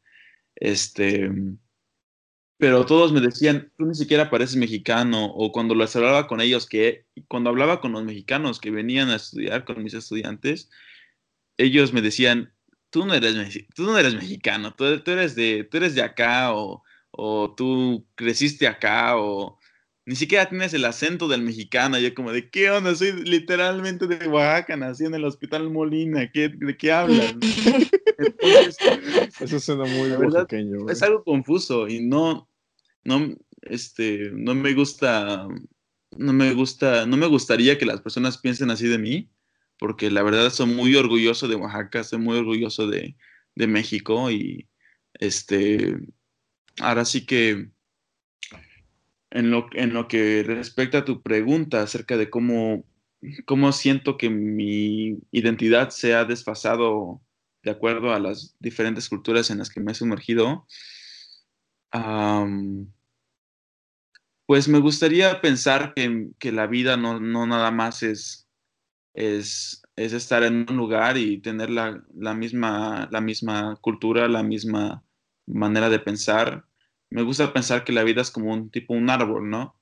Este, 0.57 1.31
pero 2.57 2.87
todos 2.87 3.13
me 3.13 3.21
decían, 3.21 3.71
tú 3.77 3.85
ni 3.85 3.95
siquiera 3.95 4.31
pareces 4.31 4.57
mexicano, 4.57 5.27
o 5.27 5.53
cuando 5.53 5.75
les 5.75 5.95
hablaba 5.95 6.27
con 6.27 6.41
ellos, 6.41 6.67
que 6.67 7.05
cuando 7.29 7.51
hablaba 7.51 7.81
con 7.83 7.93
los 7.93 8.05
mexicanos 8.05 8.61
que 8.61 8.71
venían 8.71 9.11
a 9.11 9.17
estudiar 9.17 9.65
con 9.67 9.83
mis 9.83 9.93
estudiantes, 9.93 10.71
ellos 11.57 11.93
me 11.93 12.03
decían, 12.03 12.53
tú 12.91 13.07
no 13.07 13.15
eres, 13.15 13.35
tú 13.75 13.85
no 13.85 13.99
eres 13.99 14.15
mexicano, 14.15 14.75
tú, 14.75 15.01
tú 15.01 15.11
eres 15.11 15.35
de, 15.35 15.65
tú 15.65 15.79
eres 15.79 15.95
de 15.95 16.03
acá, 16.03 16.55
o, 16.55 16.83
o 17.11 17.55
tú 17.55 18.07
creciste 18.15 18.67
acá, 18.69 19.17
o 19.17 19.59
ni 20.05 20.17
siquiera 20.17 20.49
tienes 20.49 20.75
el 20.75 20.85
acento 20.85 21.29
del 21.29 21.43
mexicano. 21.43 21.99
Yo 21.99 22.15
como 22.15 22.33
de, 22.33 22.51
¿qué 22.51 22.71
onda? 22.71 22.95
Soy 22.95 23.13
literalmente 23.25 24.07
de 24.07 24.27
Oaxaca, 24.27 24.77
nací 24.77 25.05
en 25.05 25.15
el 25.15 25.25
Hospital 25.25 25.71
Molina, 25.71 26.31
¿qué, 26.31 26.49
¿de 26.49 26.77
qué 26.77 26.93
hablan? 26.93 27.39
Entonces, 28.19 29.41
Eso 29.41 29.61
suena 29.61 29.85
muy 29.85 30.11
verdad, 30.11 30.43
oaxaqueño, 30.43 30.89
es 30.89 31.03
algo 31.03 31.25
confuso 31.25 31.89
y 31.89 32.01
no, 32.05 32.49
no, 33.05 33.35
este, 33.63 34.31
no 34.33 34.55
me 34.55 34.75
gusta, 34.75 35.49
no 36.17 36.33
me 36.33 36.53
gusta, 36.53 37.07
no 37.07 37.17
me 37.17 37.27
gustaría 37.27 37.79
que 37.79 37.87
las 37.87 38.01
personas 38.01 38.39
piensen 38.39 38.71
así 38.71 38.87
de 38.87 38.99
mí, 38.99 39.31
porque 39.83 40.13
la 40.13 40.23
verdad 40.23 40.49
soy 40.51 40.67
muy 40.67 40.95
orgulloso 40.95 41.49
de 41.49 41.57
Oaxaca, 41.57 42.05
soy 42.05 42.21
muy 42.21 42.39
orgulloso 42.39 42.87
de, 42.87 43.17
de 43.57 43.67
México 43.67 44.31
y 44.31 44.69
este, 45.15 45.97
ahora 46.79 47.05
sí 47.05 47.27
que 47.27 47.69
en 49.31 49.51
lo, 49.51 49.67
en 49.73 49.93
lo 49.93 50.07
que 50.07 50.45
respecta 50.45 50.99
a 50.99 51.05
tu 51.05 51.21
pregunta 51.21 51.83
acerca 51.83 52.17
de 52.17 52.31
cómo, 52.31 52.85
cómo 53.45 53.73
siento 53.73 54.17
que 54.17 54.31
mi 54.31 55.19
identidad 55.33 55.91
se 55.91 56.15
ha 56.15 56.25
desfasado 56.25 57.21
de 57.65 57.73
acuerdo 57.73 58.15
a 58.15 58.21
las 58.21 58.55
diferentes 58.61 59.09
culturas 59.09 59.51
en 59.51 59.59
las 59.59 59.69
que 59.69 59.81
me 59.81 59.91
he 59.91 59.97
sumergido, 59.97 60.65
pues 64.47 64.69
me 64.69 64.79
gustaría 64.79 65.41
pensar 65.41 65.93
que, 65.93 66.29
que 66.39 66.53
la 66.53 66.69
vida 66.69 66.97
no, 66.97 67.19
no 67.19 67.49
nada 67.49 67.73
más 67.73 68.05
es, 68.05 68.42
es, 69.15 69.83
es 69.97 70.13
estar 70.13 70.43
en 70.43 70.67
un 70.69 70.77
lugar 70.77 71.19
y 71.19 71.39
tener 71.39 71.71
la, 71.71 72.03
la 72.15 72.35
misma, 72.35 73.09
la 73.11 73.21
misma 73.21 73.77
cultura, 73.81 74.29
la 74.29 74.43
misma 74.43 75.05
manera 75.47 75.91
de 75.91 75.99
pensar. 75.99 76.67
Me 77.11 77.23
gusta 77.23 77.53
pensar 77.53 77.85
que 77.85 77.93
la 77.93 78.05
vida 78.05 78.23
es 78.23 78.31
como 78.31 78.53
un 78.53 78.71
tipo 78.71 78.95
un 78.95 79.11
árbol, 79.11 79.49
¿no? 79.51 79.79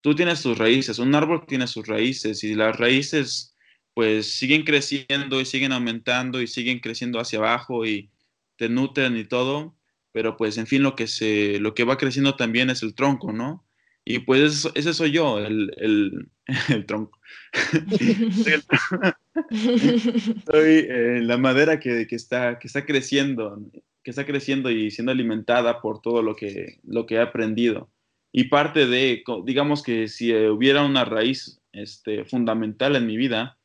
Tú 0.00 0.14
tienes 0.14 0.42
tus 0.42 0.56
raíces, 0.58 0.98
un 0.98 1.14
árbol 1.14 1.44
tiene 1.46 1.66
sus 1.66 1.86
raíces 1.86 2.44
y 2.44 2.54
las 2.54 2.76
raíces 2.78 3.56
pues 3.94 4.32
siguen 4.32 4.62
creciendo 4.64 5.40
y 5.40 5.44
siguen 5.44 5.72
aumentando 5.72 6.40
y 6.40 6.46
siguen 6.46 6.78
creciendo 6.78 7.18
hacia 7.18 7.40
abajo 7.40 7.84
y 7.84 8.10
te 8.56 8.68
nutren 8.68 9.16
y 9.16 9.24
todo, 9.24 9.76
pero 10.12 10.36
pues 10.36 10.56
en 10.58 10.68
fin 10.68 10.84
lo 10.84 10.94
que 10.94 11.08
se 11.08 11.58
lo 11.60 11.74
que 11.74 11.84
va 11.84 11.96
creciendo 11.98 12.36
también 12.36 12.70
es 12.70 12.82
el 12.84 12.94
tronco, 12.94 13.32
¿no? 13.32 13.66
Y 14.04 14.20
pues 14.20 14.68
ese 14.74 14.94
soy 14.94 15.10
yo, 15.10 15.38
el, 15.38 15.74
el, 15.78 16.30
el 16.68 16.86
tronco. 16.86 17.17
Soy 20.50 20.86
eh, 20.88 21.20
la 21.22 21.38
madera 21.38 21.78
que, 21.80 22.06
que 22.06 22.16
está, 22.16 22.58
que 22.58 22.66
está 22.66 22.84
creciendo, 22.84 23.60
que 24.02 24.10
está 24.10 24.26
creciendo 24.26 24.70
y 24.70 24.90
siendo 24.90 25.12
alimentada 25.12 25.80
por 25.80 26.00
todo 26.00 26.22
lo 26.22 26.34
que, 26.34 26.78
lo 26.84 27.06
que 27.06 27.16
he 27.16 27.20
aprendido. 27.20 27.90
Y 28.32 28.44
parte 28.44 28.86
de, 28.86 29.22
digamos 29.44 29.82
que 29.82 30.08
si 30.08 30.32
eh, 30.32 30.50
hubiera 30.50 30.84
una 30.84 31.04
raíz 31.04 31.60
este, 31.72 32.24
fundamental 32.24 32.96
en 32.96 33.06
mi 33.06 33.16
vida, 33.16 33.58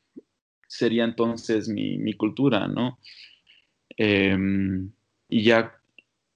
sería 0.68 1.03
entonces 1.03 1.68
mi, 1.68 1.97
mi 1.97 2.14
cultura, 2.14 2.68
¿no? 2.68 2.97
Em, 3.97 4.91
y 5.30 5.43
ya 5.43 5.76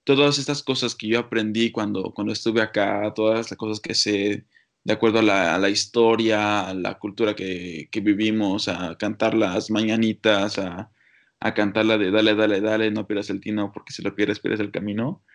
todas 0.04 0.38
estas 0.40 0.62
cosas 0.62 0.94
que 0.96 1.08
yo 1.08 1.20
aprendí 1.20 1.72
cuando, 1.72 2.14
cuando 2.14 2.34
estuve 2.34 2.62
acá, 2.62 3.14
todas 3.16 3.52
las 3.52 3.58
cosas 3.58 3.80
que 3.80 3.94
sé 3.94 4.46
de 4.88 4.94
acuerdo 4.94 5.20
a 5.20 5.22
la, 5.22 5.54
a 5.54 5.58
la 5.60 5.70
historia, 5.70 6.62
a 6.62 6.74
la 6.74 6.98
cultura 6.98 7.36
que, 7.36 7.90
que 7.92 8.00
vivimos, 8.00 8.70
a 8.70 8.98
cantar 8.98 9.34
las 9.34 9.70
mañanitas, 9.70 10.58
a, 10.60 10.92
a 11.42 11.54
cantar 11.54 11.86
la 11.86 11.98
de 11.98 12.10
dale, 12.10 12.36
dale, 12.36 12.62
dale, 12.62 12.90
no 12.90 13.06
pierdas 13.06 13.30
el 13.30 13.42
tino, 13.42 13.74
porque 13.74 13.92
si 13.92 14.02
lo 14.02 14.16
pierdes, 14.16 14.40
pierdes 14.40 14.62
el 14.62 14.72
camino. 14.72 15.26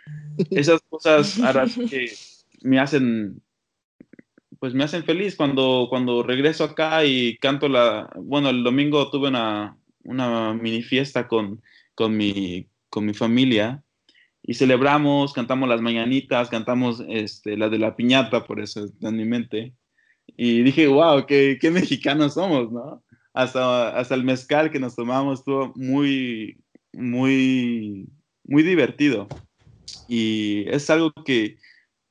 Esas 0.51 0.81
cosas 0.89 1.39
que 1.91 2.11
me 2.63 2.81
hacen, 2.81 3.43
pues 4.59 4.73
me 4.73 4.85
hacen 4.85 5.05
feliz 5.05 5.37
cuando, 5.37 5.87
cuando 5.91 6.23
regreso 6.23 6.65
acá 6.65 7.05
y 7.05 7.37
canto 7.37 7.69
la, 7.69 8.11
bueno, 8.17 8.49
el 8.49 8.65
domingo 8.65 9.11
tuve 9.11 9.29
una, 9.29 9.77
una 10.05 10.55
mini 10.55 10.83
fiesta 10.83 11.29
con, 11.29 11.61
con, 11.95 12.17
mi, 12.17 12.71
con 12.89 13.05
mi 13.05 13.13
familia 13.13 13.85
y 14.43 14.55
celebramos, 14.55 15.33
cantamos 15.33 15.69
las 15.69 15.81
mañanitas, 15.81 16.49
cantamos 16.49 17.03
este, 17.09 17.57
la 17.57 17.69
de 17.69 17.79
la 17.79 17.95
piñata, 17.95 18.45
por 18.45 18.61
eso 18.61 18.85
está 18.85 19.09
en 19.09 19.17
mi 19.17 19.25
mente. 19.25 19.75
Y 20.37 20.63
dije, 20.63 20.89
wow, 20.89 21.27
qué, 21.27 21.59
qué 21.61 21.71
mexicanos 21.71 22.35
somos, 22.35 22.73
¿no? 22.73 23.03
Hasta, 23.35 23.97
hasta 23.97 24.15
el 24.15 24.25
mezcal 24.25 24.71
que 24.71 24.81
nos 24.81 24.97
tomamos 24.97 25.41
estuvo 25.41 25.73
muy, 25.77 26.59
muy, 26.93 28.09
muy 28.45 28.63
divertido. 28.63 29.29
Y 30.09 30.65
es 30.69 30.91
algo 30.91 31.13
que, 31.25 31.57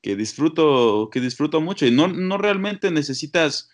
que 0.01 0.15
disfruto, 0.15 1.09
que 1.11 1.19
disfruto 1.19 1.59
mucho. 1.61 1.86
Y 1.86 1.91
no, 1.91 2.07
no 2.07 2.38
realmente 2.38 2.91
necesitas 2.91 3.69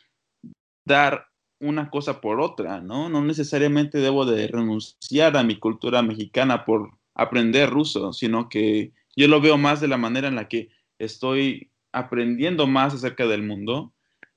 dar 0.86 1.28
una 1.60 1.90
cosa 1.90 2.22
por 2.22 2.40
otra, 2.40 2.82
¿no? 2.82 3.10
No 3.10 3.24
necesariamente 3.24 4.00
debo 4.00 4.26
de 4.26 4.48
renunciar 4.48 5.38
a 5.38 5.44
mi 5.44 5.58
cultura 5.60 6.02
mexicana 6.02 6.66
por 6.66 6.97
aprender 7.18 7.70
ruso, 7.70 8.14
sino 8.14 8.48
que 8.48 8.94
yo 9.16 9.28
lo 9.28 9.42
veo 9.42 9.58
más 9.58 9.82
de 9.82 9.88
la 9.90 9.98
manera 9.98 10.28
en 10.30 10.36
la 10.36 10.48
que 10.48 10.70
estoy 11.00 11.72
aprendiendo 11.92 12.68
más 12.68 12.94
acerca 12.94 13.26
del 13.28 13.44
mundo 13.44 13.94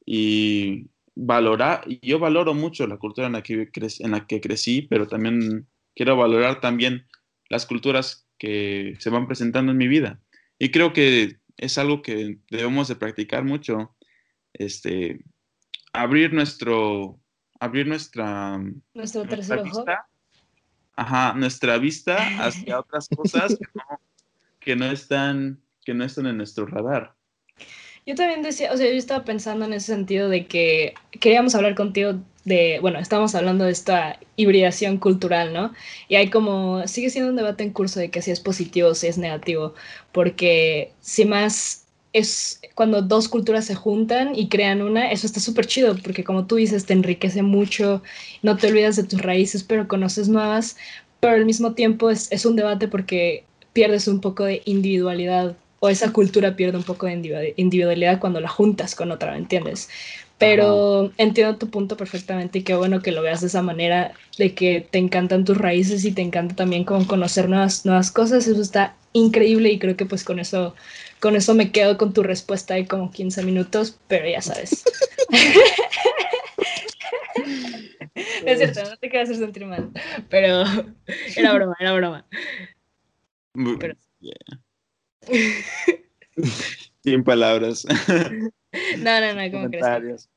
y 0.06 0.86
valorar, 1.14 1.84
yo 2.02 2.18
valoro 2.18 2.54
mucho 2.54 2.86
la 2.86 2.96
cultura 2.96 3.26
en 3.26 3.34
la 3.34 3.42
que, 3.42 3.70
cre- 3.70 4.02
en 4.04 4.12
la 4.12 4.26
que 4.26 4.40
crecí, 4.40 4.82
pero 4.82 5.06
también 5.06 5.68
quiero 5.94 6.16
valorar 6.16 6.60
también 6.60 7.06
las 7.50 7.66
culturas 7.66 8.26
que 8.38 8.94
se 8.98 9.10
van 9.10 9.26
presentando 9.26 9.72
en 9.72 9.78
mi 9.78 9.88
vida. 9.88 10.20
Y 10.58 10.70
creo 10.70 10.92
que 10.92 11.36
es 11.58 11.76
algo 11.78 12.00
que 12.00 12.38
debemos 12.50 12.88
de 12.88 12.96
practicar 12.96 13.44
mucho, 13.44 13.94
este, 14.54 15.20
abrir 15.92 16.32
nuestro, 16.32 17.20
abrir 17.60 17.86
nuestra, 17.86 18.58
Nuestro 18.94 19.24
tercer 19.26 19.58
ojo. 19.58 19.64
vista 19.66 20.06
ajá, 20.96 21.34
nuestra 21.34 21.78
vista 21.78 22.16
hacia 22.44 22.78
otras 22.80 23.08
cosas 23.08 23.56
que 23.56 23.66
no, 23.74 24.00
que 24.58 24.76
no 24.76 24.90
están, 24.90 25.60
que 25.84 25.94
no 25.94 26.04
están 26.04 26.26
en 26.26 26.36
nuestro 26.36 26.66
radar. 26.66 27.14
Yo 28.06 28.14
también 28.14 28.42
decía, 28.42 28.72
o 28.72 28.76
sea, 28.76 28.86
yo 28.86 28.96
estaba 28.96 29.24
pensando 29.24 29.66
en 29.66 29.72
ese 29.74 29.92
sentido 29.94 30.28
de 30.28 30.46
que 30.46 30.94
queríamos 31.20 31.54
hablar 31.54 31.74
contigo 31.74 32.14
de, 32.44 32.78
bueno, 32.80 32.98
estamos 32.98 33.34
hablando 33.34 33.64
de 33.64 33.72
esta 33.72 34.18
hibridación 34.36 34.96
cultural, 34.96 35.52
¿no? 35.52 35.72
Y 36.08 36.16
hay 36.16 36.30
como, 36.30 36.86
sigue 36.88 37.10
siendo 37.10 37.30
un 37.30 37.36
debate 37.36 37.62
en 37.62 37.72
curso 37.72 38.00
de 38.00 38.10
que 38.10 38.22
si 38.22 38.30
es 38.30 38.40
positivo 38.40 38.88
o 38.88 38.94
si 38.94 39.06
es 39.06 39.18
negativo, 39.18 39.74
porque 40.12 40.92
si 41.00 41.26
más 41.26 41.86
es 42.12 42.60
cuando 42.74 43.02
dos 43.02 43.28
culturas 43.28 43.64
se 43.66 43.74
juntan 43.74 44.34
y 44.34 44.48
crean 44.48 44.82
una, 44.82 45.10
eso 45.12 45.26
está 45.26 45.40
súper 45.40 45.66
chido, 45.66 45.96
porque 46.02 46.24
como 46.24 46.46
tú 46.46 46.56
dices, 46.56 46.86
te 46.86 46.92
enriquece 46.92 47.42
mucho, 47.42 48.02
no 48.42 48.56
te 48.56 48.68
olvidas 48.68 48.96
de 48.96 49.04
tus 49.04 49.22
raíces, 49.22 49.62
pero 49.62 49.88
conoces 49.88 50.28
nuevas, 50.28 50.76
pero 51.20 51.34
al 51.34 51.46
mismo 51.46 51.74
tiempo 51.74 52.10
es, 52.10 52.30
es 52.32 52.46
un 52.46 52.56
debate 52.56 52.88
porque 52.88 53.44
pierdes 53.72 54.08
un 54.08 54.20
poco 54.20 54.44
de 54.44 54.62
individualidad 54.64 55.56
o 55.80 55.88
esa 55.88 56.12
cultura 56.12 56.56
pierde 56.56 56.78
un 56.78 56.84
poco 56.84 57.06
de 57.06 57.54
individualidad 57.56 58.20
cuando 58.20 58.40
la 58.40 58.48
juntas 58.48 58.94
con 58.94 59.10
otra, 59.10 59.32
¿me 59.32 59.38
entiendes? 59.38 59.88
Pero 60.38 61.12
entiendo 61.18 61.56
tu 61.56 61.68
punto 61.68 61.96
perfectamente 61.96 62.60
y 62.60 62.62
qué 62.62 62.74
bueno 62.74 63.02
que 63.02 63.12
lo 63.12 63.22
veas 63.22 63.40
de 63.40 63.48
esa 63.48 63.62
manera, 63.62 64.12
de 64.38 64.54
que 64.54 64.86
te 64.88 64.98
encantan 64.98 65.44
tus 65.44 65.58
raíces 65.58 66.04
y 66.04 66.12
te 66.12 66.22
encanta 66.22 66.54
también 66.54 66.84
como 66.84 67.06
conocer 67.06 67.48
nuevas, 67.48 67.84
nuevas 67.84 68.10
cosas, 68.10 68.46
eso 68.46 68.62
está 68.62 68.94
increíble 69.12 69.70
y 69.70 69.78
creo 69.78 69.96
que 69.96 70.06
pues 70.06 70.22
con 70.22 70.38
eso, 70.38 70.74
con 71.18 71.36
eso 71.36 71.54
me 71.54 71.72
quedo 71.72 71.98
con 71.98 72.12
tu 72.12 72.22
respuesta 72.22 72.74
de 72.74 72.86
como 72.86 73.10
15 73.10 73.42
minutos, 73.42 73.98
pero 74.06 74.28
ya 74.28 74.40
sabes. 74.40 74.84
es 78.14 78.58
cierto, 78.58 78.82
no 78.82 78.96
te 78.96 79.08
quiero 79.08 79.24
hacer 79.24 79.36
sentir 79.36 79.66
mal, 79.66 79.90
pero 80.28 80.64
era 81.36 81.54
broma, 81.54 81.76
era 81.80 81.92
broma. 81.92 82.26
Pero... 83.78 83.96
Sin 87.04 87.24
palabras. 87.24 87.86
No, 88.98 89.20
no, 89.20 89.34
no, 89.34 89.50
¿cómo 89.50 89.68
crees? 89.68 90.28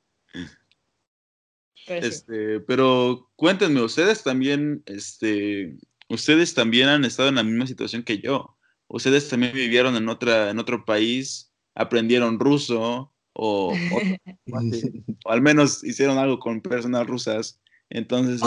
Pero, 1.85 2.07
este, 2.07 2.59
pero 2.61 3.29
cuéntenme, 3.35 3.83
ustedes 3.83 4.23
también, 4.23 4.81
este, 4.87 5.77
ustedes 6.09 6.55
también 6.55 6.87
han 6.87 7.05
estado 7.05 7.29
en 7.29 7.35
la 7.35 7.43
misma 7.43 7.67
situación 7.67 8.01
que 8.01 8.17
yo. 8.17 8.57
Ustedes 8.87 9.29
también 9.29 9.53
vivieron 9.53 9.95
en 9.95 10.09
otra, 10.09 10.49
en 10.49 10.57
otro 10.57 10.83
país, 10.83 11.53
aprendieron 11.75 12.39
ruso, 12.39 13.13
o, 13.33 13.73
o, 13.73 13.73
al 15.25 15.41
menos 15.41 15.83
hicieron 15.83 16.17
algo 16.17 16.39
con 16.39 16.61
personas 16.61 17.05
rusas. 17.05 17.59
Entonces, 17.89 18.41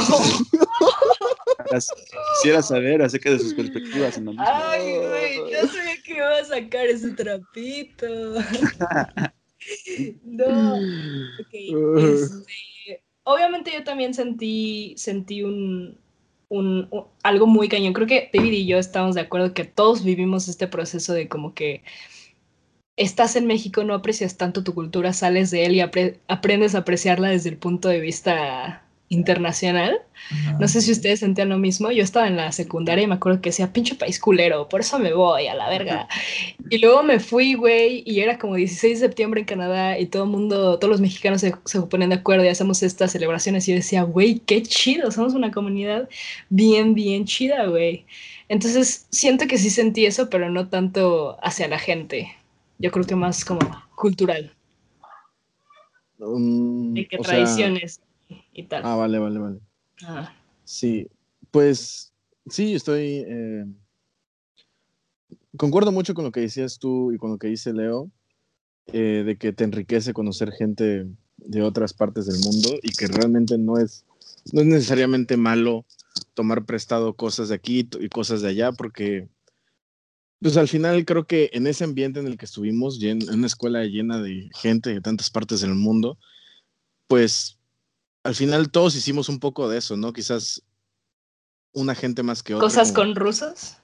este, 1.72 2.03
quisiera 2.34 2.62
saber 2.62 3.03
acerca 3.03 3.30
de 3.30 3.39
sus 3.39 3.55
perspectivas. 3.55 4.16
En 4.16 4.34
Ay, 4.39 4.97
güey, 4.97 5.26
que 6.17 6.23
iba 6.23 6.39
a 6.39 6.45
sacar 6.45 6.87
ese 6.87 7.12
trapito. 7.12 8.07
no. 10.25 10.77
Este, 11.53 13.03
obviamente 13.25 13.73
yo 13.73 13.85
también 13.85 14.14
sentí, 14.14 14.95
sentí 14.97 15.43
un, 15.43 15.99
un, 16.49 16.89
algo 17.23 17.47
muy 17.47 17.69
cañón. 17.69 17.93
Creo 17.93 18.07
que 18.07 18.31
David 18.33 18.53
y 18.53 18.67
yo 18.67 18.79
estamos 18.79 19.14
de 19.14 19.21
acuerdo 19.23 19.55
que 19.55 19.64
todos 19.64 20.05
vivimos 20.05 20.49
este 20.49 20.67
proceso 20.67 21.12
de 21.12 21.29
como 21.29 21.55
que 21.55 21.83
estás 22.97 23.37
en 23.37 23.47
México, 23.47 23.85
no 23.85 23.95
aprecias 23.95 24.39
tanto 24.39 24.64
tu 24.64 24.75
cultura, 24.75 25.12
sales 25.12 25.51
de 25.51 25.67
él 25.67 25.75
y 25.75 25.81
aprendes 25.81 26.75
a 26.75 26.79
apreciarla 26.79 27.29
desde 27.29 27.51
el 27.51 27.59
punto 27.59 27.89
de 27.89 28.01
vista 28.01 28.86
internacional. 29.09 30.00
No 30.59 30.66
sé 30.66 30.80
si 30.80 30.90
ustedes 30.90 31.20
sentían 31.20 31.48
lo 31.48 31.59
mismo. 31.59 31.90
Yo 31.92 32.02
estaba 32.02 32.26
en 32.26 32.36
la 32.36 32.50
secundaria 32.50 33.04
y 33.04 33.07
me 33.07 33.14
acuerdo 33.14 33.40
que 33.40 33.50
decía, 33.50 33.72
pinche 33.72 33.94
país 33.94 34.18
culero, 34.18 34.68
por 34.68 34.80
eso 34.80 34.98
me 34.98 35.12
voy 35.12 35.46
a 35.46 35.54
la 35.54 35.68
verga. 35.68 36.09
Y 36.68 36.78
luego 36.78 37.02
me 37.02 37.20
fui, 37.20 37.54
güey, 37.54 38.02
y 38.04 38.20
era 38.20 38.38
como 38.38 38.57
16 38.57 39.00
de 39.00 39.07
septiembre 39.07 39.40
en 39.40 39.46
Canadá 39.46 39.98
y 39.98 40.07
todo 40.07 40.24
el 40.24 40.30
mundo, 40.30 40.78
todos 40.78 40.90
los 40.90 41.00
mexicanos 41.00 41.40
se, 41.40 41.54
se 41.64 41.82
ponen 41.82 42.11
de 42.11 42.16
acuerdo 42.16 42.44
y 42.44 42.48
hacemos 42.48 42.82
estas 42.82 43.12
celebraciones. 43.12 43.68
Y 43.68 43.72
yo 43.72 43.76
decía, 43.76 44.02
güey, 44.02 44.40
qué 44.40 44.62
chido, 44.62 45.11
somos 45.11 45.34
una 45.34 45.52
comunidad 45.52 46.09
bien, 46.48 46.94
bien 46.94 47.24
chida, 47.24 47.66
güey. 47.66 48.04
Entonces 48.48 49.07
siento 49.11 49.46
que 49.46 49.59
sí 49.59 49.70
sentí 49.70 50.07
eso, 50.07 50.28
pero 50.30 50.50
no 50.50 50.68
tanto 50.68 51.36
hacia 51.42 51.68
la 51.68 51.78
gente. 51.78 52.34
Yo 52.78 52.90
creo 52.90 53.04
que 53.04 53.16
más 53.16 53.44
como 53.44 53.61
cultural. 53.94 54.52
Um, 56.18 56.94
de 56.94 57.07
que 57.07 57.18
tradiciones 57.18 58.00
y 58.53 58.64
tal. 58.64 58.83
Ah, 58.85 58.97
vale, 58.97 59.18
vale, 59.18 59.39
vale. 59.39 59.61
Ah. 60.03 60.35
Sí, 60.64 61.09
pues 61.51 62.12
sí, 62.47 62.74
estoy... 62.74 63.24
Eh, 63.27 63.64
concuerdo 65.57 65.93
mucho 65.93 66.14
con 66.14 66.24
lo 66.24 66.33
que 66.33 66.41
decías 66.41 66.79
tú 66.79 67.12
y 67.12 67.18
con 67.18 67.31
lo 67.31 67.39
que 67.39 67.49
dice 67.49 67.72
Leo, 67.72 68.11
eh, 68.93 69.22
de 69.24 69.37
que 69.37 69.53
te 69.53 69.64
enriquece 69.64 70.12
conocer 70.12 70.53
gente 70.53 71.07
de 71.39 71.62
otras 71.62 71.93
partes 71.93 72.27
del 72.27 72.39
mundo 72.41 72.79
y 72.83 72.93
que 72.93 73.07
realmente 73.07 73.59
no 73.59 73.79
es, 73.79 74.05
no 74.53 74.61
es 74.61 74.66
necesariamente 74.66 75.37
malo 75.37 75.85
tomar 76.35 76.64
prestado 76.64 77.14
cosas 77.14 77.49
de 77.49 77.55
aquí 77.55 77.89
y 78.01 78.09
cosas 78.09 78.43
de 78.43 78.49
allá, 78.49 78.72
porque 78.72 79.29
pues 80.41 80.57
al 80.57 80.68
final 80.68 81.05
creo 81.05 81.27
que 81.27 81.51
en 81.53 81.66
ese 81.66 81.85
ambiente 81.85 82.20
en 82.20 82.27
el 82.27 82.37
que 82.37 82.45
estuvimos, 82.45 83.03
en 83.03 83.29
una 83.31 83.47
escuela 83.47 83.85
llena 83.85 84.20
de 84.20 84.51
gente 84.55 84.91
de 84.91 85.01
tantas 85.01 85.31
partes 85.31 85.61
del 85.61 85.74
mundo, 85.74 86.18
pues 87.09 87.55
al 88.27 88.35
final 88.35 88.70
todos 88.70 88.97
hicimos 88.97 89.29
un 89.29 89.39
poco 89.39 89.68
de 89.68 89.79
eso, 89.79 89.97
¿no? 89.97 90.12
Quizás 90.12 90.62
una 91.72 91.95
gente 91.95 92.24
más 92.24 92.43
que 92.43 92.55
otra. 92.55 92.66
¿Cosas 92.66 92.91
con 92.91 93.14
rusos? 93.14 93.77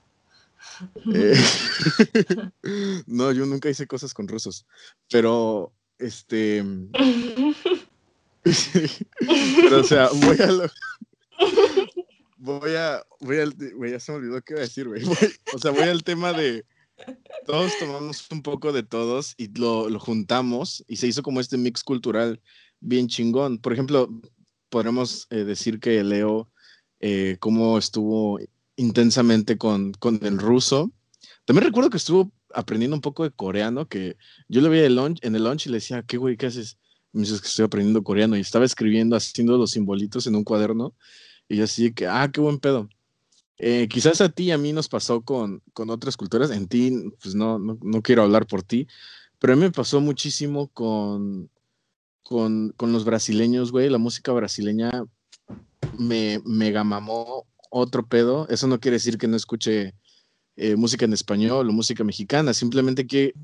Eh, 1.15 1.41
no, 3.07 3.31
yo 3.31 3.47
nunca 3.47 3.71
hice 3.71 3.87
cosas 3.87 4.13
con 4.13 4.27
rusos, 4.27 4.67
pero 5.11 5.73
este... 5.99 6.65
pero 8.43 9.81
o 9.81 9.85
sea, 9.85 10.09
voy 10.09 10.37
a... 10.41 10.47
Lo... 10.47 10.65
Voy 12.39 12.75
a, 12.75 13.07
voy 13.21 13.39
al, 13.39 13.55
güey, 13.75 13.93
ya 13.93 14.01
se 14.01 14.11
me 14.11 14.19
olvidó 14.19 14.43
qué 14.43 14.55
iba 14.55 14.61
a 14.61 14.65
decir, 14.65 14.89
güey. 14.89 15.05
o 15.55 15.59
sea, 15.59 15.71
voy 15.71 15.85
al 15.85 16.03
tema 16.03 16.33
de, 16.33 16.65
todos 17.47 17.71
tomamos 17.79 18.27
un 18.33 18.43
poco 18.43 18.73
de 18.73 18.83
todos 18.83 19.35
y 19.37 19.47
lo, 19.57 19.89
lo, 19.89 20.01
juntamos 20.01 20.85
y 20.89 20.97
se 20.97 21.07
hizo 21.07 21.23
como 21.23 21.41
este 21.41 21.57
mix 21.57 21.85
cultural 21.85 22.41
bien 22.83 23.09
chingón. 23.09 23.59
Por 23.59 23.73
ejemplo, 23.73 24.09
podremos 24.69 25.27
eh, 25.31 25.45
decir 25.45 25.81
que 25.81 26.03
Leo, 26.05 26.51
eh, 27.01 27.37
cómo 27.41 27.79
estuvo 27.79 28.39
intensamente 28.77 29.57
con, 29.57 29.93
con 29.93 30.21
el 30.23 30.39
ruso. 30.39 30.93
También 31.45 31.67
recuerdo 31.67 31.91
que 31.91 31.97
estuvo 31.97 32.31
aprendiendo 32.55 32.97
un 32.97 33.01
poco 33.01 33.25
de 33.25 33.31
coreano, 33.31 33.89
que 33.89 34.17
yo 34.49 34.61
lo 34.61 34.69
veía 34.69 34.87
en 34.87 35.35
el 35.35 35.45
lunch 35.45 35.67
y 35.67 35.71
le 35.71 35.77
decía, 35.77 36.03
¿qué 36.03 36.17
güey, 36.19 36.37
qué 36.37 36.47
haces? 36.47 36.79
me 37.13 37.23
dices 37.23 37.41
que 37.41 37.49
estoy 37.49 37.65
aprendiendo 37.67 38.03
coreano 38.03 38.37
y 38.37 38.41
estaba 38.41 38.65
escribiendo, 38.65 39.17
haciendo 39.17 39.57
los 39.59 39.73
simbolitos 39.73 40.27
en 40.27 40.35
un 40.35 40.45
cuaderno 40.45 40.95
y 41.49 41.57
yo 41.57 41.65
así 41.65 41.93
que, 41.93 42.07
ah, 42.07 42.31
qué 42.33 42.41
buen 42.41 42.59
pedo. 42.59 42.89
Eh, 43.59 43.87
quizás 43.89 44.21
a 44.21 44.31
ti 44.31 44.45
y 44.45 44.51
a 44.51 44.59
mí 44.59 44.73
nos 44.73 44.89
pasó 44.89 45.21
con, 45.21 45.63
con 45.73 45.91
otras 45.91 46.17
culturas, 46.17 46.51
en 46.51 46.67
ti, 46.67 47.13
pues 47.23 47.35
no, 47.35 47.59
no, 47.59 47.79
no, 47.83 48.03
quiero 48.03 48.23
hablar 48.23 48.47
por 48.47 48.63
ti, 48.63 48.89
pero 49.39 49.53
a 49.53 49.57
mí 49.57 49.63
me 49.63 49.71
pasó 49.71 50.01
muchísimo 50.01 50.69
con, 50.69 51.51
con, 52.33 52.93
los 52.93 53.05
brasileños, 53.05 53.71
güey, 53.71 53.91
la 53.91 53.99
música 53.99 54.33
brasileña 54.33 54.91
me 55.99 56.41
mega 56.45 56.85
mamó 56.85 57.47
otro 57.71 58.07
pedo. 58.07 58.49
Eso 58.49 58.67
no 58.67 58.81
quiere 58.81 58.97
decir 58.97 59.19
que 59.19 59.29
no 59.29 59.37
escuche 59.37 59.95
eh, 60.57 60.77
música 60.77 61.05
en 61.05 61.13
español 61.13 61.69
o 61.69 61.73
música 61.73 62.05
mexicana, 62.05 62.55
simplemente 62.55 63.07
que 63.07 63.35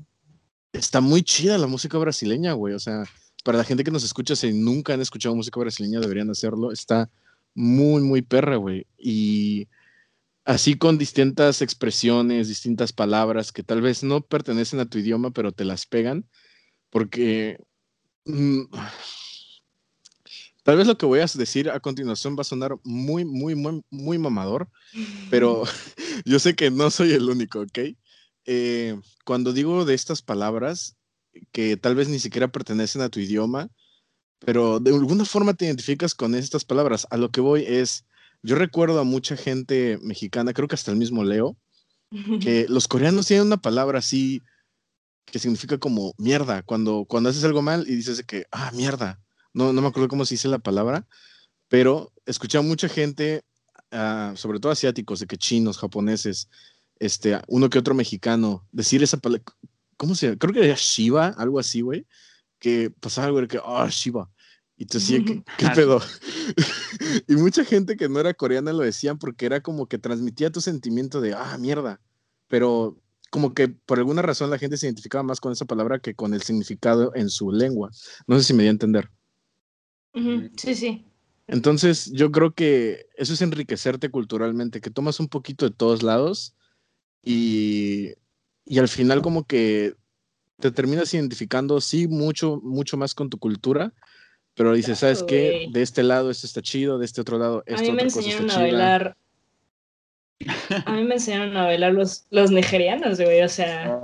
está 0.73 1.01
muy 1.01 1.23
chida 1.23 1.57
la 1.57 1.67
música 1.67 1.97
brasileña, 1.97 2.53
güey. 2.53 2.73
O 2.73 2.79
sea, 2.79 3.03
para 3.43 3.57
la 3.57 3.63
gente 3.63 3.83
que 3.83 3.91
nos 3.91 4.03
escucha, 4.03 4.35
si 4.35 4.51
nunca 4.53 4.93
han 4.93 5.01
escuchado 5.01 5.35
música 5.35 5.59
brasileña, 5.59 5.99
deberían 5.99 6.29
hacerlo. 6.29 6.71
Está 6.71 7.09
muy, 7.53 8.01
muy 8.01 8.21
perra, 8.21 8.55
güey. 8.57 8.87
Y 8.97 9.67
así 10.45 10.75
con 10.77 10.97
distintas 10.97 11.61
expresiones, 11.61 12.47
distintas 12.47 12.93
palabras 12.93 13.51
que 13.51 13.63
tal 13.63 13.81
vez 13.81 14.03
no 14.03 14.21
pertenecen 14.21 14.79
a 14.79 14.85
tu 14.89 14.97
idioma, 14.97 15.31
pero 15.31 15.51
te 15.51 15.65
las 15.65 15.85
pegan, 15.85 16.25
porque 16.89 17.59
Mm, 18.29 18.65
tal 20.61 20.77
vez 20.77 20.85
lo 20.85 20.97
que 20.99 21.07
voy 21.07 21.19
a 21.19 21.25
decir 21.25 21.71
a 21.71 21.79
continuación 21.79 22.35
va 22.37 22.41
a 22.41 22.43
sonar 22.43 22.75
muy, 22.83 23.25
muy, 23.25 23.55
muy, 23.55 23.83
muy 23.89 24.19
mamador, 24.19 24.69
pero 25.31 25.63
yo 26.25 26.37
sé 26.37 26.55
que 26.55 26.69
no 26.69 26.91
soy 26.91 27.13
el 27.13 27.27
único, 27.27 27.61
¿ok? 27.61 27.79
Eh, 28.45 28.99
cuando 29.25 29.51
digo 29.51 29.83
de 29.83 29.95
estas 29.95 30.21
palabras 30.21 30.95
que 31.51 31.75
tal 31.75 31.95
vez 31.95 32.07
ni 32.07 32.19
siquiera 32.19 32.49
pertenecen 32.49 33.01
a 33.01 33.09
tu 33.09 33.19
idioma, 33.19 33.69
pero 34.37 34.79
de 34.79 34.91
alguna 34.91 35.25
forma 35.25 35.55
te 35.55 35.65
identificas 35.65 36.13
con 36.13 36.35
estas 36.35 36.65
palabras. 36.65 37.07
A 37.09 37.17
lo 37.17 37.31
que 37.31 37.41
voy 37.41 37.63
es, 37.67 38.05
yo 38.43 38.55
recuerdo 38.55 38.99
a 38.99 39.03
mucha 39.03 39.37
gente 39.37 39.97
mexicana, 40.03 40.53
creo 40.53 40.67
que 40.67 40.75
hasta 40.75 40.91
el 40.91 40.97
mismo 40.97 41.23
Leo, 41.23 41.57
que 42.41 42.65
los 42.69 42.87
coreanos 42.87 43.27
tienen 43.27 43.47
una 43.47 43.57
palabra 43.57 43.99
así 43.99 44.41
que 45.31 45.39
significa 45.39 45.77
como 45.77 46.13
mierda, 46.17 46.63
cuando, 46.63 47.05
cuando 47.05 47.29
haces 47.29 47.43
algo 47.43 47.61
mal 47.61 47.85
y 47.87 47.95
dices 47.95 48.23
que, 48.23 48.45
ah, 48.51 48.71
mierda, 48.73 49.19
no, 49.53 49.73
no 49.73 49.81
me 49.81 49.87
acuerdo 49.87 50.09
cómo 50.09 50.25
se 50.25 50.35
dice 50.35 50.47
la 50.47 50.59
palabra, 50.59 51.07
pero 51.67 52.11
escuché 52.25 52.57
a 52.57 52.61
mucha 52.61 52.89
gente 52.89 53.43
ah, 53.91 54.33
sobre 54.35 54.59
todo 54.59 54.71
asiáticos, 54.71 55.19
de 55.19 55.27
que 55.27 55.37
chinos, 55.37 55.77
japoneses, 55.77 56.49
este, 56.99 57.39
uno 57.47 57.69
que 57.69 57.79
otro 57.79 57.93
mexicano, 57.95 58.67
decir 58.71 59.01
esa 59.03 59.17
palabra, 59.17 59.43
¿cómo 59.97 60.15
se 60.15 60.27
llama? 60.27 60.39
Creo 60.39 60.53
que 60.53 60.65
era 60.65 60.75
Shiva, 60.77 61.27
algo 61.37 61.59
así, 61.59 61.81
güey, 61.81 62.05
que 62.59 62.91
pasaba 62.91 63.27
algo 63.27 63.41
de 63.41 63.47
que, 63.47 63.59
ah, 63.63 63.87
Shiva. 63.89 64.29
Y 64.77 64.85
tú 64.85 64.97
decías, 64.97 65.23
¿qué, 65.25 65.43
qué 65.57 65.69
pedo? 65.75 66.01
y 67.27 67.35
mucha 67.35 67.65
gente 67.65 67.97
que 67.97 68.09
no 68.09 68.19
era 68.19 68.33
coreana 68.33 68.73
lo 68.73 68.83
decían 68.83 69.17
porque 69.17 69.45
era 69.45 69.61
como 69.61 69.87
que 69.87 69.97
transmitía 69.97 70.51
tu 70.51 70.61
sentimiento 70.61 71.21
de, 71.21 71.33
ah, 71.33 71.57
mierda. 71.57 72.01
Pero 72.47 72.97
como 73.29 73.53
que 73.53 73.67
por 73.67 73.99
alguna 73.99 74.21
razón 74.21 74.49
la 74.49 74.57
gente 74.57 74.77
se 74.77 74.87
identificaba 74.87 75.23
más 75.23 75.39
con 75.39 75.51
esa 75.51 75.65
palabra 75.65 75.99
que 75.99 76.15
con 76.15 76.33
el 76.33 76.41
significado 76.41 77.11
en 77.15 77.29
su 77.29 77.51
lengua. 77.51 77.91
No 78.27 78.37
sé 78.37 78.43
si 78.43 78.53
me 78.53 78.63
di 78.63 78.67
a 78.67 78.71
entender. 78.71 79.09
Sí, 80.57 80.75
sí. 80.75 81.05
Entonces, 81.47 82.11
yo 82.11 82.31
creo 82.31 82.53
que 82.53 83.07
eso 83.15 83.33
es 83.33 83.41
enriquecerte 83.41 84.09
culturalmente, 84.09 84.81
que 84.81 84.91
tomas 84.91 85.19
un 85.19 85.27
poquito 85.27 85.67
de 85.67 85.75
todos 85.75 86.03
lados 86.03 86.55
y, 87.23 88.13
y 88.65 88.77
al 88.79 88.87
final 88.87 89.21
como 89.21 89.45
que 89.45 89.95
te 90.59 90.71
terminas 90.71 91.13
identificando, 91.13 91.81
sí, 91.81 92.07
mucho, 92.07 92.59
mucho 92.63 92.97
más 92.97 93.15
con 93.15 93.29
tu 93.29 93.39
cultura, 93.39 93.93
pero 94.53 94.73
dices, 94.73 94.99
¿sabes 94.99 95.23
qué? 95.23 95.67
De 95.71 95.81
este 95.81 96.03
lado 96.03 96.29
esto 96.29 96.45
está 96.45 96.61
chido, 96.61 96.99
de 96.99 97.05
este 97.05 97.21
otro 97.21 97.39
lado 97.39 97.63
esto 97.65 97.81
A 97.81 97.85
mí 97.85 97.91
me 97.93 98.03
enseñaron 98.03 98.51
a 98.51 98.57
bailar 98.57 99.17
a 100.85 100.93
mí 100.93 101.03
me 101.03 101.15
enseñaron 101.15 101.55
a 101.57 101.65
bailar 101.65 101.93
los, 101.93 102.25
los 102.29 102.49
nigerianos, 102.49 103.19
güey, 103.19 103.41
o 103.41 103.49
sea. 103.49 104.01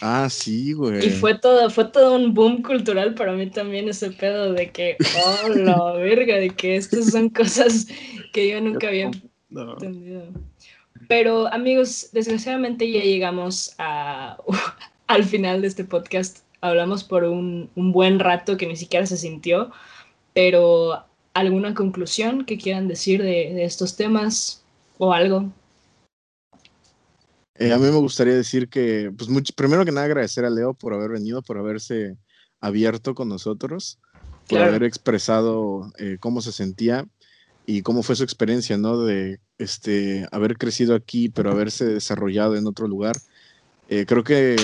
Ah, 0.00 0.28
sí, 0.28 0.72
güey. 0.72 1.06
Y 1.06 1.10
fue 1.10 1.38
todo, 1.38 1.70
fue 1.70 1.84
todo 1.84 2.16
un 2.16 2.34
boom 2.34 2.62
cultural 2.62 3.14
para 3.14 3.32
mí 3.32 3.48
también 3.48 3.88
ese 3.88 4.10
pedo 4.10 4.52
de 4.52 4.70
que, 4.70 4.96
oh, 5.24 5.48
la 5.50 5.92
verga, 5.92 6.36
de 6.36 6.50
que 6.50 6.76
estas 6.76 7.10
son 7.10 7.28
cosas 7.28 7.86
que 8.32 8.48
yo 8.48 8.60
nunca 8.60 8.88
había 8.88 9.10
entendido. 9.50 10.24
Pero, 11.08 11.52
amigos, 11.52 12.08
desgraciadamente 12.12 12.90
ya 12.90 13.02
llegamos 13.02 13.74
a, 13.78 14.38
al 15.06 15.24
final 15.24 15.62
de 15.62 15.68
este 15.68 15.84
podcast. 15.84 16.38
Hablamos 16.60 17.04
por 17.04 17.22
un, 17.22 17.70
un 17.76 17.92
buen 17.92 18.18
rato 18.18 18.56
que 18.56 18.66
ni 18.66 18.74
siquiera 18.74 19.06
se 19.06 19.16
sintió, 19.16 19.70
pero 20.32 21.04
¿alguna 21.34 21.74
conclusión 21.74 22.44
que 22.44 22.58
quieran 22.58 22.88
decir 22.88 23.22
de, 23.22 23.52
de 23.54 23.64
estos 23.64 23.96
temas? 23.96 24.65
O 24.98 25.12
algo. 25.12 25.52
Eh, 27.58 27.72
a 27.72 27.78
mí 27.78 27.84
me 27.84 27.96
gustaría 27.96 28.34
decir 28.34 28.68
que, 28.68 29.10
pues, 29.16 29.30
mucho, 29.30 29.52
primero 29.54 29.84
que 29.84 29.92
nada, 29.92 30.06
agradecer 30.06 30.44
a 30.44 30.50
Leo 30.50 30.74
por 30.74 30.92
haber 30.92 31.10
venido, 31.10 31.42
por 31.42 31.58
haberse 31.58 32.16
abierto 32.60 33.14
con 33.14 33.28
nosotros, 33.28 33.98
por 34.48 34.58
haber 34.58 34.84
expresado 34.84 35.90
eh, 35.98 36.18
cómo 36.20 36.40
se 36.42 36.52
sentía 36.52 37.06
y 37.64 37.82
cómo 37.82 38.02
fue 38.02 38.16
su 38.16 38.24
experiencia, 38.24 38.76
¿no? 38.76 38.98
De 38.98 39.40
este, 39.58 40.28
haber 40.32 40.58
crecido 40.58 40.94
aquí, 40.94 41.28
pero 41.28 41.50
haberse 41.50 41.86
desarrollado 41.86 42.56
en 42.56 42.66
otro 42.66 42.88
lugar. 42.88 43.16
Eh, 43.88 44.04
creo 44.06 44.22
que 44.22 44.56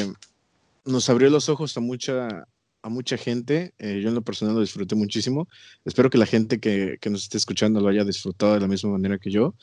nos 0.84 1.08
abrió 1.08 1.30
los 1.30 1.48
ojos 1.48 1.76
a 1.76 1.80
mucha, 1.80 2.46
a 2.82 2.88
mucha 2.88 3.16
gente. 3.16 3.72
yo 3.78 4.08
en 4.08 4.14
lo 4.14 4.22
personal 4.22 4.54
lo 4.54 4.60
disfruté 4.60 4.94
muchísimo. 4.94 5.48
Espero 5.84 6.10
que 6.10 6.18
la 6.18 6.26
gente 6.26 6.60
que, 6.60 6.98
que 7.00 7.10
nos 7.10 7.22
esté 7.22 7.38
escuchando 7.38 7.80
lo 7.80 7.88
haya 7.88 8.04
disfrutado 8.04 8.54
de 8.54 8.60
la 8.60 8.68
misma 8.68 8.90
manera 8.90 9.18
que 9.18 9.30
yo. 9.30 9.54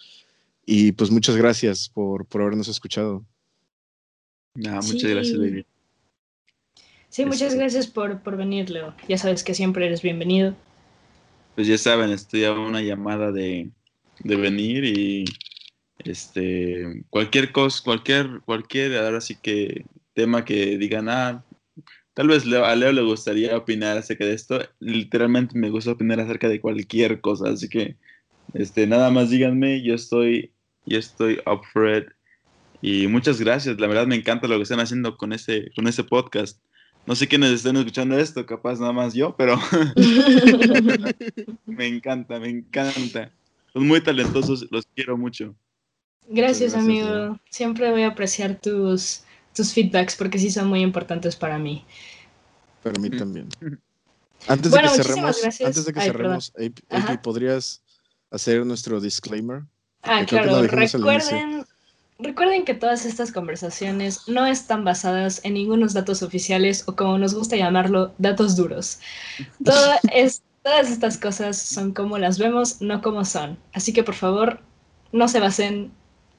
Y 0.71 0.91
pues 0.91 1.09
muchas 1.09 1.35
gracias 1.35 1.89
por, 1.89 2.27
por 2.27 2.41
habernos 2.43 2.67
escuchado. 2.67 3.25
muchas 4.53 5.03
gracias, 5.03 5.35
David. 5.35 5.65
Sí, 7.09 7.25
muchas 7.25 7.41
este 7.41 7.57
gracias 7.57 7.87
por, 7.87 8.21
por 8.21 8.37
venir, 8.37 8.69
Leo. 8.69 8.93
Ya 9.07 9.17
sabes 9.17 9.43
que 9.43 9.55
siempre 9.55 9.87
eres 9.87 10.03
bienvenido. 10.03 10.55
Pues 11.55 11.65
ya 11.65 11.75
saben, 11.79 12.11
estoy 12.11 12.43
a 12.43 12.53
una 12.53 12.83
llamada 12.83 13.31
de, 13.31 13.71
de 14.19 14.35
venir 14.35 14.83
y 14.83 15.25
este 15.97 17.03
cualquier 17.09 17.51
cosa, 17.51 17.81
cualquier, 17.83 18.41
cualquier, 18.45 18.95
ahora 18.97 19.21
sí 19.21 19.37
que 19.41 19.85
tema 20.13 20.45
que 20.45 20.77
digan, 20.77 21.09
ah, 21.09 21.43
tal 22.13 22.27
vez 22.27 22.43
a 22.45 22.75
Leo 22.75 22.91
le 22.91 23.01
gustaría 23.01 23.57
opinar 23.57 23.97
acerca 23.97 24.23
de 24.23 24.33
esto. 24.33 24.59
Literalmente 24.79 25.57
me 25.57 25.71
gusta 25.71 25.93
opinar 25.93 26.19
acerca 26.19 26.47
de 26.47 26.61
cualquier 26.61 27.21
cosa, 27.21 27.49
así 27.49 27.67
que 27.69 27.97
este, 28.53 28.85
nada 28.85 29.09
más 29.09 29.31
díganme, 29.31 29.81
yo 29.81 29.95
estoy 29.95 30.51
y 30.85 30.95
estoy 30.95 31.39
up 31.45 31.61
for 31.71 31.89
it. 31.89 32.07
Y 32.81 33.07
muchas 33.07 33.39
gracias, 33.39 33.79
la 33.79 33.87
verdad 33.87 34.07
me 34.07 34.15
encanta 34.15 34.47
lo 34.47 34.57
que 34.57 34.63
están 34.63 34.79
haciendo 34.79 35.17
con 35.17 35.33
ese, 35.33 35.71
con 35.75 35.87
ese 35.87 36.03
podcast. 36.03 36.59
No 37.05 37.15
sé 37.15 37.27
quiénes 37.27 37.51
están 37.51 37.75
escuchando 37.77 38.17
esto, 38.17 38.45
capaz 38.45 38.79
nada 38.79 38.93
más 38.93 39.13
yo, 39.13 39.35
pero 39.35 39.59
me 41.65 41.87
encanta, 41.87 42.39
me 42.39 42.49
encanta. 42.49 43.31
Son 43.73 43.87
muy 43.87 44.01
talentosos, 44.01 44.67
los 44.71 44.85
quiero 44.95 45.17
mucho. 45.17 45.55
Gracias, 46.27 46.75
amigo. 46.75 47.39
Siempre 47.49 47.89
voy 47.89 48.03
a 48.03 48.09
apreciar 48.09 48.59
tus, 48.61 49.23
tus 49.55 49.73
feedbacks 49.73 50.15
porque 50.15 50.37
sí 50.37 50.51
son 50.51 50.67
muy 50.67 50.81
importantes 50.81 51.35
para 51.35 51.57
mí. 51.57 51.83
Para 52.83 52.99
mí 52.99 53.09
también. 53.09 53.49
Antes 54.47 54.71
de 54.71 54.79
que 54.79 54.89
cerremos, 54.89 55.43
antes 55.43 55.85
de 55.85 55.93
que 55.93 55.99
cerremos, 55.99 56.53
¿podrías 57.21 57.83
hacer 58.31 58.65
nuestro 58.65 59.01
disclaimer? 59.01 59.63
Ah, 60.03 60.25
claro, 60.25 60.61
recuerden, 60.63 61.65
recuerden 62.19 62.65
que 62.65 62.73
todas 62.73 63.05
estas 63.05 63.31
conversaciones 63.31 64.27
no 64.27 64.45
están 64.45 64.83
basadas 64.83 65.41
en 65.43 65.55
ningunos 65.55 65.93
datos 65.93 66.21
oficiales 66.23 66.83
o 66.87 66.95
como 66.95 67.17
nos 67.17 67.33
gusta 67.33 67.55
llamarlo, 67.55 68.13
datos 68.17 68.55
duros. 68.55 68.99
es, 70.13 70.41
todas 70.63 70.89
estas 70.89 71.17
cosas 71.17 71.57
son 71.57 71.93
como 71.93 72.17
las 72.17 72.39
vemos, 72.39 72.81
no 72.81 73.01
como 73.01 73.25
son. 73.25 73.57
Así 73.73 73.93
que 73.93 74.03
por 74.03 74.15
favor, 74.15 74.61
no 75.11 75.27
se 75.27 75.39
basen 75.39 75.91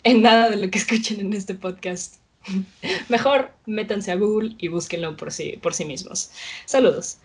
en 0.04 0.22
nada 0.22 0.50
de 0.50 0.56
lo 0.56 0.70
que 0.70 0.78
escuchen 0.80 1.20
en 1.20 1.32
este 1.32 1.54
podcast. 1.54 2.16
Mejor 3.08 3.50
métanse 3.66 4.12
a 4.12 4.16
Google 4.16 4.54
y 4.58 4.68
búsquenlo 4.68 5.16
por 5.16 5.32
sí, 5.32 5.58
por 5.62 5.74
sí 5.74 5.84
mismos. 5.84 6.30
Saludos. 6.64 7.18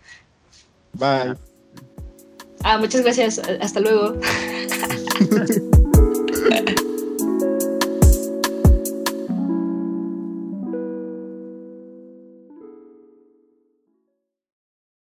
Bye. 0.92 1.34
Ah, 2.62 2.78
muchas 2.78 3.02
gracias. 3.02 3.40
Hasta 3.60 3.80
luego. 3.80 4.18